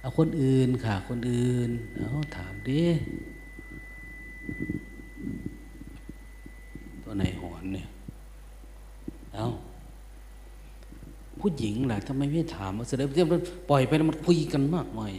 [0.00, 2.82] เอาคนอื่นค่ะ คนอื่นเอาถามดิ
[7.02, 7.88] ตัวไหนหอนเนี่ย
[9.34, 9.46] เอา
[11.40, 13.40] ผู้หญิงล่ะทำไมไม่ถามแสดงว่ามัน
[13.70, 15.12] ปล่อยไปแล้วมันคุยกันมากมาย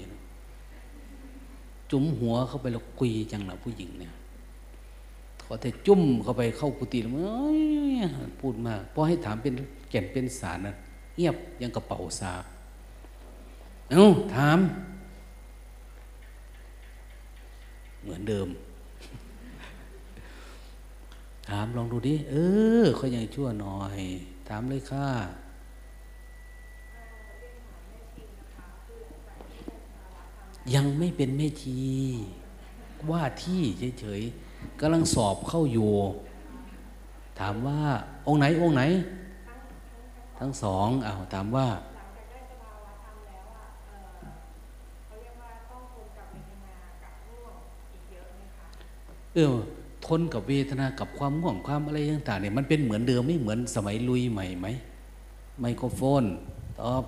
[1.91, 4.13] จุ่มหัวเข้าไปแล้วคุยจังล่ะผู้หญิงเนี่ย
[5.43, 7.11] ขอแต่จุ่มเข้าไปเข้ากุฏิแล้ว
[8.21, 9.53] มันพูดมากพอให้ถามเป็น
[9.89, 10.75] แก่นเป็นสารนะ
[11.15, 12.33] เงียบยังกระเป๋าสา
[13.91, 14.05] เอ้า
[14.35, 14.59] ถาม
[18.01, 18.47] เหมือนเดิม
[21.47, 22.35] ถามลองดูดิ เอ
[22.83, 23.99] อเขายังชั่วหน่อย
[24.47, 25.07] ถามเลยค่ะ
[30.75, 31.77] ยังไม่เป็นแม่ชี
[33.11, 33.61] ว่าที่
[33.99, 35.91] เฉยๆกำลังสอบเข้าอยู่
[37.39, 37.79] ถามว่า
[38.27, 38.81] องค์ไหนองค์ไหน
[40.39, 41.67] ทั้งสองอ้าวถามว่า
[49.33, 49.53] เออ
[50.05, 54.67] ทนกับเวทนากับความง่วงความอะไรต่างๆเนี่ยมันเป็นเหมือนเดิมไม่เหมือนสมัยลุยใหม่ไหม
[55.59, 56.23] ไมโครโฟน
[56.79, 57.03] ตอบ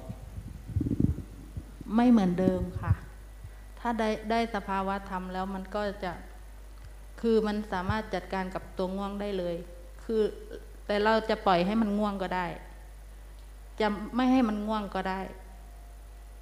[1.96, 2.94] ไม่เหมือนเดิมค่ะ
[3.86, 6.12] ถ้าได้ได้สภาวะธรรมแล้วมันก็จะ
[7.22, 9.56] คือมันสามารถจัดการกับตัวง่วงได้เลย
[10.04, 10.22] คือ
[10.88, 12.48] แต่เราจะปล่อยให้มันง่วงก็ได้
[13.80, 15.22] จะไม่ให้มันง่วงก็ได้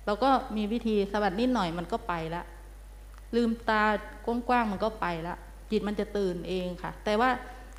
[0.06, 2.44] เราก็มีวิธีสวัสดนิดหน่อยมันก็ไปละ
[3.36, 3.84] ลืมตา
[4.26, 5.36] กว้างๆมันก็ไปละ
[5.72, 7.30] จิตมันจะตื่นเองค่ะ แต่ว่า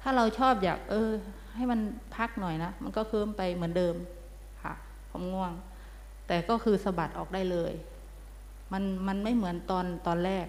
[0.00, 1.10] ถ้าเราชอบอยาก เออ
[1.56, 1.80] ให้มัน
[2.16, 3.94] พักหน่อยนะ มันก็เคลิ้มไปเหมือนเดิม
[4.62, 4.74] ค่ะ
[5.10, 5.52] ความง่วง
[6.26, 7.72] แต่ก็คือสะบัดออกได้เลย
[8.72, 10.46] มันมันไม่เหมือนตอนตอนแรก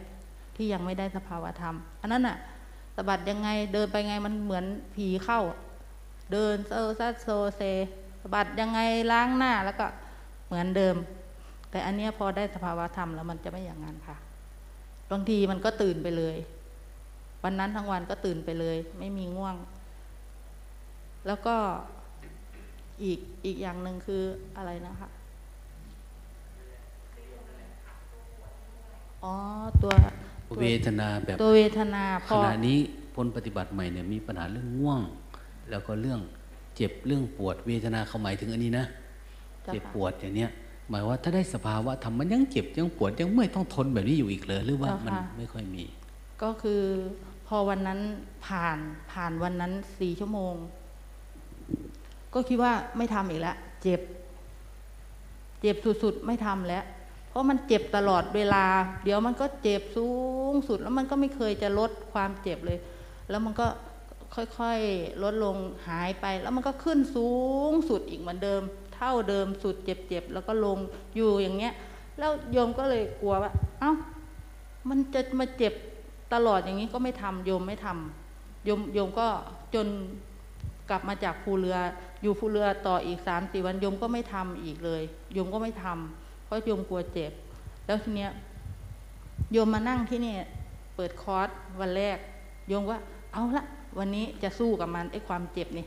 [0.55, 2.37] ที่ยังไม่ได้สภาวะธรรม อันนั้นอะ
[2.95, 5.41] สะบัดยังไงเดินไปไงมันเหมือนผีเข้า
[6.31, 7.27] เดินโซซัดโซ
[7.57, 7.61] เซ
[8.21, 8.79] สะบัดยังไง
[9.11, 9.85] ล้างหน้าแล้วก็
[10.47, 10.95] เหมือนเดิม
[11.69, 14.17] แต่อันเนี้ยพอได้สภาวะธรรมแล้วมันจะไม่อย่างนั้นค่ะ
[15.11, 16.37] บางทีมันก็ตื่นไปเลย
[17.43, 19.55] วันนั้นทั้งวันก็ตื่นไปเลย ไม่มีง่วง
[21.27, 21.55] แล้วก็
[23.03, 24.23] อีกอีกอย่างหนึ่งคือ
[24.57, 25.09] อะไรนะคะ
[29.23, 29.33] อ๋อ
[29.81, 29.91] ตัว
[30.47, 32.79] ตัวเวทนาแบบตัวเวทนาพขอณะนี้
[33.15, 35.01] พ้นปฏิบัติใหม่เนี่ยมีปัญหาเรื่องง่วง
[35.69, 36.19] แล้วก็เรื่อง
[36.75, 38.85] เจ็บเรื่องปวดเวทนาเขาหมายถึงอันนี้นะ
[39.63, 40.49] เจ้าเจ็บค่ะปวดอย่างเนี้ย
[40.89, 45.83] หมายว่าถ้าได้สภาวะธรรมมันยังเจ็บยังปวดยังเมื่อยต้องทนแบบนี้อยู่อีกเลยหรือว่ามันไม่ค่อยมี
[46.41, 46.81] ก็คือ
[47.47, 47.99] พอวันนั้น
[48.45, 48.77] ผ่าน
[49.11, 50.55] ผ่านวันนั้นสี่ชั่วโมง
[52.33, 54.01] ก็คิดว่าไม่ทำอีกแล้วเจ็บ
[55.61, 56.83] เจ็บสุดๆไม่ทำแล้ว
[57.33, 58.65] เพราะมันเจ็บตลอดเวลา
[59.03, 60.09] เดี๋ยวมันก็เจ็บสู
[60.53, 62.79] งสุดแล้วมันก็ไม่เคยจะลดความเจ็บเลย
[63.29, 63.67] แล้วมันก็
[64.35, 65.57] ค่อยๆลดลง
[65.87, 67.29] หายไป แล้วมันก็ขึ้นสู
[67.71, 68.61] งสุดอีกเหมือนเดิม
[68.95, 70.77] เท่าเดิมสุดเจ็บๆแล้วก็ลง
[71.15, 71.73] อยู่อย่างเงี้ย
[72.19, 73.91] แล้วโยมก็เลยกลัวว่า เอ้า
[74.89, 75.73] มันจะมาเจ็บ
[76.33, 79.27] ตลอดอย่างนี้ก็ไม่ทำโยมไม่ทำโยมโยมก็
[79.73, 79.87] จน
[80.89, 81.77] กลับมาจากภูเรือ
[82.21, 85.01] อยู่ภูเรือต่ออีกสามสี่วันโยมก็ไม่ทำอีกเลย
[85.33, 86.22] โยมก็ไม่ทำเพ
[86.53, 87.31] ราะโยมกลัวเจ็บ
[87.85, 88.31] แล้วทีเนี้ย
[89.51, 90.33] โยมมานั่งที่นี่
[90.95, 91.49] เปิดคอร์ส
[91.79, 92.17] วันแรก
[92.67, 92.99] โยมว่า
[93.33, 93.63] เอาละ
[93.97, 95.85] วันนี้จะสู้กับมันไอ้ความเจ็บนี่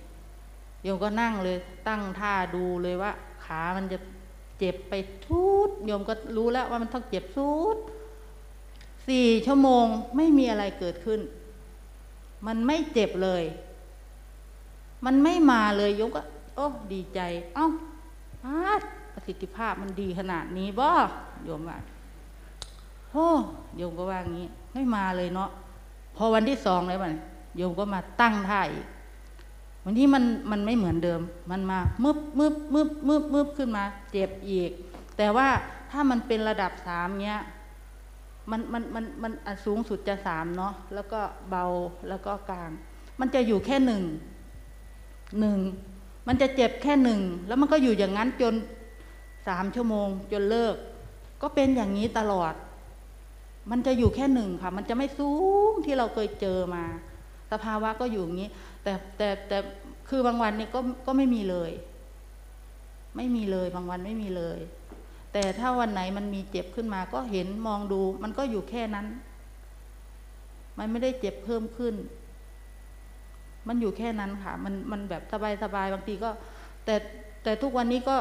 [0.83, 1.57] โยมก็นั่งเลย
[1.89, 3.13] ตั้งท่าดูเลยว่า
[3.45, 3.99] ขามันจะ
[4.59, 4.95] เจ็บไป
[5.27, 7.77] ทุดโยมก็รู้แล้วว่ามันต้องเจ็บทุด
[9.09, 9.87] สี่ชั่วโมง
[10.17, 11.21] ไม่มีอะไรเกิดขึ้น
[12.47, 13.45] มันไม่เจ็บเลย
[15.05, 16.23] มันไม่มาเลยโยมก็
[16.55, 17.21] โอ้ดีใจ
[17.55, 17.67] เอ้า
[18.43, 18.81] พาด
[19.19, 20.89] ประสิทธิภาพมันดีขนาดนี้บ่
[21.45, 21.79] โยมว่า
[23.11, 23.27] โอ้
[23.77, 25.51] โยมก็ว่างี้ ไม่มาเลยเนาะ
[26.17, 27.15] พอวันที่สองเลยมัน
[27.57, 28.87] โยมก็มาตั้งท่าอีก
[29.85, 31.21] วันนี้มันมันไม่เหมือนเดิม
[31.51, 34.71] มันมามึบมึบมึบมึบมึบขึ้นมา เจ็บอีก
[35.17, 35.49] แต่ว่า
[35.91, 37.39] ถ้ามันเป็นระดับสามเนี้ย
[38.51, 41.21] มันมันมันมันอสูงสุดจะสามเนาะแล้วก็
[41.51, 41.65] เบา
[42.09, 42.71] แล้วก็กลาง
[43.21, 44.03] มันจะอยู่แค่หนึ่ง
[45.41, 45.59] หนึ่ง
[46.29, 48.55] มันจะเจ็บแค่หนึ่งแล้วมันก็อยู่อย่างนั้นจน
[49.49, 50.77] สามชั่วโมงจนเลิก
[51.43, 52.55] ก็เป็นอย่างนี้ตลอด
[53.71, 55.31] มันจะอยู่แค่หนึ่งค่ะ มันจะไม่สู
[55.71, 56.85] งที่เราเคยเจอมา
[57.53, 58.51] สภาวะก็อยู่อย่างนี้
[58.83, 59.59] แต่แต่แต่
[60.09, 61.71] คือบางวันเนี่ยก็ก็ไม่มีเลย
[63.17, 64.59] ไม่มีเลยบางวันไม่มีเลย
[65.33, 69.07] แต่ถ้าวันไหนมันมีเจ็บขึ้นมา ก็เห็นมองดู มันก็อยู่แค่นั้น
[70.79, 71.95] มันไม่ได้เจ็บเพิ่มขึ้น
[73.69, 76.31] มันอยู่แค่นั้นค่ะ มันมันแบบสบายสบายบางทีก็
[76.85, 76.95] แต่
[77.43, 78.17] แต่ทุกวันนี้ก็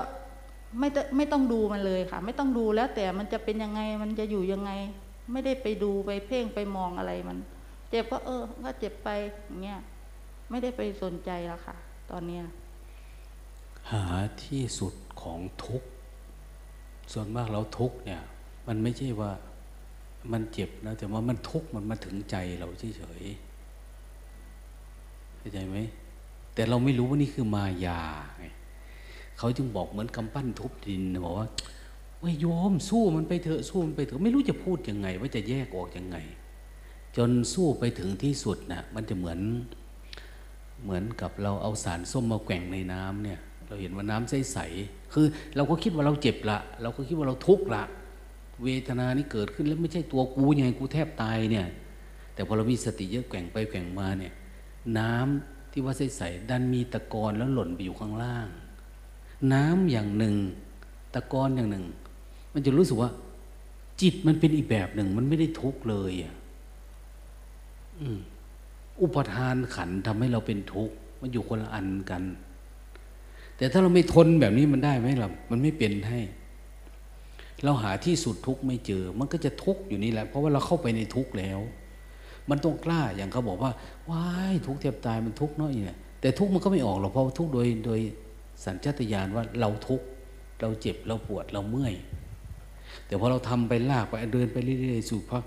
[0.80, 4.72] ไม่ต้องไม่ต้องดูมันเลยค่ะ ไม่ต้องดูแล้วแต่มันจะเป็นยังไงมันจะอยู่ยังไง
[5.32, 7.38] ไม่ได้ไปดูไปเพ่งไปมองอะไรมัน
[7.90, 9.10] เจ็บก็เออ ก็เจ็บไป
[9.46, 9.80] อย่างเงี้ย
[10.50, 11.76] ไม่ได้ไปสนใจแล้วค่ะ
[12.12, 12.44] ตอนเนี้ย
[13.92, 14.04] หา
[14.44, 15.82] ที่สุดของทุก
[17.14, 18.22] ส่วนมากเราทุกเนี่ย
[18.68, 19.32] มันไม่ใช่ว่า
[20.32, 25.78] มันเจ็บนะ แต่ว่ามันทุกข์มันมาถึงใจเราเฉยๆเข้าใจไหม
[26.54, 28.02] แต่เราไม่รู้ว่านี่คือมายา
[28.38, 28.46] ไง
[29.38, 31.48] เขาจึงบอกเหมือนกำปั้นทุบดินบอกว่า
[32.20, 36.18] เว้ยโยมสู้มันไปเถอะสู้มันไปเถอะไม่รู้จะพูดยังไง ว่าจะแยกออกยังไง
[37.18, 39.40] จนสู้ไปถึงที่สุดนะมันจะเหมือน
[40.84, 45.26] เหมือนกับเราเอาสารส้มมาแกว่งในน้ำเนี่ย เราเห็นว่าน้ำใสๆคือ
[45.56, 47.84] เราก็คิดว่าเราเจ็บละ เราก็คิดว่าเราทุกข์ละ
[48.64, 51.68] เวทนานี่เกิดขึ้นแล้วไม่ใช่ตัวกูยังไงกูแทบตายเนี่ย
[52.34, 54.34] แต่พอเรามีสติเยอะแกว่งไปแกว่งมาเนี่ย
[54.98, 58.48] น้ำที่ว่าใสๆดันมีตะกอนแล้วหล่นไปอยู่ข้างล่าง
[59.54, 60.36] น้ำอย่างหนึ่ง
[61.14, 61.86] ตะกอนอย่างหนึ่ง
[62.54, 63.12] มันจะรู้สึกว่า
[64.02, 66.12] จิตมันเป็นอีกแบบหนึ่ง มันไม่ได้ทุกข์เลย
[68.02, 68.20] อือ
[69.02, 72.24] อุปทานขันธ์ทำให้เราเป็นทุกข์มันอยู่คนละอันกัน
[73.58, 76.20] แต่ถ้าเราไม่ทนแบบนี้มันได้ไหมล่ะมันไม่เป็นให้
[77.64, 81.60] เราหาที่สุดทุกข์ไม่เจอ มันก็จะทุกข์อยู่นี่แหละ เพราะว่าเราเข้าไปในทุกข์แล้ว
[82.50, 83.72] มันต้องกล้าอย่างเขาบอกว่า
[84.10, 88.00] ว้ายทุกข์แทบตายมันทุกข์เนาะเนี่ยแต่ทุกข์มันก็ไม่ออกหรอกเพราะทุกข์โดยโดย
[88.64, 90.08] สัญชาตญาณว่าเราทุกข์
[90.62, 91.96] เราเจ็บเราปวดเราเมื่อย
[93.06, 95.44] แต่พอเราทำไปลากไปเดินไปเรื่อยๆสู่พัก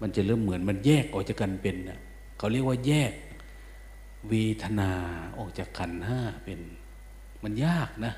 [0.00, 1.98] มันจะเริ่มเหมือนมันแยกออกจากกันเป็นน่ะ
[2.38, 3.12] เขาเรียกว่าแยก
[4.28, 4.90] เวทนา
[5.38, 6.60] ออกจากขันห้าเป็น
[7.42, 8.12] มันยากนะ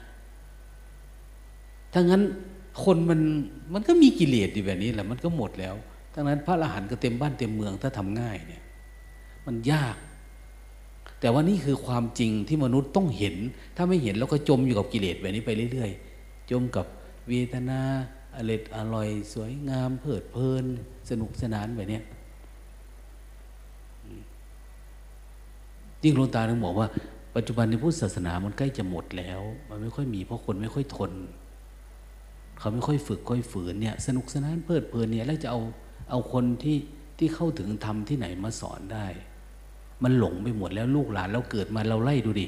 [1.92, 2.22] ถ้างั้น
[2.84, 3.20] คนมัน
[3.72, 5.74] มันก็มีกิเลสอยู่แบบนี้แหละมันก็หมดแล้ว
[6.14, 8.62] ทั้งนั้นพระอรหันต์ก็เต็มบ้านเต็มเมืองถ้าทำง่ายเนี่ย
[9.46, 9.96] มันยาก
[11.20, 13.34] แต่ว่านี่คือความจริงที่มนุษย์ต้องเห็น
[13.76, 16.86] ถ้าไม่เห็นแล้วก็จมอยู่กับกิเลสแบบนี้ไปเรื่อยๆ จมกับ
[17.28, 17.80] เวทนา
[18.36, 20.64] อร่อยอร่อย สวยงามเพลิดเพลิน
[21.10, 22.00] สนุกสนานแบบนี้
[26.02, 26.88] ยิ่งหลวงตาถึงบอกว่า
[27.36, 31.12] ปัจจุบันในพุทธศาสนามันใกล้จะหมดแล้ว มันไม่ค่อยมีเพราะคนไม่ค่อยทน
[32.58, 35.60] เขาไม่ค่อยฝึกค่อยฝืนเนี่ย สนุกสนานเพลิดเพลินเนี่ยแล้วจะเอา
[36.10, 36.76] เอาคนที่
[37.18, 39.06] ที่เข้าถึงธรรมที่ไหนมาสอนได้
[40.02, 42.46] มันหลงไปหมดแล้วลูกหลานเราเกิดมาเราไล่ดูดิ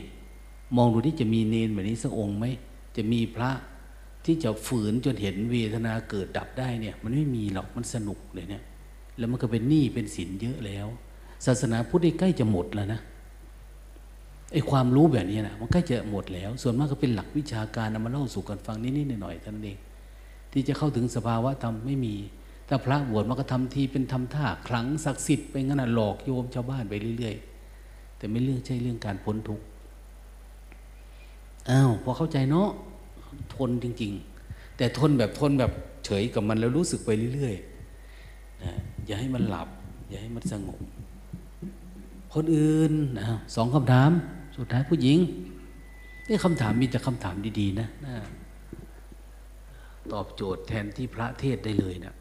[0.76, 2.46] มองดูที่จะมีเนนแบบนี้สักองค์ไหม
[2.96, 3.50] จะมีพระ
[4.24, 8.62] ที่จะฝืนจนเห็นเวทนาเกิดดับได้เนี่ย มันไม่มีหรอกมันสนุกเลยเนี่ย
[9.18, 10.86] แล้วมันก็เป็นหนี้เป็นสินเยอะแล้ว
[11.46, 13.00] ศาสนาพุทธใกล้จะหมดแล้วนะ
[14.52, 19.78] ไอ้ความรู้แบบนี้นะมันใกล้จะหมดแล้ว ส่วนมากก็เป็นหลักวิชาการนำมาเล่าสู่กันฟังนิดๆหน่อยๆท่านเอง
[20.52, 22.14] ที่จะเข้าถึงสภาวะธรรมไม่มี
[22.74, 27.34] ถ้าพระบวชมันก็ทำทีเป็นทำท่าขลังศักดิ์สิทธิ์ไปงั้นนะหลอกโยมชาวบ้านไปเรื่อย
[27.76, 29.64] ๆ แต่ไม่เรื่องใช่เรื่องการพ้นทุกข์
[31.70, 32.68] อ้าวพอเข้าใจเนาะ
[33.54, 34.12] ทนจริง
[34.44, 35.72] ๆ แต่ทนแบบทนแบบ
[36.04, 38.72] เฉยกับมันแล้วรู้สึกไปเรื่อยๆนะ
[39.06, 39.68] อย่าให้มันหลับ
[40.08, 40.78] อย่าให้มันสงบ
[42.34, 43.24] คนอื่นนะ
[43.54, 44.10] สองคำถาม
[44.56, 45.18] สุดท้ายผู้หญิง
[46.28, 48.14] นี่คำถามมีแต่คำถามดี ๆ นะนะ
[50.12, 52.14] ตอบโจทย์แทนที่พระเทศได้เลยนะ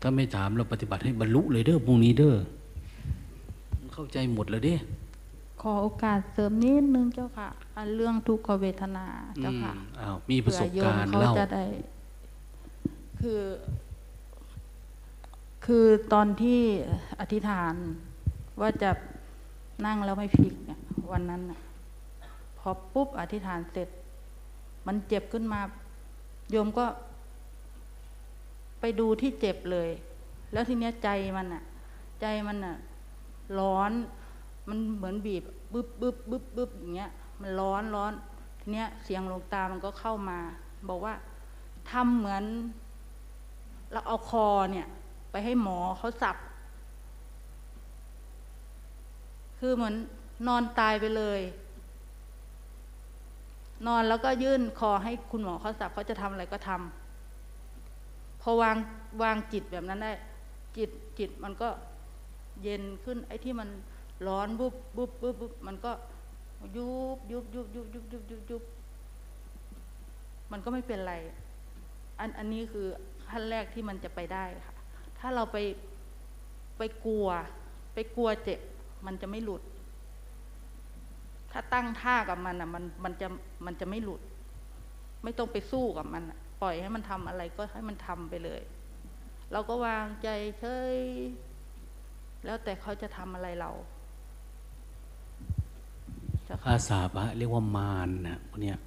[0.00, 2.36] ถ้าไม่ถามเราปฏิบัติให้บรรลุเลยเด้อพรุ่งนี้เด้อ
[3.92, 4.74] เข้าใจหมดแล้วเด้
[5.60, 9.06] ขอโอกาสเสริมนิดนึงเจ้าค่ะอันเรื่องทุกขเวทนา
[9.42, 11.64] เจ้าค่ะอืมอ้าวมีประสบการณ์เผื่อโยมเล่าเขาจะได้
[13.20, 13.42] คือ
[15.66, 16.60] คือตอนที่
[17.20, 17.74] อธิษฐาน
[18.60, 18.90] ว่าจะ
[19.86, 20.80] นั่งแล้วไม่พลิกเนี่ย
[21.12, 21.60] วันนั้นน่ะ
[22.58, 23.88] พอปุ๊บอธิษฐานเสร็จ
[24.86, 25.60] มันเจ็บขึ้นมา
[26.50, 26.86] โยมก็
[28.80, 29.90] ไปดูที่เจ็บเลย
[30.52, 31.62] แล้วทีเนี้ยใจมันอะ
[32.20, 32.76] ใจมันอะ
[33.58, 33.92] ร้อน
[34.68, 35.42] มันเหมือนบีบ
[35.72, 38.12] บึบบึบบึบบึบอย่างเงี้ย มันร้อนร้อน
[38.60, 40.38] ทีเนี้ยเสียงหลวงตามันก็เข้ามา
[40.88, 41.14] บอกว่า
[41.90, 42.44] ทำเหมือน
[43.92, 44.86] เราเอาคอเนี่ย
[45.30, 46.36] ไปให้หมอเขาสับ
[49.58, 49.94] คือเหมือน
[50.46, 51.40] นอนตายไปเลย
[53.86, 57.05] นอนแล้วก็ยื่นคอให้คุณหมอเขาสับเขาจะทำอะไรก็ทำ
[58.50, 58.76] อวาง
[59.22, 60.12] วางจิตแบบนั้นได้
[60.76, 61.68] จิตจิตมันก็
[62.62, 63.68] เย็นขึ้น ไอ้ที่มัน
[64.26, 65.92] ร้อนบุบบุบบุบบุบมันก็
[66.76, 68.62] ยุบยุบยุบยุบยุบยุบยุบยุบ
[70.52, 71.14] มันก็ไม่เป็นไร
[72.20, 72.86] อันอันนี้คือ
[73.30, 74.74] ขั้นแรกที่มันจะไปได้ค่ะ
[75.18, 75.56] ถ้าเราไป
[76.78, 77.26] ไปกลัว
[77.94, 78.60] ไปกลัวเจ็บ
[79.06, 79.62] มันจะไม่หลุด
[81.52, 83.26] ถ้าตั้งท่ากับมันอะ มันมันจะ
[83.66, 84.20] มันจะไม่หลุด
[85.22, 88.62] ไม่ต้องไปสู้กับมันอะ ปล่อยให้มันทำอะไรก็ให้มันทำไปเลย
[89.52, 90.28] เราก็วางใจ
[90.58, 90.64] เฉ
[90.94, 90.96] ย
[92.44, 93.70] แล้วแต่เขาจะทำอะไรเรา
[96.44, 98.78] เจ้าค่ะภาษาพระเรียกว่ามารนะพวกเนี้ย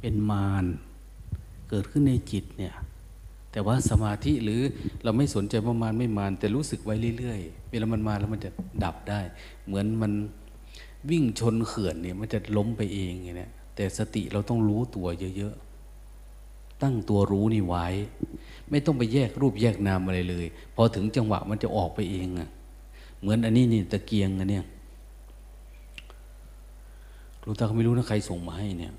[0.00, 0.64] เป็นมาร
[1.68, 2.74] เกิดขึ้นในจิตเนี่ย
[3.52, 4.62] แต่ว่าสมาธิหรือ
[5.04, 8.50] เราไม่สนใจว่ามารไม่มารแต่รู้สึกไว้เรื่อยๆเวลามันมาแล้วมันจะ
[8.84, 9.20] ดับได้
[9.66, 10.12] เหมือนมัน
[11.10, 15.06] วิ่งชนเขื่อนเนี่ยมันจะล้มไปเองอย่างเนี้ยแต่สติเราต้องรู้ตัว
[15.38, 15.54] เยอะ
[16.82, 17.86] ตั้งตัวรู้นี่ไว้
[18.70, 22.48] ไม่ต้องไปแยกรูปแยกนามอะไรเลย พอถึงจังหวะมันจะออกไปเองอะ
[23.20, 24.64] เหมือนอันนี้นี่ตะเกียงอันเนี้ย
[27.40, 28.92] หลวงตาไม่รู้นะใครส่งมาให้เนี่ย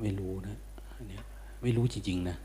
[0.00, 0.56] ไม่รู้นะ
[0.96, 1.22] อันเนี้ย
[1.62, 2.36] ไม่รู้จริง ๆ นะ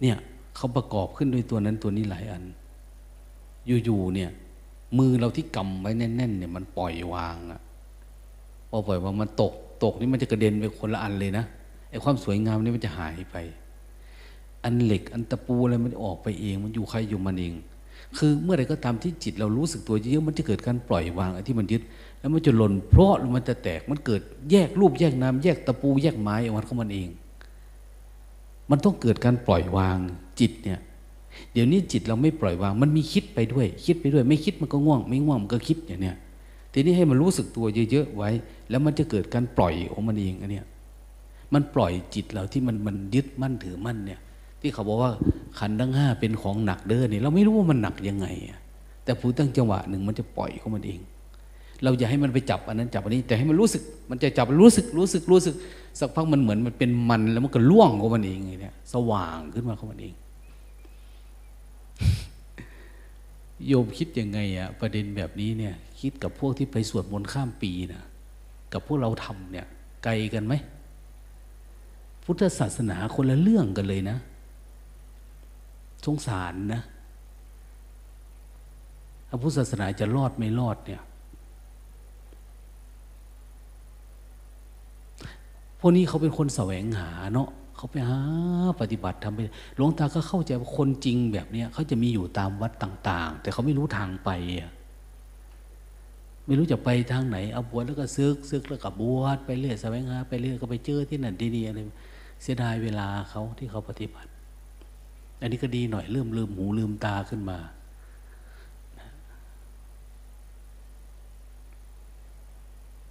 [0.00, 0.16] เนี่ย
[0.56, 2.42] เขาประกอบขึ้นด้วยตัวนั้นตัวนี้หลายอัน
[3.84, 4.30] อยู่ๆเนี่ย
[4.98, 7.60] มือเราที่กำไว้แน่นๆเนี่ยมันปล่อยวางอะ
[8.70, 9.54] พอปล่อยวางมันตก
[9.84, 11.44] ตกนี่มันจะกระเด็นไปคนละอันเลยนะ
[11.90, 13.36] ไอ้ความสวยงามนี่มันจะหายไป
[14.64, 17.52] อันเหล็กอันตะปูอะไรมันออกไปเอง มันอยู่ใครอยู่มันเอง
[18.18, 21.82] คือเมื่อไรก็ตามที่จิตเรารู้สึกตัวเยอะมันจะเกิดการปล่อยวางไอ้ที่มันยึด
[22.18, 24.20] แล้วมันจะหล่นเพราะมันจะแตกมันเกิด
[24.50, 27.08] แยกรูปแยกนามแยกตะปูแยกไม้ออกมาของมันเอง
[28.70, 29.98] มันต้องเกิดการปล่อยวาง
[30.40, 30.80] จิตเนี่ย
[31.52, 36.16] เดี๋ยวนี้จิตเราไม่ปล่อยวาง มันมีคิดไปด้วย คิดไปด้วย ไม่คิดมันก็ง่วง ไม่ง่วงมันก็คิดอย่างเนี้ย
[36.78, 38.30] ทีนี้ให้มันรู้สึกตัวเยอะๆไว้
[38.70, 40.66] แล้วมันจะเกิดการปล่อยของมันเองอันเนี้ย
[41.54, 44.20] มันปล่อยจิตเราที่มันมันยึดมั่นถือมั่นเนี่ย
[44.60, 45.12] ที่เขาบอกว่า
[45.58, 48.26] ขันทั้งห้าเป็นของหนักเด้อเนี่ยเราไม่รู้ว่ามันหนักยังไง
[49.04, 51.00] แต่ผู้ตั้งจังหวะหนึ่งมันจะปล่อยของมันเอง
[51.82, 55.54] เราอย่าให้มันไปจับอันนั้นจับอันนี้ แต่ให้มันรู้สึกมันจะจับรู้สึกรู้สึกรู้สึก
[56.00, 60.14] สักพักมันเหมือนมันเป็นมันแล้วมันก็ล่วงของมันเองไงเนี่ยสว่างขึ้นมาของมันเอง
[63.66, 68.04] โยมคิดยังไงอะประเด็นแบบนี้เนี่ย คิดกับพวกที่ไปสวดมนต์ข้ามปีนะ
[68.72, 69.66] กับพวกเราทำเนี่ย
[70.04, 70.54] ไกลกันไหม
[72.24, 74.16] พุทธศาสนาคนละเรื่องกันเลยนะ
[76.06, 76.82] สงสารนะ
[79.28, 81.02] ถ้าพุทธศาสนาจะรอดไม่รอดเนี่ย
[85.80, 88.18] พวกนี้เขาเป็นคนแสวงหาเนาะเขาไปหา
[88.80, 89.40] ปฏิบัติทำไป
[89.76, 94.72] หลวงตาก็เข้าใจว่าคนจริงแบบเนี้ยเขาจะมีอยู่ตามวัดต่าง ๆ แต่เขาไม่รู้ทางไปอะ
[96.46, 101.78] ไม่รู้จะไปทางไหน เอาบวชแล้วก็ซึกซึกแล้วก็บวชไปเรื่อยแสวงหาไปเรื่อยก็ไปเจอที่นั่นที่นี่อะไร
[102.42, 104.30] เสียดายเวลาเขาที่เขาปฏิบัติ
[105.40, 107.58] อันนี้ก็ดีหน่อยเริ่มลืมหูลืมตาขึ้นมา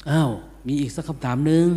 [0.10, 0.30] อ้าว
[0.68, 1.68] มีอีกสักคำถามหนึ่ง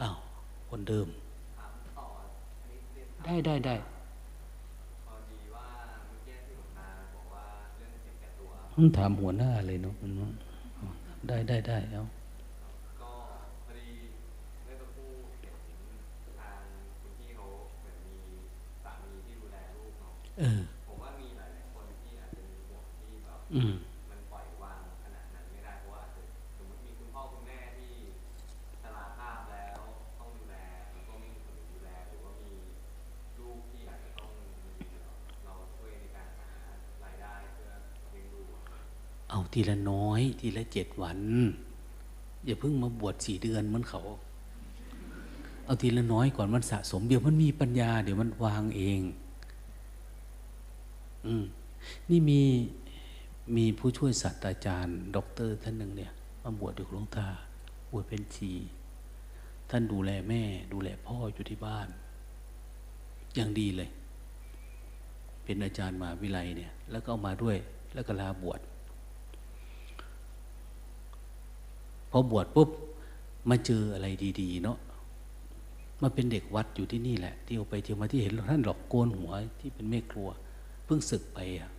[0.00, 0.16] อ้าว
[0.68, 1.06] คนเดิม
[3.28, 3.74] ได้ได้ได้
[8.74, 9.94] ต้องถามหัวหน้าเลยเนาะ
[11.28, 12.04] ได้ได้ได้เอา
[20.86, 23.40] ผมว่ามีหลายคนที่อาจจะมีห่ที่แบบ
[39.38, 41.18] เอาทีละน้อย ทีละเจ็ดวัน
[42.44, 44.02] อย่าเพิ่งมาบวชสี่เดือนเหมือนเขา
[45.64, 49.00] เอาทีละน้อยก่อนมันสะสม เดี๋ยวมันมีปัญญา เดี๋ยวมันวางเอง
[51.26, 51.44] อืม
[52.10, 52.42] นี่มี
[53.56, 56.12] มีผู้ช่วยศาสตราจารย์ ด็อกเตอร์ท่านหนึ่งเนี่ย
[56.42, 57.28] มาบวชอยู่หลวงตา
[57.92, 58.52] บวชเป็นชี
[59.70, 60.42] ท่านดูแลแม่
[60.72, 61.88] ดูแลพ่ออยู่ที่บ้าน
[63.34, 63.90] อย่างดีเลย
[65.44, 67.56] เป็นอาจารย์มหาวิไลเนี่ย แล้วก็เอามาด้วย
[67.94, 68.60] แล้วก็ลาบวช
[72.10, 72.68] พอบวชปุ๊บ
[73.50, 74.06] มาเจออะไร
[74.40, 74.78] ดีๆ เนาะ
[76.02, 80.28] มาเป็นเด็กวัดอยู่ที่นี่แหละ ที่เอาไปเที่ยวมาที่เห็นท่านหลอกโกนหัวที่เป็นแม่ครัว
[80.84, 81.70] เพิ่งศึกไปอะ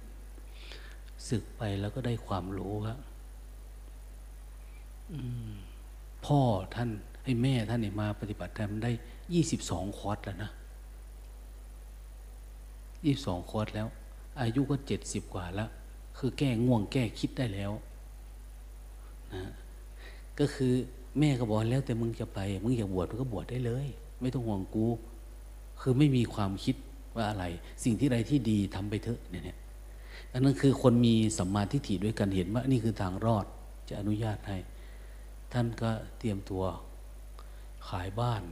[1.30, 2.98] ศึกไปแล้วก็ได้ความรู้ครับ
[6.26, 6.40] พ่อ
[6.76, 6.90] ท่าน
[7.24, 8.92] ให้แม่ท่านเนี่ยมาปฏิบัติธรรมได้
[9.34, 10.52] ยี่สิบสองคอร์สแล้วนะ
[13.06, 13.88] ยี่สิบสองคอร์สแล้ว
[14.42, 15.70] อายุก็เจ็ดสิบกว่าแล้ว
[16.18, 17.72] คือแก้ง่วงแก้คิดได้แล้ว
[19.34, 19.44] นะ
[20.40, 20.74] ก็คือ
[21.20, 23.88] แม่ก็บอกแล้วแต่มึงจะไป มึงอยากบวชมึงก็บวชได้เลย
[24.22, 24.88] ไม่ต้องห่วงกู
[25.82, 26.76] คือไม่มีความคิด
[27.16, 27.46] ว่าอะไร
[27.84, 29.58] สิ่งที่ใดที่ดีทำไปเถอะเนี่ยนี่ย
[30.34, 33.46] อันนั้นคือคนมีสัมมาทิฏฐิด้วยกันเห็นว่านี่คือทางรอด
[33.90, 34.58] จะอนุญาตให้
[35.54, 36.64] ท่านก็เตรียมตัว
[37.90, 38.44] ขายบ้าน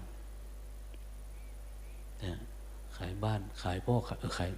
[2.23, 2.33] นะ
[2.97, 4.49] ขายบ้านขายพ่อขายขาย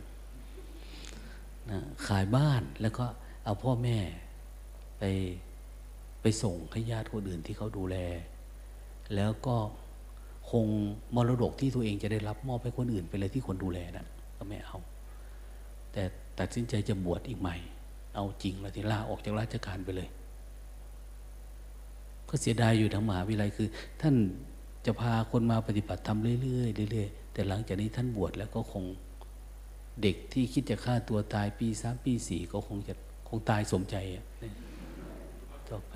[1.69, 3.06] นะขายบ้านแล้วก็
[3.43, 3.97] เอาพ่อแม่
[4.99, 5.03] ไป
[6.22, 7.96] ไปส่งให้ญาติคนอื่นที่เขาดูแล
[9.16, 9.56] แล้วก็
[10.52, 10.66] คง
[11.16, 14.06] มรดกที่ตัวเองจะได้รับมอบให้คนอื่นไปเลยที่คนดูแลนะ
[14.38, 14.78] ก็ไม่เอา
[15.91, 16.04] แต่
[16.40, 17.58] ตัดสินใจจะบวชอีกใหม่
[18.16, 20.10] เอาจริงแล้วที่ลาออกจากราชการไปเลย
[22.30, 23.68] ก็เสียดายอยู่ทางมหาวิทยาลัยคือ
[24.02, 24.16] ท่าน
[24.86, 28.84] จะพาคนมาปฏิบัติธรรมเรื่อยๆเรื่อยๆแต่หลังจากนี้ท่านบวชแล้วก็คง
[30.02, 32.94] เด็กที่คิดจะฆ่าตัวตายปีสามปีสี่ก็คงจะ
[33.28, 34.26] คงตายสมใจอะ
[35.72, 35.91] ต่อไป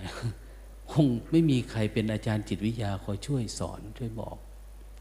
[0.92, 4.38] คงไม่มีใครเป็นอาจารย์จิตวิทยาคอยช่วยสอนช่วยบอก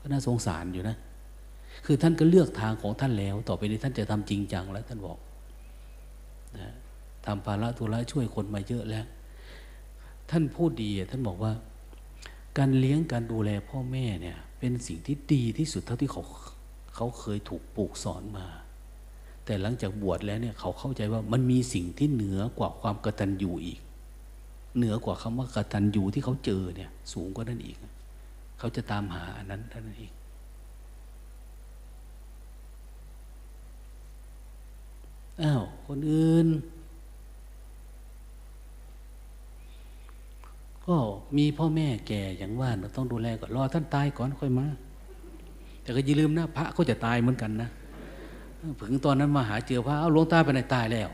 [0.01, 0.97] ก็น่าสงสารอยู่นะ
[1.87, 5.19] คือท่านก็เลือกทางของท่านแล้ว ต่อไปนี้ท่านจะทำจริงจังแล้วท่านบอก
[6.59, 6.69] นะ
[7.27, 9.07] ทำภาระธุระช่วยคนมาเยอะแล้ว
[10.31, 11.53] ท่านพูดดีท่านบอกว่า
[12.59, 16.23] การเลี้ยงการดูแลพ่อแม่เนี่ย เป็นสิ่งที่ดีที่สุดเท่าที่เขา
[16.95, 18.47] เขาเคยถูกปลูกสอนมา
[19.45, 23.81] แต่หลังจากบวชแล้วเนี่ยเขาเข้าใจว่ามันมีสิ่งที่เหนือกว่าความกตัญญูอีก
[24.77, 27.77] เหนือกว่าคำว่ากตัญญูที่เขาเจอเนี่ย สูงกว่านั้นอีก
[28.59, 30.13] เขาจะตามหาอันนั้นท่านั้นเอง
[35.43, 36.47] อ้าวคนอื่น
[40.87, 40.97] ก็
[41.37, 44.67] มีพ่อแม่แก่อย่างว่าเราต้องดูแลก่อนรอท่านตายก่อนค่อยมา
[45.83, 47.71] แต่ก็อย่าลืมนะพระก็จะตายเหมือนกันนะ
[48.89, 51.09] ถึงตอนนั้นมาหาเจอพระเอาหลวงตาไปไหนตายแล้ว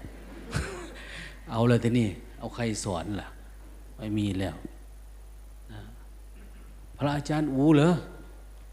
[1.50, 2.08] เอาเลยทีนี่
[2.38, 3.28] เอาใครสอนล่ะ
[3.98, 4.56] ไม่มีแล้ว
[5.72, 5.80] นะ
[6.98, 7.94] พระอาจารย์อูเหรอ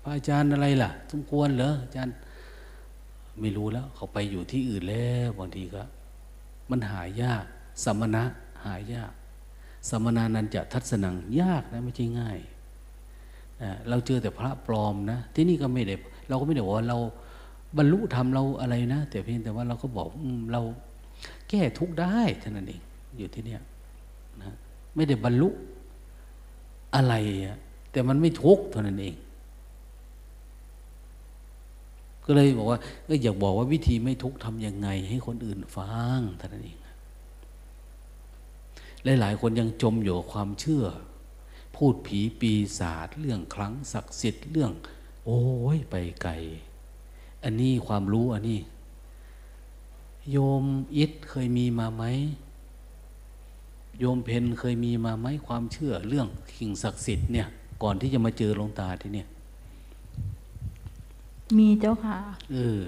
[0.03, 2.14] พระอาจารย์อะไรล่ะ สมควรเหรออาจารย์
[3.39, 5.84] ไม่รู้แล้ว เขาไปอยู่ที่อื่นแล้วบางทีก็
[6.69, 7.45] มันหายาก
[7.84, 8.23] สมณะ
[8.65, 9.11] หายาก
[9.89, 12.39] สมณานันจะทัศนังยากนะไม่ใช่ง่าย
[13.89, 15.95] เราเจอแต่พระปลอมนะ ที่นี่ก็ไม่ได้
[16.30, 16.97] เราก็ไม่ได้บอกว่าเรา
[17.77, 20.61] บรรลุธรรมเราอะไรนะ แต่เพียงแต่ว่าเราก็บอกอเรา
[21.49, 22.81] แก้ทุกได้เท่านั้นเอง
[23.18, 23.61] อยู่ที่เนี่ย
[24.95, 25.49] ไม่ได้บรรลุ
[26.95, 27.13] อะไร
[27.45, 27.57] อะ
[27.91, 29.15] แต่มันไม่ทุกข์เท่านั้นเอง
[32.26, 36.77] ก็เลยบอกว่าก็อยากบอกว่าวิธีไม่ทุกข์ทำยังไง ให้คนอื่นฟังเท่านั้นเอง
[39.19, 40.85] หลายๆคนยังจมอยู่กับความเชื่อ
[41.76, 44.72] พูดผีปีศาจเรื่องครั้งศักดิ์สิทธิ์เรื่อง
[45.26, 45.41] โอ้
[45.76, 46.34] ยไปไกล
[47.43, 48.59] อันนี้ความรู้อันนี้
[50.31, 50.63] โยม
[50.95, 52.03] อิทเคยมีมาไหม
[53.99, 57.47] โยมเพนเคยมีมาไหมความเชื่อเรื่องขิงศักดิ์สิทธิ์เนี่ย
[57.84, 59.27] ก่อนที่จะมาเจอหลวงตาที่เนี่ย
[61.57, 62.17] มีเจ้าค่ะ
[62.53, 62.81] เออ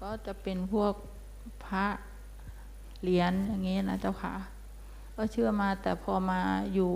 [0.00, 0.94] ก็จะเป็นพวก
[1.64, 1.86] พระ
[3.02, 4.34] เหรียญอย่างนี้นะเจ้าค่ะ
[5.16, 6.40] ก็เชื่อมาแต่พอมา
[6.74, 6.92] อยู่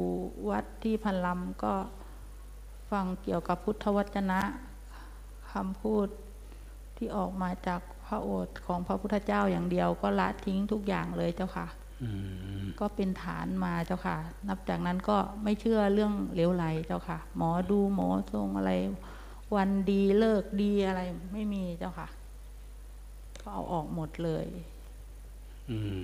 [0.51, 1.75] วัดที่พันลำก็
[2.91, 4.41] ฟังเกี่ยวกับพุทธวจนะ
[5.53, 6.09] คำพูด
[6.97, 11.80] ที่ออกมาจากพระโอษฐ์ของพระพุทธเจ้าอย่างเดียวก็ละทิ้งทุกอย่างเลยเจ้าค่ะอืม
[12.81, 14.17] ก็เป็นฐานมาเจ้าค่ะ
[14.49, 18.73] นับจากนั้นก็ไม่เชื่อเรื่องเหลวไหลเจ้าค่ะ หมอดูหมอทรงอะไร
[19.55, 21.01] วันดีเลิกดีอะไร
[21.33, 22.09] ไม่มีเจ้าค่ะ
[23.41, 24.47] ก็เอาออกหมดเลย
[25.71, 26.03] อืม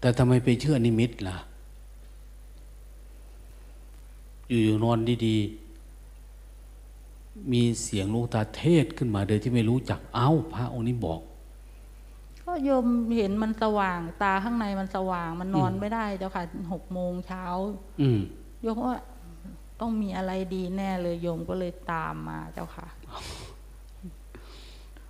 [0.00, 1.36] แต่ทำไมไปเชื่อนิมิตล่ะ
[4.48, 5.61] อยู่ๆนอนดีๆ
[7.52, 11.20] มีเสียงหลูกตาเทศขึ้นมาโดยที่ไม่รู้จักเอ้า พระองค์นี้บอก
[12.44, 12.86] ก็โยม
[13.16, 16.42] เห็นมันสว่าง ตาข้างในมันสว่าง มันนอนไม่ได้เจ้าค่ะ
[16.72, 17.44] หกโมงเช้า
[18.00, 18.20] อืม
[18.62, 18.98] โยมว่า
[19.80, 22.86] ต้องมีอะไรดีแน่เลยโยมก็เลยตามมาเจ้าค่ะ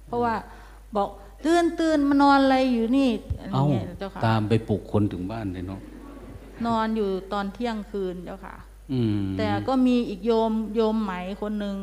[0.06, 0.34] เพราะว่า
[0.96, 1.08] บอก
[1.44, 5.80] ตื่นตื่นมานอนอะไรอยู่นี่อะไรเอ้าเงี้ยเจ้าค่ะตามไปปลุกคนถึงบ้านเลยเนาะ
[6.66, 8.56] นอนอยู่ตอนเที่ยงคืนเจ้าค่ะ
[8.92, 11.76] อืมแต่ก็มีอีกโยมโยมไหมคนหนึ่ง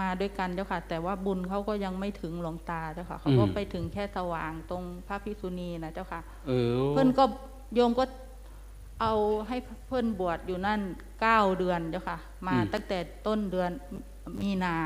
[0.00, 7.24] มาด้วยกันเจ้าค่ะ แต่ว่าบุญเขาก็ยังไม่ถึงหลวงตาเจ้าค่ะเขาก็ไปถึงแค่สว่างตรงพระภิกษุณีนะเจ้าค่ะเออเพื่อนก็
[7.74, 8.04] โยมก็
[9.00, 9.14] เอา
[9.48, 9.56] ให้
[9.86, 10.80] เพื่อนบวชอยู่นั่น
[11.20, 13.70] เก้าเดือนเจ้าค่ะ มาตั้งแต่ต้นเดือน
[14.40, 14.76] มีนา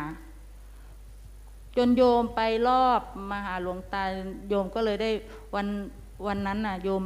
[1.77, 4.03] จนโยมไปรอบมาหาหลวงตา
[4.49, 5.11] โยมก็เลยได้
[5.55, 5.67] วัน
[6.27, 7.03] วันนั้นน่ะ โยม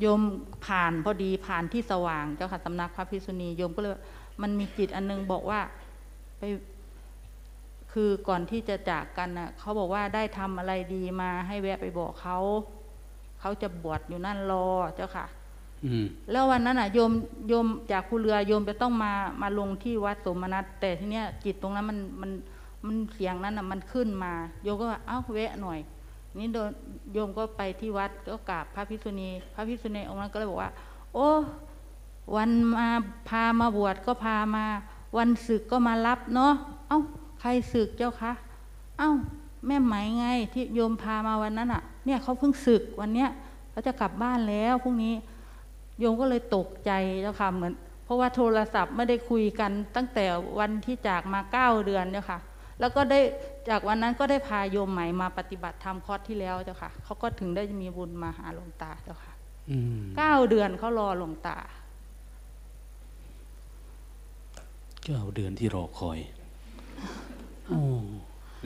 [0.00, 0.20] โยม
[0.66, 3.92] ผ่านพอดีผ่านที่สว่างเจ้าค่ะสำนักพระภิกษุณีโยมก็เลย
[4.42, 5.60] มันมีจิตอันนึงบอกว่า
[6.40, 6.44] ไป
[7.92, 12.38] คือก่อนที่จะจากกันน่ะเขาบอกว่าได้ทำอะไรดีมาให้แวะไปบอกเขา
[13.40, 15.26] เขาจะบวชอยู่นั่นรอเจ้าค่ะ
[15.84, 17.12] อืมแล้ววันนั้นน่ะโยม
[17.48, 19.12] โยมจากภูเรือโยมจะต้องมา
[19.42, 22.30] มาลงที่วัดสมนัตแต่ทีเนี้ยจิตตรงนั้นมันมัน
[22.86, 25.78] มันเสียงนั้นน่ะมันขึ้นมา โยมก็ว่าเอ้าแวะหน่อย
[26.38, 26.70] นี่โดน
[27.12, 30.70] โยมก็ไปที่วัดก็กราบพระภิกษุณี พระภิกษุณีองค์นั้นก็เลยบอกว่า
[31.14, 31.28] โอ้
[32.36, 32.88] วันมา
[33.28, 34.64] พามาบวชก็พามา
[35.18, 36.52] วันศึกก็มารับเนาะ
[36.88, 36.98] เอ้า
[37.40, 38.32] ใครศึกเจ้าคะ
[38.98, 39.10] เอ้า
[39.66, 43.30] แม่ไหมไงที่โยมพามาวันนั้นอะ เนี่ยเขาเพิ่งศึกวันเนี้ย
[43.70, 45.14] เขาจะกลับบ้านแล้วพรุ่งนี้
[45.98, 47.72] โยมก็เลยตกใจเจ้าค่ะเหมือน
[48.04, 50.24] เพราะว่าโทรศัพท์ไม่ได้คุยกันตั้งแต่
[50.58, 52.38] วันที่จากมาเก้าเดือนเจ้าค่ะ
[52.80, 53.20] แล้วก็ได้
[53.68, 59.32] จากวันนั้นก็ได้พาโยมใหม่มาปฏิบัติธรรมคอร์สที่แล้วเจ้าค่ะเขาก็ถึงได้มีบุญมาหาหลวงตาเจ้าค่ะ
[59.70, 61.58] อืมเก้าเดือนเขารอหลวงตา
[65.04, 66.18] เก้าเดือนที่รอคอย
[67.68, 67.80] โอ้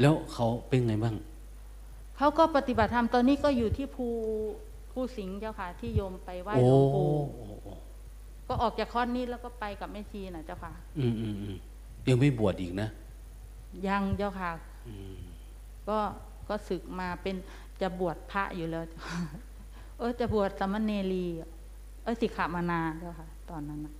[0.00, 1.16] แล้วเขาเป็นไงบ้าง
[2.16, 4.06] เขาก็ปฏิบัติธรรมตอนนี้ก็อยู่ที่ภู
[4.92, 7.72] ภูสิงห์เจ้าค่ะ ที่โยมไปไหว้โอ้หลวงปู่โอ้โอ้
[8.48, 11.56] ก็ออกจากคอร์สนี้แล้วก็ไปกับแม่ชีนะเจ้าค่ะ อืมอืมอืม
[12.08, 12.88] ยังไม่บวชอีกนะ
[13.86, 14.50] ยังเจ้าค่ะ
[14.88, 15.16] อืม
[15.88, 15.98] ก็
[16.48, 17.36] ก็ศึกมาเป็น
[17.80, 18.82] จะบวชพระอยู่แล้ว
[19.98, 21.26] เออจะบวชสามเณรี
[22.02, 23.94] เออสิกขามานาเจ้าค่ะ ตอนนั้นนะ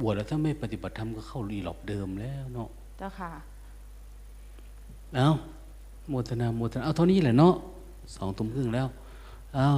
[0.00, 2.68] บวชแล้วถ้าไม่ปฏิบัติธรรมก็เข้ารีหลอบเดิมแล้วเนาะ
[2.98, 3.30] เจ้าค่ะ
[5.14, 5.28] เอา
[6.08, 7.54] โมทนาโมทนา เอาเท่านี้แหละเนาะ
[8.16, 8.88] สองทุ่มครึ่งแล้ว
[9.54, 9.68] เอา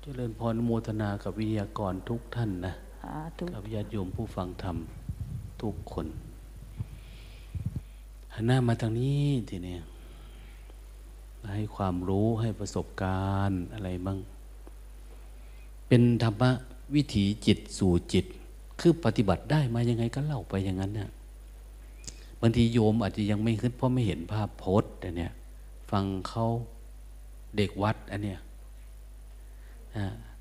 [0.00, 2.72] เจริญพรโมทนากับวิทยากรทุกท่านนะ
[3.02, 4.76] สาธุกับญาติโยมผู้ฟังธรรม
[5.62, 6.06] ทุกคน
[8.34, 9.76] หันหน้ามาทางนี้ทีนี้
[11.54, 14.18] ให้ความรู้ให้ประสบการณ์อะไรบ้าง
[15.88, 16.50] เป็นธรรมะ
[16.94, 18.26] วิถีจิตสู่จิต
[18.80, 21.10] คือปฏิบัติได้มายังไงก็เล่าไปอย่างนั้นเนี่ย
[22.40, 25.32] บางทีโยมอาจจะยังไม่ขึ้นเพราะไม่เห็นภาพโพสต์แต่เนี่ย
[25.90, 26.46] ฟังเขา
[27.56, 28.40] เด็กวัดอันเนี้ย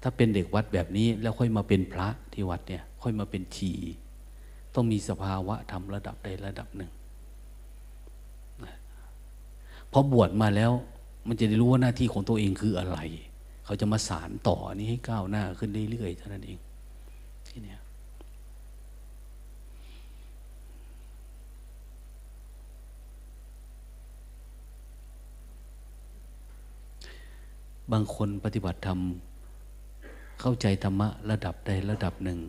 [0.01, 3.71] ถ้าเป็นเด็กวัดแบบนี้แล้วค่อยมาเป็นพระที่วัดเนี่ย ค่อยมาเป็นชี
[4.75, 6.91] ต้องมีสภาวะทำระดับใดระดับหนึ่ง
[9.91, 10.71] พอบวชมาแล้ว
[11.27, 12.97] มันจะได้รู้ว่าหน้าที่ของตัวเองคืออะไร
[13.65, 16.59] เขาจะมาสารต่อนี้ให้ก้าวหน้าขึ้นเรื่อยๆเท่านั้นเอง
[17.49, 17.79] ที่เนี้ย
[27.91, 28.99] บางคนปฏิบัติธรรม
[30.41, 32.39] เข้าใจธรรมะระดับใดระดับหนึ่ง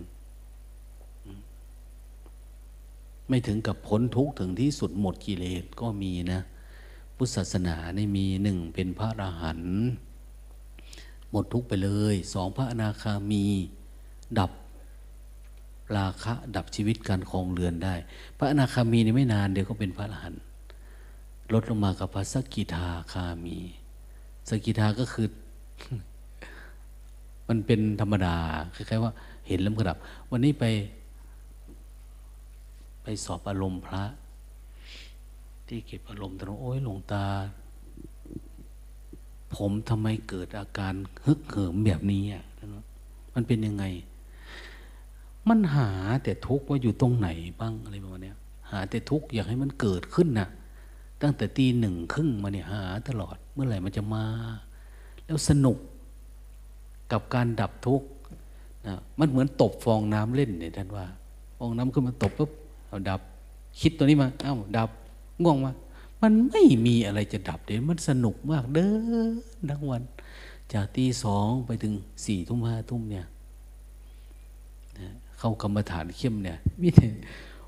[3.29, 6.41] ไม่ถึงกับพ้นทุกข์ถึงที่สุดหมดกิเลสก็มีนะ
[7.17, 9.75] พุทธศาสนาในมีหนึ่งเป็นพระอรหันต์
[11.31, 13.45] หมดทุกข์ไปเลยสองพระอนาคามี
[14.39, 14.51] ดับ
[15.97, 17.95] ราคะดับชีวิตการคองเรือนได้
[18.39, 20.41] พระอนาคามีนี่ไม่นานเดี๋ยวก็เป็นพระอรหันต์
[21.53, 23.59] ลดลงมากับพระสกกิทาคามี
[24.49, 25.27] สกิทาก็คือ
[27.49, 28.37] มันเป็นธรรมดา
[28.75, 29.13] คล้ายๆว่า
[29.47, 29.99] เห็นแล้วมันก็ดับ
[30.31, 30.65] วันนี้ไป
[33.03, 34.03] ไปสอบอารมณ์พระ
[35.67, 37.25] ที่เก็บอารมณ์แต่ว่าโอ้ยหลวงตา
[39.57, 40.95] ผมทำไมเกิดอาการ
[41.27, 42.45] ฮึกเหิมแบบนี้อะ
[43.35, 43.85] มันเป็นยังไง
[45.49, 45.91] มันหา
[46.25, 47.29] แต่ทุกข์ว่าอยู่ตรงไหน
[47.61, 48.33] บ้างอะไรประมาณนี้
[48.71, 50.49] หาแต่ทุกข์อยากให้มันเกิดขึ้นน่ะ
[51.23, 54.25] ตั้งแต่ตีหนึ่งครึ่งมาเนี่ยหาตลอด มื่อไหร่มันจะมา
[55.27, 55.79] แล้วสนุก
[57.13, 58.09] กับการดับทุกข์
[58.87, 61.07] นะมันเหมือนตบฟองน้ำเล่นเนี่ยท่านว่า
[61.57, 62.51] ฟองน้ำขึ้นมาตบปุ๊บ
[62.89, 63.21] เอาดับ
[63.81, 64.91] คิดตัวนี้มาเอ้าดับ
[65.43, 65.73] ง่วงมา
[66.23, 68.89] มันไม่มีอะไรจะดับเดี๋ยวมันสนุกมากเดิ
[69.61, 70.03] นทั้งวัน
[70.73, 71.95] จากตีสองไปถึง
[72.25, 73.27] สี่ทุ่มห้าทุ่มเนี่ย
[74.99, 75.09] นะ
[75.39, 77.07] เข้ากรรมฐานเข้มเนี่ยมิแต่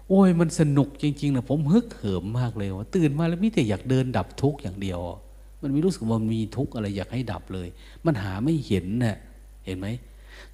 [0.08, 5.00] โอ้ยมันสนุกจริงๆนะผมฮึกเหิมมากเลยว่าตื่นมาแล้วมิแต่อยากเดินดับทุกข์อย่างเดียว
[5.62, 7.68] มันไม่รู้สึกว่ามีทุกข์อะไรอยากให้ดับเลย
[8.06, 9.16] มันหาไม่เห็นน่ะ
[9.64, 9.88] เห็นไหม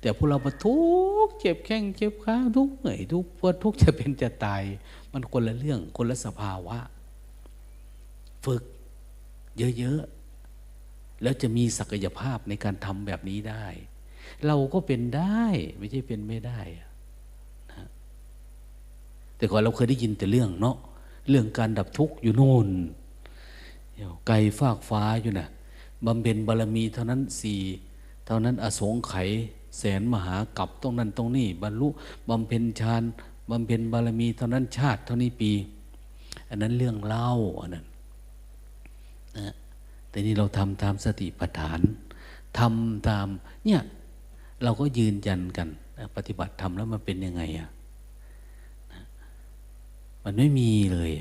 [0.01, 0.79] แต่พวกเรามาทุ
[1.27, 4.63] กข์เจ็บแข้งเจ็บขาทุกข์เหนื่อยทุกข์ปวดทุกข์จะเป็นจะตาย
[5.13, 6.79] มันคนละเรื่องคนละสภาวะ
[8.45, 8.63] ฝึก
[9.79, 13.67] เยอะๆ แล้วจะมีศักยภาพในการทำแบบนี้ได้
[14.47, 15.45] เราก็เป็นได้
[15.79, 17.87] ไม่ใช่เป็นไม่ได้นะ
[19.37, 20.77] แต่ก่อนเราเคยได้ยินแต่เรื่องเนาะ
[21.29, 22.69] เรื่องการดับทุกข์อยู่โน่น
[24.27, 25.49] ไกลฟากฟ้าอยู่นะ
[26.07, 27.61] บำเพ็ญบารมีเท่านั้นสี่
[28.27, 29.31] เท่านั้นอสงไขย
[29.79, 31.89] แสนมหากับตรงนั้นตรงนี้ บรรลุ
[32.29, 33.03] บำเพ็ญฌาน
[33.51, 35.53] บำเพ็ญบารมีเท่านั้นชาติเท่านี้ปี
[36.49, 37.29] อันนั้นเรื่องเล่า
[37.61, 37.87] อันนั้น
[39.39, 39.53] นะ
[40.09, 41.81] แต่นี่เราทำตามสติปัฏฐาน
[42.59, 43.27] ทำตาม
[43.65, 43.81] เนี่ย
[44.63, 45.69] เราก็ยืนยันกัน
[46.17, 47.69] ปฏิบัติทำแล้วมันเป็นยังไงอะ
[50.25, 51.13] มันไม่มีเลย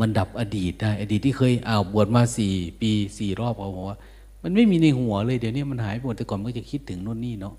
[0.00, 3.98] มันดับอดีตได้อดีตที่เคยอ้าวบวชมาสี่ปีสี่รอบเขาบอกว่า
[4.42, 7.54] มันไม่มีในหัวเลยเดี๋ยวนี้มันหายไปหมดแต่ก่อนมันก็จะคิดถึงโน่นนี่เนาะ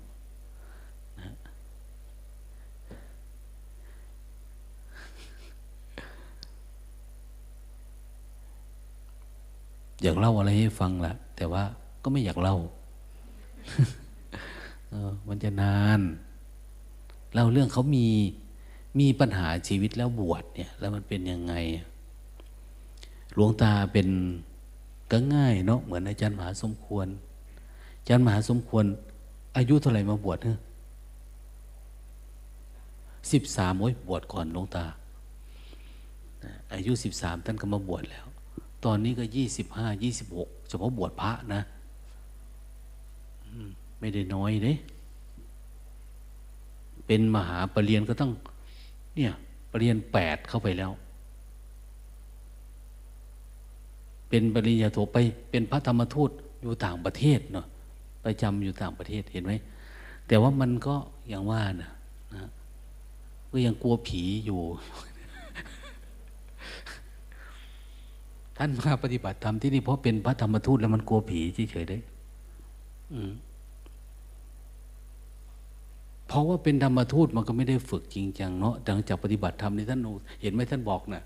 [10.02, 11.62] อยากเล่าอะไรให้ฟังแหละแต่ว่า
[12.02, 12.56] ก็ไม่อยากเล่า
[14.90, 16.00] เออมันจะนาน
[17.34, 18.06] เล่าเรื่องเขามี
[19.00, 21.54] มีปัญหาชีวิตแล้วบวชเนี่ย แล้วมันเป็นยังไง
[23.34, 24.08] หลวงตาเป็น
[25.10, 27.06] ก็ง่ายเนาะเหมือนอาจารย์มหาสมควร
[27.98, 28.84] อาจารย์มหาสมควร
[29.56, 30.58] อายุเท่าไหร่มาบวชเนอะ
[33.32, 34.84] สิบสามโอ้ยบวชก่อนหลวงตา
[36.74, 38.26] อายุสิบสามท่านก็มาบวชแล้ว
[38.84, 41.62] ตอนนี้ก็ยี่สิบห้ายี่สิบหกเฉพาะบวชพระนะ
[43.98, 44.72] ไม่ได้น้อยเด้
[47.06, 48.30] เป็นมหาปรริญญาก็ต้อง
[49.14, 49.32] เนี่ย
[49.70, 50.90] ปรริญญาแปดเข้าไปแล้ว
[54.34, 55.18] เป็นปริญญาโทไป
[55.50, 56.30] เป็นพระธรรมทูต
[56.62, 57.66] อยู่ต่างประเทศเนาะ
[58.22, 59.52] ไปจำอยู่ต่างประเทศเห็นไหม
[60.28, 60.94] แต่ว่ามันก็
[61.28, 61.90] อย่างว่านะ
[62.34, 62.48] นะ
[63.50, 64.60] ก็ยังกลัวผีอยู่
[68.56, 71.40] ท่านมาปฏิบัติธรรมที่นี่เพราะเป็นพระธรรมทูตแล้วมันกลัวผี
[71.70, 71.98] เฉยๆได้
[76.26, 80.00] เพราะว่าเป็นธรรมทูตมันก็ไม่ได้ฝึกจริงจังเนาะหลังจากปฏิบัติธรรมนี่ท่าน
[80.42, 81.24] เห็นไหมท่านบอกนะ่ะ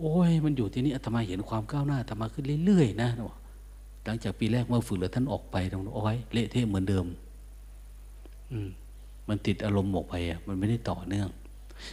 [0.00, 3.10] โอ้ยมันอยู่ที่นี่อาตมาเห็นความก้าวหน้าอาตมาขึ้นเรื่อยๆนะ
[4.04, 7.06] หลังจากปีแรกเมื่อฝึกแล้วท่านออกไปตรงอ้ยเละเทะเหมือนเดิม
[8.52, 8.68] อืม
[9.28, 11.28] มันติดอารมณ์หมกไปอะมันไม่ได้ต่อเนื่อง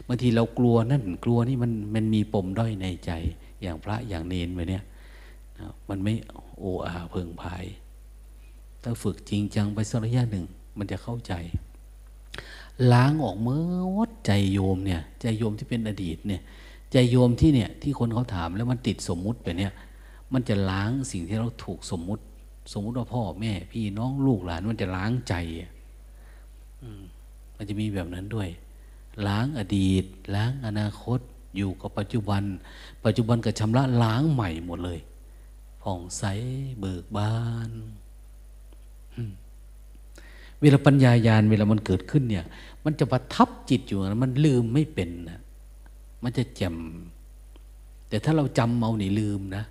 [0.07, 3.11] บางทีเรากลัวนั่นกลัวนี่มันมันมีปมด้อยในใจ
[3.61, 4.83] อย่างพระอย่างเนนไปเนี่ย
[5.89, 6.13] มันไม่
[6.59, 7.65] โออาเพิงพาย
[8.83, 10.45] ถ้าฝึกจริงจังไปสักระยะหนึ่ง
[10.77, 11.33] มันจะเข้าใจ
[12.91, 13.59] ล้างออกเมื่
[14.01, 16.41] อใจโยมเนี่ย ใจโยมที่เป็นอดีตเนี่ย
[16.91, 19.73] ใจโยมที่เนี่ยที่คนเขาถามแล้วมันติดสมมุติไปเนี่ย
[20.33, 22.23] มันจะล้างสิ่งที่เราถูกสมมุติ
[22.73, 25.33] สมมุติว่าพ่อแม่ พี่น้องลูกหลานมันจะล้างใจ
[27.57, 28.49] มันจะมีแบบนั้นด้วย
[29.27, 30.03] ล้างอดีต
[30.35, 31.19] ล้างอนาคต
[31.57, 32.43] อยู่กับปัจจุบัน
[33.05, 34.99] ปัจจุบันก็ชำระล้างใหม่หมดเลย
[35.81, 36.23] ผ่องใส
[36.79, 37.33] เบิกบา
[37.69, 37.71] น
[40.61, 42.45] เวลาปัญญายาณเวลามันเกิดขึ้นเนี่ย
[42.83, 45.39] มันจะประทับจิตอยู่นะมันลืมไม่เป็นนะ
[46.29, 49.63] มันจะจำแต่ถ้าเราจำเมาหนีลืมนะ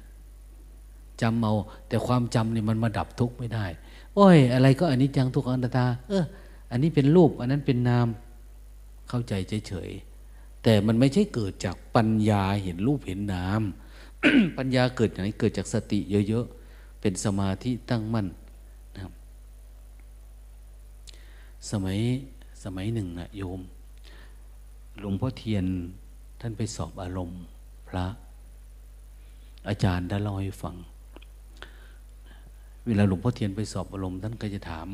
[1.22, 1.52] จำเมา
[1.88, 3.66] แต่ความจำนี่มันมาดับทุกข์ไม่ได้
[4.14, 6.24] โอ้ย อะไรก็อันนี้จังทุกขันตา เออ
[6.70, 8.06] อันนี้เป็นรูป อันนั้นเป็นนาม
[9.08, 9.32] เข้าใจ
[9.68, 13.62] เฉยๆ แต่มันไม่ใช่เกิดจากปัญญาเห็นรูปเห็นนาม
[14.58, 18.26] ปัญญาเกิดอย่างนี้เกิดจากสติเยอะๆ เป็นสมาธิตั้งมั่น
[18.94, 19.12] นะครับ
[21.70, 21.98] สมัย
[22.64, 23.60] สมัยหนึ่งนะโยม
[25.00, 25.66] หลวงพ่อเทียน
[26.40, 27.40] ท่านไปสอบอารมณ์
[27.88, 28.06] พระ
[29.68, 30.76] อาจารย์ได้เล่าให้ฟัง
[32.86, 34.88] เวลาหลวงพ่อเทียนไปสอบอารมณ์ท่านก็จะถาม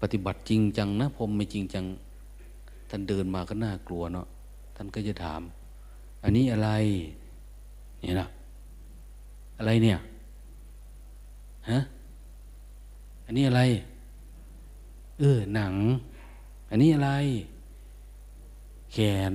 [0.00, 1.84] ปฏิบัติจริงจังนะผมไม่จริงจัง
[2.90, 4.26] ท่านเดินมาก็น่ากลัวเนาะ
[4.76, 5.40] ท่านก็จะถาม
[6.22, 6.70] อันนี้อะไร
[8.02, 8.28] เนี่ยนะ
[9.58, 9.98] อะไรเนี่ย
[11.70, 11.78] ฮะ
[13.26, 13.62] อันนี้อะไร
[15.18, 15.74] เออหนัง
[16.70, 17.10] อันนี้อะไร
[18.92, 18.98] แข
[19.32, 19.34] น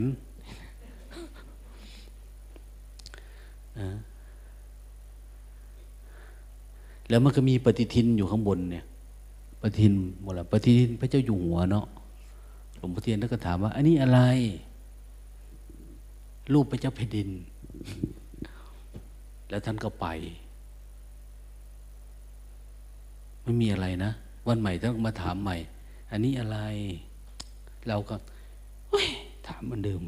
[7.09, 8.85] แล้วมันก็มีปฏิทินอยู่ข้างบนเนี่ย
[9.61, 11.85] ปฏิทินหมดละปฏิทินพระเจ้าอยู่หัวเนาะ
[12.77, 14.19] หลวงพ่อเทียนท่านก็ถามว่า อันนี้อะไร
[16.53, 17.29] รูปพระเจ้าแผ่นดิน
[19.49, 20.05] แล้วท่านก็ไป
[23.43, 24.11] ไม่มีอะไรนะ
[24.47, 25.57] วันใหม่ท่านมาถามใหม่
[26.11, 26.57] อันนี้อะไร
[27.87, 28.15] เราก็
[29.47, 30.01] ถามเหมือนเดิม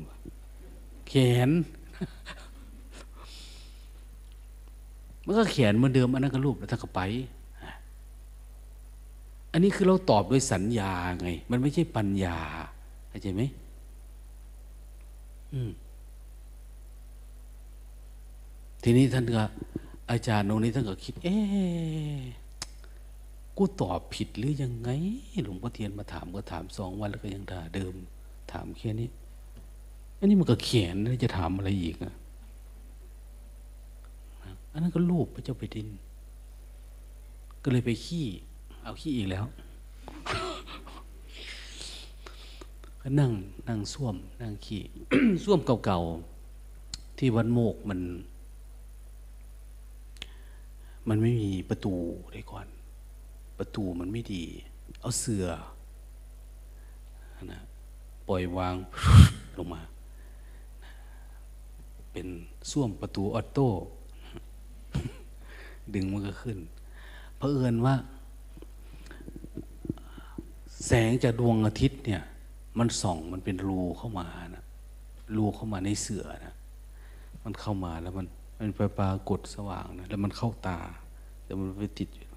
[1.08, 1.14] แข
[1.48, 1.50] น
[5.26, 7.02] มันก็แขนเหมือนเดิมอันนั้นก็รูปแล้วท่านก็ไป
[9.52, 12.38] อันนี้คือเราตอบด้วยสัญญาไง มันไม่ใช่ปัญญา
[13.10, 13.42] เข้าใจไหม
[15.54, 15.72] อืม
[18.84, 19.44] ทีนี้ท่านก็
[20.12, 22.22] อาจารย์ตรงนี้ท่านก็คิด เอ๊ะ
[23.58, 24.90] กูตอบผิดหรือยังไง
[25.44, 27.94] หลวงพ่อเทียนมาถามก็ถามสองวันแล้วก็ยังด่าเดิม
[28.52, 29.08] ถามแค่นี้
[30.26, 32.14] นนี้มันก็เขียนจะถามอะไรอีกอะ
[34.72, 35.88] อันนั้นก็รูปพระเจ้าไปดิน
[37.64, 38.26] ก็เลยไปขี้
[38.84, 39.46] เอาขี้อีกแล้ว
[43.02, 43.32] ก็นั่ง
[43.68, 44.82] นั่งส้วม นั่งขี้
[45.44, 48.00] ส้วมเก่าๆ ที่วัดโมกมัน
[51.10, 51.96] มันไม่มีประตู
[52.32, 52.68] เลยก่อน
[53.60, 54.44] ประตูมันไม่ดี
[55.02, 55.48] เอาเสือ
[57.52, 57.62] นะ
[58.28, 58.76] ปล่อยวาง
[59.58, 59.82] ลงมา
[62.16, 62.30] เป็น
[62.72, 63.70] ส้วมประตูออโต้
[65.94, 66.58] ดึงมันก็ขึ้น
[67.38, 67.96] เผอิญว่า
[70.88, 72.22] แสงจากดวงอาทิตย์เนี่ย
[72.80, 74.64] มันส่องมันเป็นรูเข้ามานะ
[75.36, 76.56] รูเข้ามาในเสือนะ
[77.44, 78.28] มันเข้ามาแล้วมัน
[78.60, 80.80] มันไปปรากฏสว่างนะแล้วมันเข้าตา
[81.44, 82.28] แต่มันไปติดอยู่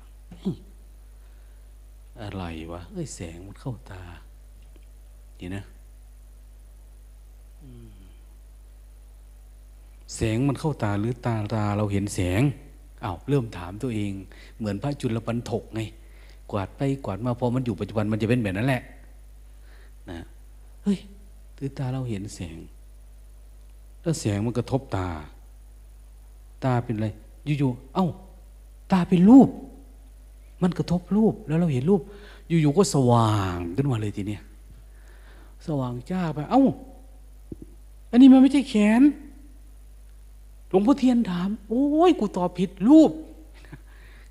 [2.22, 4.02] อะไรวะเอ้ยแสงมันเข้าตา
[5.40, 5.64] นี่นะ
[7.62, 7.97] อืม
[10.14, 12.42] แสงมันเข้าตาหรือตาตาเราเห็นแสง
[13.04, 14.12] อา้าวเริ่มถามตัวเอง
[14.58, 15.80] เหมือนพระจุลปันถกไง
[16.50, 18.82] กวาดไปกวาดมาพอมันอยู่ปัจจุบันมันจะเป็นแบบนั้นแหละ
[20.10, 20.18] นะ
[20.82, 20.98] เฮ้ย
[21.56, 22.58] ตือตาเราเห็นแสง
[24.00, 25.08] แล้วแสงมันกระทบตา
[26.64, 27.08] ตาเป็นอะไร
[27.58, 28.06] อยู่ๆเอ้า
[28.92, 29.48] ตาเป็นรูป
[30.62, 32.00] มันกระทบรูปแล้วเราเห็นรูป
[32.48, 34.42] อยู่ๆก็สว่างขึ้นมาเลยทีเนี้ย
[35.66, 36.62] สว่างจ้าไปเอ้า
[38.10, 39.02] อันนี้มันไม่ใช่แขน
[40.68, 43.10] หลวงพ่อเทียนถาม โอ้ยกูตอบผิดรูป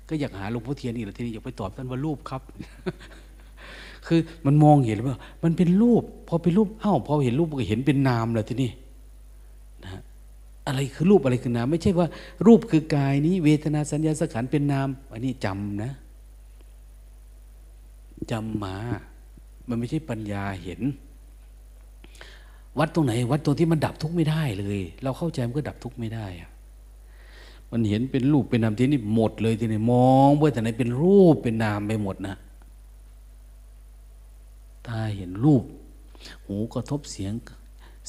[0.08, 2.42] ก็อยากหาหลวงพ่อเทียนอีกแล้วทีนี้อยากไปตอบท่านว่ารูปครับ
[4.06, 8.70] คือมันมองเห็นว่า มันเป็นรูป พอเป็นรูปเอ้าพอเห็นรูปก็เห็นเป็นนามแล้วทีนี้
[9.84, 10.00] นะ
[10.66, 12.08] อะไรคือรูปอะไรคือนาม ไม่ใช่ว่า
[12.46, 15.92] รูปคือกายนี้ เวทนาสัญญาสังขารเป็นนาม อันนี้จำนะ
[18.30, 18.76] จำมา
[19.68, 20.80] มันไม่ใช่ปัญญาเห็น
[22.78, 26.50] วัดตรงไหน วัดตรงที่มันดับทุกข์ไม่ได้เลย เราเข้าใจมันก็ดับทุกข์ไม่ได้อะ
[27.70, 32.36] มันเห็นเป็นรูปเป็นนามทีนี้หมดเลยทีนี้มองไปแต่ไหนเป็นรูปเป็นนามไปหมดนะ
[34.86, 35.62] ตาเห็นรูป
[36.46, 37.32] หูกระทบเสียง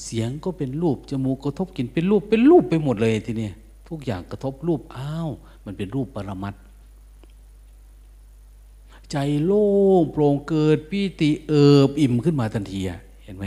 [0.04, 3.50] เสียงก็เป็นรูปจมูกกระทบกลิ่นเป็นรูปเป็นรูปไปหมดเลยทีนี้
[3.90, 5.30] ทุกอย่างกระทบรูปอ้าว
[5.66, 6.56] มันเป็นรูปปรมัต
[9.12, 9.68] ใจโล่
[10.02, 12.80] งโปร่งเกิดปิติเอิบอิ่มขึ้นมาทันที
[13.24, 13.46] เห็นไหม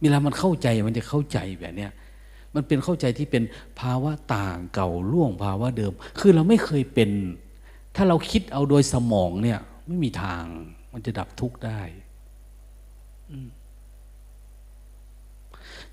[0.00, 1.92] เวลามันเข้าใจมันจะเข้าใจแบบเนี้ย
[2.54, 3.42] มันเป็นเข้าใจที่เป็น
[3.80, 7.10] ภาวะต่างเก่าล่วงภาวะเดิม คือเราไม่เคยเป็น
[7.96, 10.44] ถ้าเราคิดเอาโดยสมองเนี่ย ไม่มีทาง
[10.92, 11.80] มันจะดับทุกข์ได้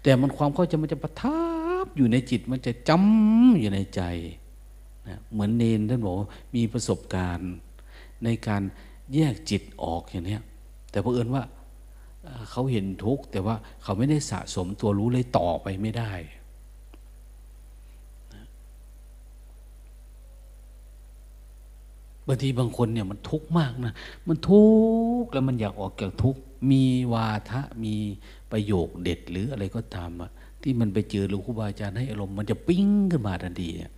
[0.01, 1.39] แต่มันความเข้าใจมันจะประทั
[1.83, 4.01] บอยู่ในจิต มันจะจำอยู่ในใจ
[5.07, 6.15] นะเหมือนเนนท่านบอก
[6.55, 7.53] มีประสบการณ์
[8.23, 8.61] ในการ
[9.13, 10.39] แยกจิตออกอย่างนี้
[10.91, 11.43] แต่เพอเอิญว่า
[12.51, 16.11] เขาเห็นทุกข์แต่ว่าเขาไม่ได้สะสมตัวรู้เลยต่อไปไม่ได้
[22.27, 23.93] บางทีบางคนเนี่ยมันทุกข์มากนะ
[24.27, 24.63] มันทุ
[25.21, 26.41] กข์แล้วมันอยากออกจากทุกข์
[26.71, 26.83] มี
[27.13, 27.93] วาทะมี
[28.51, 30.31] ประโยคเด็ดหรืออะไรก็ตามอะ
[30.61, 33.91] ที่มันไปเจอหลวงครูบาอาจารย์ให้อารมณ์มันจะปิ้งขึ้นมาทันทีอะ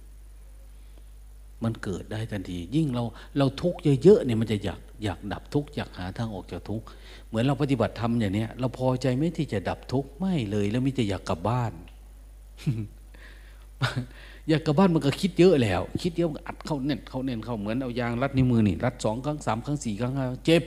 [1.63, 3.03] มันเกิดได้ทันที ยิ่งเรา
[3.37, 6.85] เราทุกข์เยอะๆเนี่ยมันจะอยากอยากดับทุกข์อยากหาทางออกจากทุกข์
[7.27, 11.73] เหมือนเราปฏิบัติธรรมอย่างเนี้ยเราพอใจไหมที่จะดับทุกข์ไม่เลยแล้วมิจะอยากกลับบ้าน
[14.47, 20.63] อยากกลับบ้านมันก็คิดเยอะแล้ว คิดเยอะอัดเข้าเน่นเข้าเน่นเข้าเหมือนเอายางรัดนิ้วมือนี่รัดสองครั้งสามครั้งสี่ครั้งห้าเจ็บ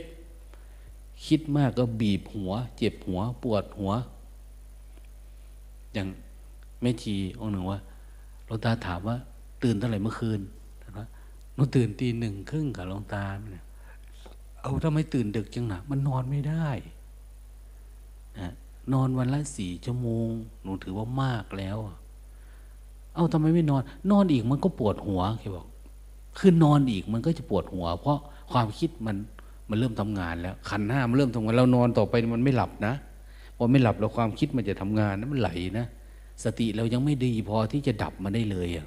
[1.27, 3.93] คิดมากก็บีบหัว เจ็บหัว ปวดหัว
[5.93, 6.09] อย่าง
[6.81, 7.81] แม่ชีองหนึ่งว่า
[8.47, 9.17] หลวงตาถามว่า
[9.63, 10.41] ตื่นเท่าไหร่เมื่อคืน
[11.55, 13.65] หนูตื่นตีหนึ่งครึ่งกับหลวงตาเนี่ย
[14.63, 16.69] เอาทำไมตื่นดึกจังหนะมันนอนไม่ได้
[18.39, 18.53] นะ
[18.93, 20.29] นอนวันละสี่ชั่วโมง
[20.63, 21.77] หนูถือว่ามากแล้ว
[23.15, 25.67] เอาทำไมไม่นอน นอนอีกมันก็ปวดหัวแกบอก
[26.39, 28.19] คือนอนอีกมันก็จะปวดหัว เพราะ
[28.53, 29.17] ความคิดมัน
[29.69, 32.95] มันเริ่มทำงานแล้ว ขันห้ามันเริ่มทำงานเรานอนต่อไปมันไม่หลับนะ
[33.57, 35.87] พอไม่หลับแล้วความคิดมันจะทำงานนะมันไหลนะ
[36.45, 38.87] สติเรายังไม่ดีพอที่จะดับมันได้เลยอะ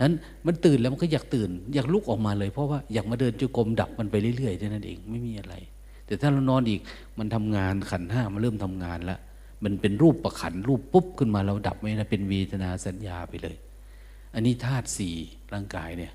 [0.00, 0.14] นั้น
[0.46, 5.54] มันตื่นแล้วมันก็อยากตื่น อยากลุกออกมาเลย เพราะว่าอยากมาเดินจุกรมดับมันไปเรื่อยๆเท่านั้นเองไม่มีอะไร
[6.06, 6.80] แต่ถ้าเรานอนอีก
[7.18, 9.20] มันทำงานขันห้ามันเริ่มทำงานแล้ว
[9.64, 13.56] มันเป็นรูปประขันรูปปุ๊บขึ้นมาเราดับไม่ได้เป็นเวทนาสัญญาไปเลย
[14.34, 15.14] อันนี้ธาตุสี่
[15.52, 16.12] ร่างกายเนี่ย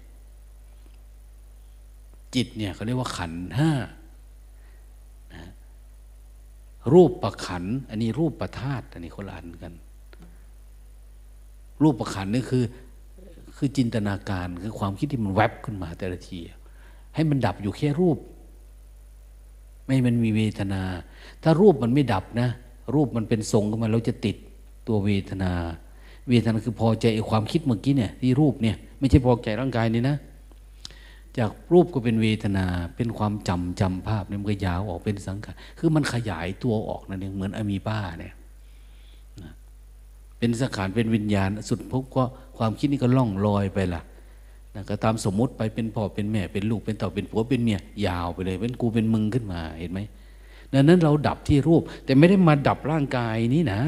[2.35, 3.71] จิตเนี่ยเขาเรียกว่าขันห้า
[6.93, 9.73] รูปประขัน อันนี้รูปประธาตุอันนี้คนละอันกัน
[11.81, 12.63] รูปประขันนี่คือ
[13.57, 16.39] คือจินตนาการคือความคิดที่มันแวบขึ้นมาแต่ละที
[17.15, 18.17] ให้มันดับอยู่แค่รูป
[19.83, 20.81] ไม่ให้มันมีเวทนา
[21.43, 22.49] ถ้ารูปมันไม่ดับนะ
[22.95, 24.35] รูปมันเป็นทรงขึ้นมาเราจะติด
[24.87, 25.51] ตัวเวทนา
[26.29, 30.17] เวทนาคือพอใจความคิดเมื่อกี้เนี่ยที่รูปเนี่ยไม่ใช่พอใจร่างกายนี่นะ
[31.37, 32.65] จากรูปก็เป็นเวทนา
[32.95, 38.33] เป็นความจำจำภาพเนี่ยมันก็ยาวออกเป็นสังขารคือมันขยายตัวออกนั่นเองเหมือนอะมีบ้าเนี่ย
[40.39, 42.23] เป็นสังขารเป็นวิญญาณสุดพบก็
[42.57, 44.01] ความคิดนี่ก็ล่องลอยไปล่ะ
[44.75, 49.99] นะก็ตามสมมุติไปเป็นพ่อเป็นแม่เป็นลูกเป็นเต่าเป็นผัวเป็นเมียยาวไปเลยเป็นกูเป็นมึงขึ้นมาเห็นไหม
[50.73, 53.81] ดังนั้นเราดับที่รูป แต่ไม่ได้มาดับร่างกายนี้นะ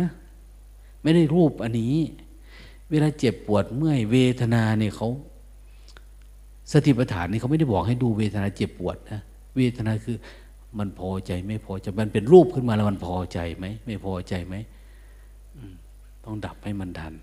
[1.03, 1.95] ไม่ได้รูปอันนี้
[2.89, 5.09] เวลาเจ็บปวดเมื่อยเวทนาเนี่ยเขา
[6.71, 9.19] สติปัฏฐานนี่เขาไม่ได้บอกให้ดูเวทนาเจ็บปวดนะ
[9.55, 10.17] เวทนาคือ
[10.79, 14.55] มันพอใจไม่พอใจมันเป็นรูปขึ้นมาแล้วมันพอใจไหมไม่พอใจไหม
[15.55, 15.73] อืม
[16.25, 17.13] ต้องดับให้มันทัน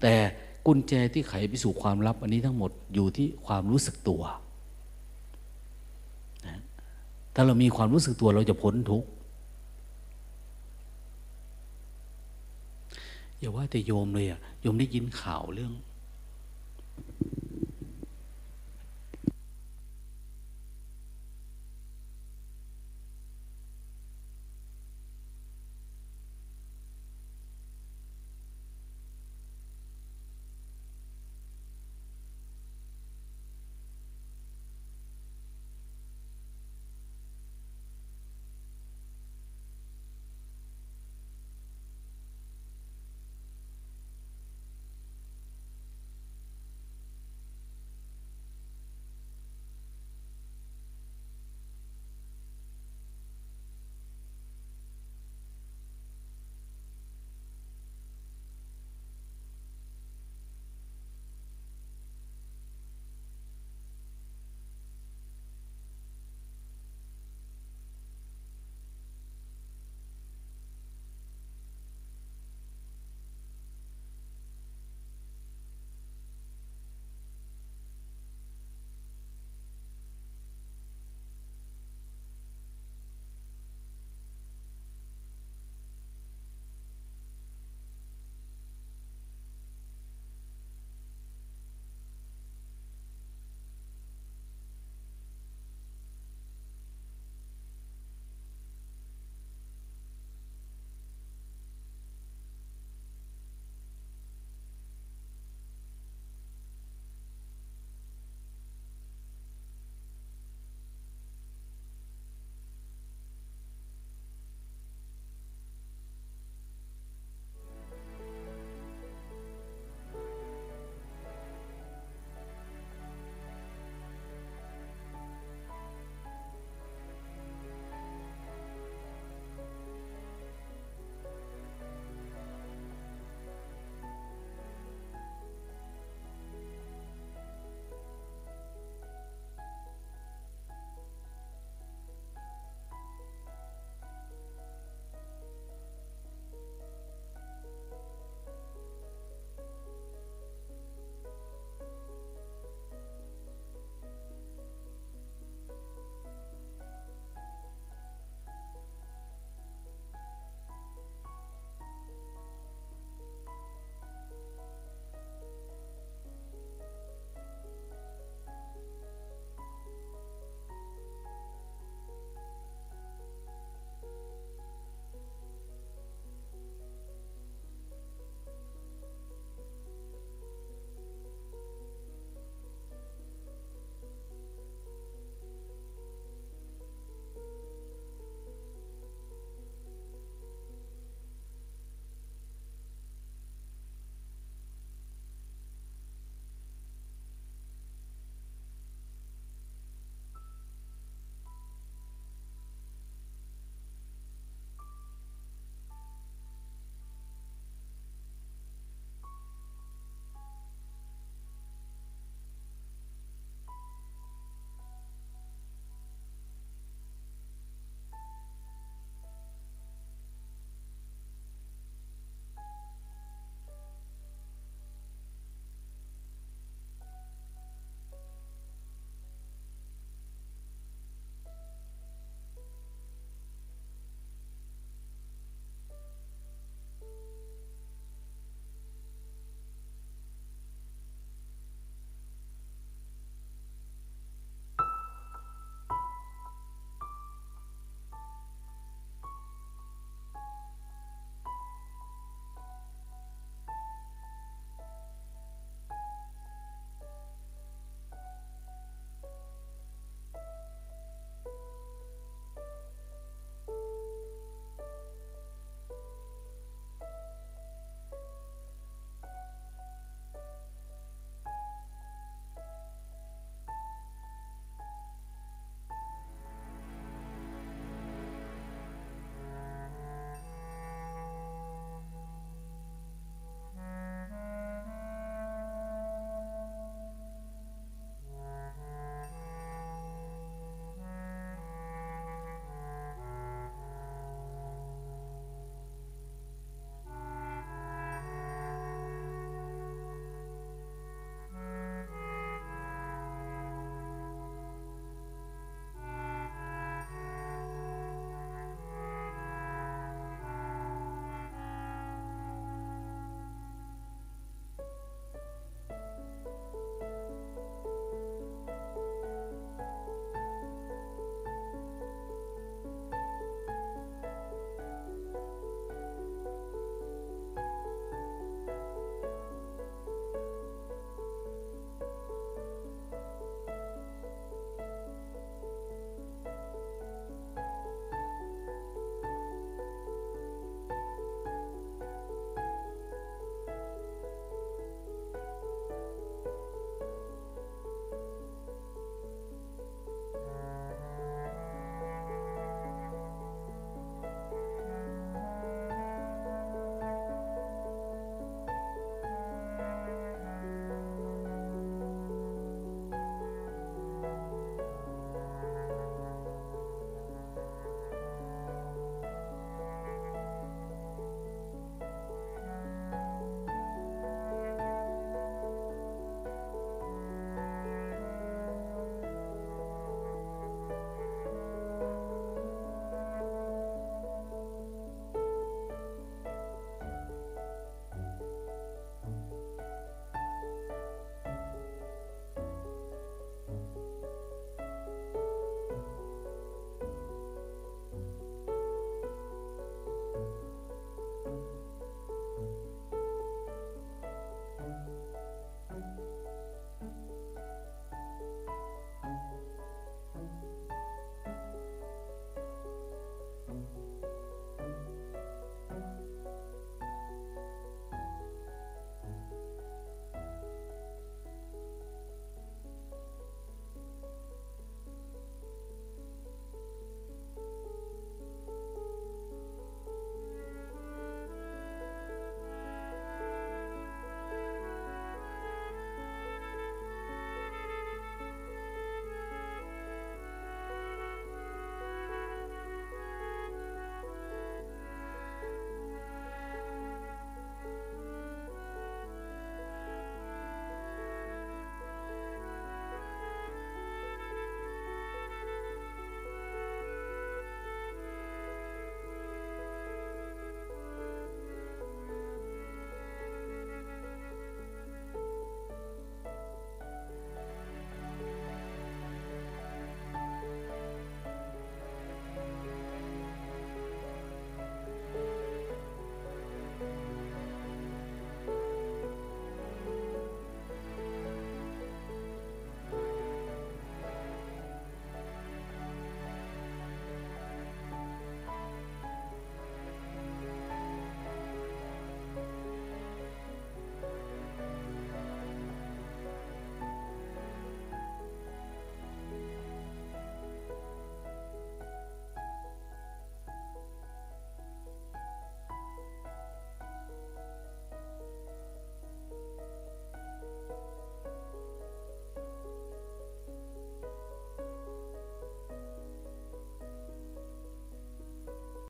[0.00, 0.14] แต่
[0.66, 4.22] กุญแจที่ไขไปสู่ความลับ อันนี้ทั้งหมดอยู่ที่ความรู้สึกตัว
[6.46, 6.60] นะ
[7.34, 9.08] ถ้าเรามีความรู้สึกตัวเราจะพ้นทุกข์
[13.38, 15.72] อย่าว่าแต่โยมเลยอะโยมได้ยินข่าวเรื่อง